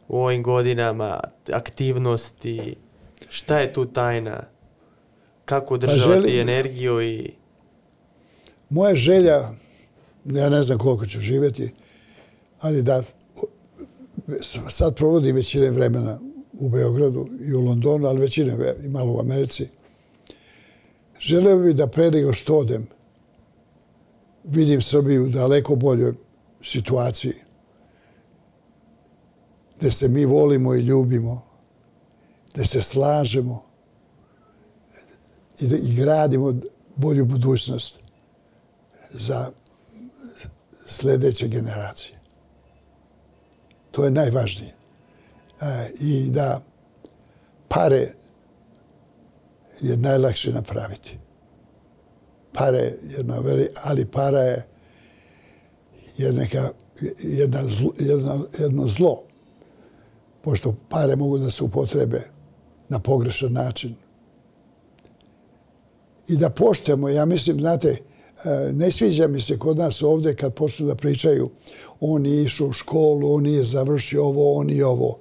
[0.08, 1.20] u ovim godinama,
[1.52, 2.76] aktivnosti?
[3.30, 4.44] Šta je tu tajna?
[5.46, 6.50] Kako održavati pa želim...
[6.50, 7.32] energiju i...
[8.70, 9.52] Moja želja,
[10.26, 11.72] ja ne znam koliko ću živjeti,
[12.60, 13.04] ali da
[14.70, 16.20] sad provodim većine vremena
[16.54, 19.68] u Beogradu i u Londonu, ali većine i malo u Americi.
[21.26, 22.88] Želeo bih da pre nego što odem
[24.44, 26.14] vidim Srbiju u daleko boljoj
[26.64, 27.34] situaciji
[29.80, 31.42] gde se mi volimo i ljubimo,
[32.54, 33.64] gde se slažemo
[35.60, 36.54] i, da, i gradimo
[36.96, 38.00] bolju budućnost
[39.12, 39.52] za
[40.88, 42.20] sljedeće generacije.
[43.92, 44.76] To je najvažnije.
[45.62, 46.62] E, I da
[47.68, 48.14] pare
[49.82, 51.18] je najlakše napraviti.
[52.54, 54.66] Pare jedna veli, ali para je
[56.18, 56.70] je neka,
[57.20, 59.24] jedna zlo, jedno, jedno zlo.
[60.42, 62.22] Pošto pare mogu da se upotrebe
[62.90, 63.96] na pogrešan način.
[66.28, 70.54] I da poštemo, ja mislim, znate, e, ne sviđa mi se kod nas ovde kad
[70.54, 71.50] počnu da pričaju
[72.00, 75.20] on je išao u školu, on je završio ovo, on je ovo.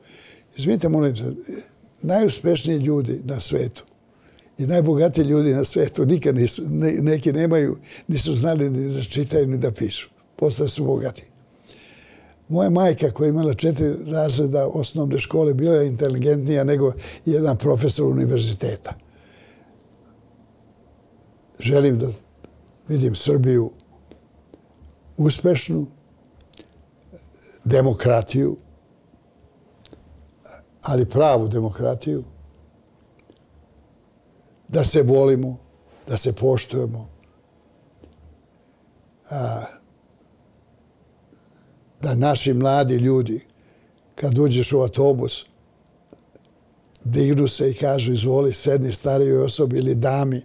[0.57, 1.25] Izvinite, molim se,
[2.03, 3.85] najuspešniji ljudi na svetu
[4.59, 7.77] i najbogatiji ljudi na svetu nikad nisu, ne, neki nemaju,
[8.09, 10.09] nisu znali ni da čitaju ni da pišu.
[10.37, 11.23] Postali su bogati.
[12.49, 16.93] Moja majka koja je imala četiri razreda osnovne škole bila je inteligentnija nego
[17.25, 18.95] jedan profesor univerziteta.
[21.59, 22.07] Želim da
[22.89, 23.71] vidim Srbiju
[25.17, 25.87] uspešnu,
[27.65, 28.57] demokratiju,
[30.83, 32.25] ali pravu demokratiju,
[34.75, 35.57] da se volimo,
[36.09, 37.09] da se poštujemo,
[39.31, 39.63] a,
[42.03, 43.41] da naši mladi ljudi,
[44.15, 45.45] kad uđeš u autobus,
[47.05, 50.43] dignu se i kažu izvoli sedni starijoj osobi ili dami.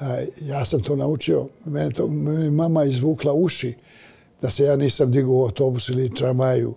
[0.00, 1.48] A, ja sam to naučio.
[1.64, 3.74] Mene to, mene mama izvukla uši
[4.42, 6.74] da se ja nisam digao u autobus ili tramvaju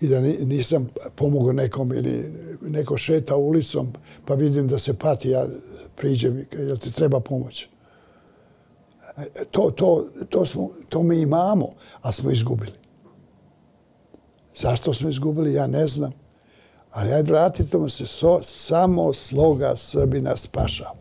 [0.00, 2.32] i da nisam pomogao nekom ili
[2.62, 3.92] neko šeta ulicom
[4.24, 5.46] pa vidim da se pati, ja
[5.96, 7.66] priđem i jel ti treba pomoć.
[9.16, 11.68] E, to, to, to, smo, to mi imamo,
[12.02, 12.72] a smo izgubili.
[14.56, 16.12] Zašto smo izgubili, ja ne znam.
[16.90, 20.94] Ali ajde vratite se, so, samo sloga Srbina spašava.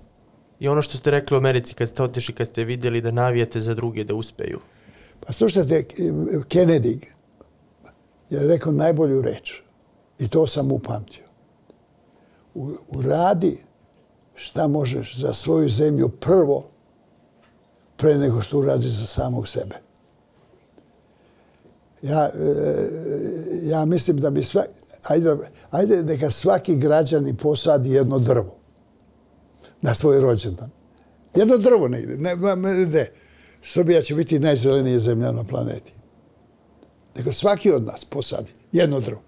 [0.59, 3.59] I ono što ste rekli u Americi kad ste otišli, kad ste vidjeli da navijete
[3.59, 4.59] za druge da uspeju.
[5.19, 5.83] Pa slušajte,
[6.49, 6.99] Kennedy
[8.29, 9.61] je rekao najbolju reč.
[10.19, 11.23] I to sam upamtio.
[12.53, 13.64] U, uradi
[14.35, 16.69] šta možeš za svoju zemlju prvo
[17.97, 19.75] pre nego što uradi za samog sebe.
[22.01, 22.31] Ja, e,
[23.63, 24.63] ja mislim da bi sva,
[25.03, 25.37] ajde,
[25.71, 28.55] ajde neka svaki građani posadi jedno drvo
[29.81, 30.69] na svoj rođendan.
[31.35, 32.17] Jedno drvo ne ide.
[32.17, 33.11] Ne, ne, ne.
[33.63, 35.93] Srbija će biti najzelenija zemlja na planeti.
[37.15, 39.21] Nego svaki od nas posadi jedno drvo.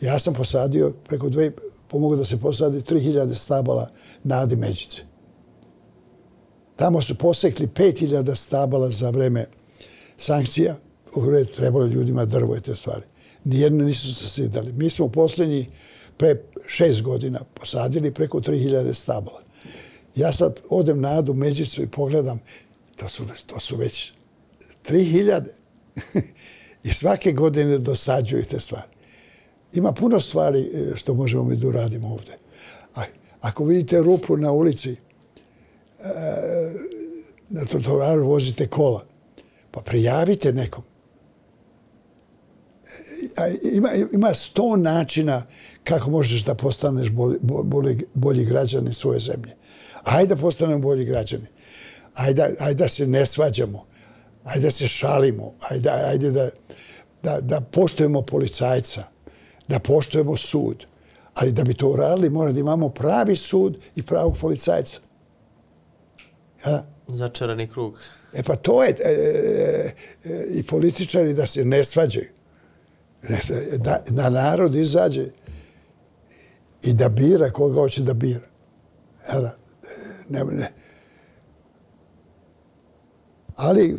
[0.00, 1.50] Ja sam posadio preko dve,
[1.88, 3.90] pomogao da se posadi 3000 stabala
[4.24, 4.98] na Međice.
[6.76, 9.46] Tamo su posekli 5000 stabala za vreme
[10.18, 10.76] sankcija.
[11.14, 13.02] U redu trebalo ljudima drvo i te stvari.
[13.44, 14.72] Nijedno nisu se sidali.
[14.72, 15.66] Mi smo posljednji
[16.16, 19.42] pre šest godina posadili preko 3000 stabala.
[20.16, 22.40] Ja sad odem na Adu Međicu i pogledam
[22.96, 24.12] to su, to su već
[24.88, 25.42] 3000.
[26.84, 28.88] I svake godine dosađuju te stvari.
[29.72, 32.38] Ima puno stvari e, što možemo mi da uradimo ovde.
[32.94, 33.02] A,
[33.40, 34.96] ako vidite rupu na ulici,
[36.00, 36.72] eh,
[37.48, 39.04] na trotoaru vozite kola,
[39.70, 40.84] pa prijavite nekom.
[43.36, 45.42] Eh, ima, ima sto načina
[45.84, 49.56] kako možeš da postaneš bolji, bolji, bolji građani svoje zemlje.
[50.04, 51.46] Ajde da postanemo bolji građani.
[52.14, 53.86] Ajde, ajde da se ne svađamo.
[54.44, 55.54] Ajde da se šalimo.
[55.60, 56.50] Ajde, ajde da,
[57.22, 59.04] da, da poštujemo policajca.
[59.68, 60.89] Da poštujemo sud.
[61.34, 64.98] Ali da bi to uradili, mora da imamo pravi sud i pravog policajca.
[66.66, 66.84] Ja?
[67.06, 67.98] Začarani krug.
[68.32, 69.92] E pa to je e, e,
[70.24, 72.28] e, i političari da se ne svađaju.
[73.76, 75.26] Da, da narod izađe
[76.82, 78.46] i da bira koga hoće da bira.
[79.28, 79.56] Ja da,
[80.28, 80.72] ne, ne.
[83.56, 83.96] Ali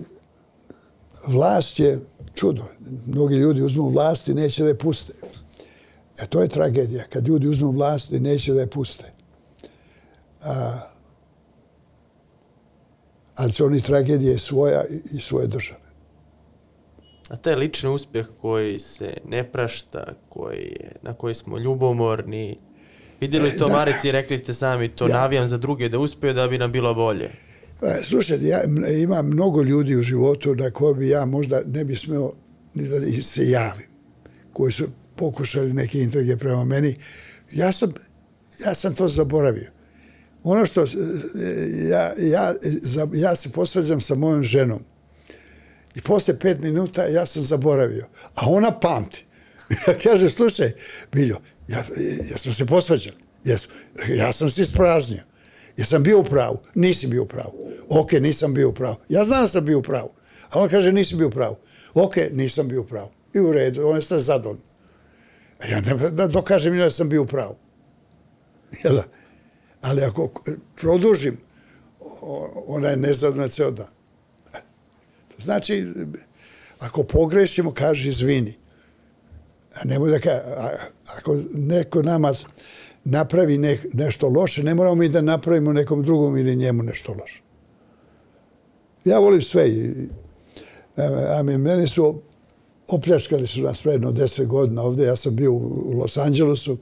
[1.28, 2.00] vlast je
[2.34, 2.64] čudo.
[3.06, 5.14] Mnogi ljudi uzmu vlast i neće da je puste.
[6.20, 7.04] E to je tragedija.
[7.10, 9.04] Kad ljudi uzmu vlast i neće da je puste.
[10.42, 10.80] A,
[13.36, 14.84] ali su oni tragedije svoja
[15.14, 15.80] i svoje države.
[17.30, 22.58] A to je lični uspjeh koji se ne prašta, koji je, na koji smo ljubomorni.
[23.20, 25.14] Vidjeli ste u Americi i rekli ste sami to ja.
[25.14, 27.30] navijam za druge da uspiju da bi nam bilo bolje.
[27.80, 28.62] Pa, slušajte, ja
[29.04, 32.32] ima mnogo ljudi u životu na koje bi ja možda ne bi smeo
[32.74, 33.88] ni da se javim,
[34.54, 34.88] koji su
[35.22, 36.96] pokušali neke intrige prema meni.
[37.52, 37.94] Ja sam,
[38.66, 39.70] ja sam to zaboravio.
[40.44, 40.88] Ono što, e,
[41.90, 42.54] ja, ja,
[43.14, 44.80] ja se posveđam sa mojom ženom
[45.96, 49.26] i posle pet minuta ja sam zaboravio, a ona pamti.
[49.88, 50.72] Ja kaže, slušaj,
[51.12, 51.38] Biljo,
[51.68, 51.84] ja,
[52.32, 53.18] ja sam se posveđali.
[53.46, 53.70] Jesam.
[54.10, 55.24] Ja sam se ispraznio.
[55.78, 56.58] Jesam bio u pravu?
[56.76, 57.54] Nisi bio u pravu.
[57.90, 58.96] Ok, nisam bio u pravu.
[59.10, 60.10] Ja znam da sam bio u pravu.
[60.50, 61.56] A on kaže, nisi bio u pravu.
[61.94, 63.10] Ok, nisam bio u pravu.
[63.34, 64.71] I u redu, on je sve zadovoljno.
[65.70, 67.56] Ja ne da dokažem da sam bio u pravu.
[68.84, 69.04] Jel da?
[69.82, 70.32] Ali ako
[70.76, 71.38] produžim,
[72.68, 73.88] ona je nezadna ceo dan.
[75.44, 75.88] Znači,
[76.80, 78.54] ako pogrešimo, kaže izvini.
[79.76, 80.42] A nemoj da ka,
[81.06, 82.34] ako neko nama
[83.04, 87.42] napravi ne, nešto loše, ne moramo mi da napravimo nekom drugom ili njemu nešto loše.
[89.06, 89.70] Ja volim sve.
[89.70, 90.08] I,
[91.38, 92.22] a meni su
[92.94, 95.06] opljačkali su nas predno deset godina ovde.
[95.06, 96.78] Ja sam bio u Los Angelesu.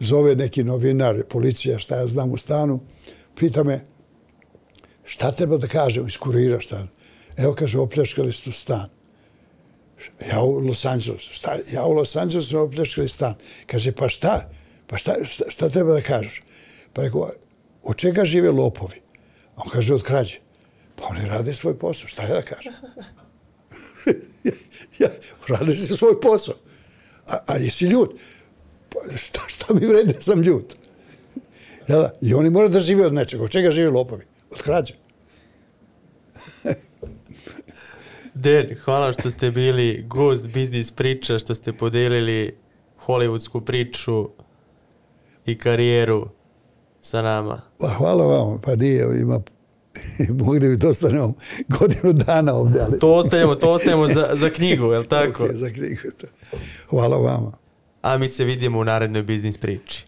[0.00, 2.80] Zove neki novinar, policija, šta ja znam u stanu.
[3.34, 3.80] Pita me,
[5.04, 6.86] šta treba da kažem iz kurira, šta?
[7.36, 8.88] Evo kaže, opljačkali su stan.
[10.30, 11.32] Ja u Los Angelesu.
[11.32, 11.56] Šta?
[11.72, 13.34] Ja u Los Angelesu opljačkali stan.
[13.66, 14.50] Kaže, pa šta?
[14.86, 16.42] Pa šta, šta, šta treba da kažeš?
[16.92, 17.30] Pa rekao,
[17.82, 19.00] od čega žive lopovi?
[19.56, 20.38] On kaže, od krađe.
[20.96, 22.08] Pa oni rade svoj posao.
[22.08, 22.72] Šta ja da kažem?
[24.98, 25.08] ja,
[25.48, 26.54] rade se svoj posao.
[27.26, 28.14] A, a jesi ljut?
[28.88, 30.74] Pa šta, šta mi vredi da sam ljut?
[31.88, 33.44] Ja, I oni moraju da žive od nečega.
[33.44, 34.24] Od čega žive lopovi?
[34.50, 34.94] Od krađe.
[38.34, 42.56] Den, hvala što ste bili gost biznis priča, što ste podelili
[43.06, 44.28] hollywoodsku priču
[45.46, 46.28] i karijeru
[47.02, 47.62] sa nama.
[47.78, 49.40] Pa hvala vam, pa nije, ima
[50.44, 51.34] mogli bi to ostanemo
[51.68, 52.80] godinu dana ovdje.
[52.80, 52.98] Ali...
[52.98, 55.44] To ostanemo, to ostanemo za, za knjigu, je li tako?
[55.44, 56.00] Okay, za knjigu.
[56.90, 57.52] Hvala vama.
[58.02, 60.06] A mi se vidimo u narednoj biznis priči.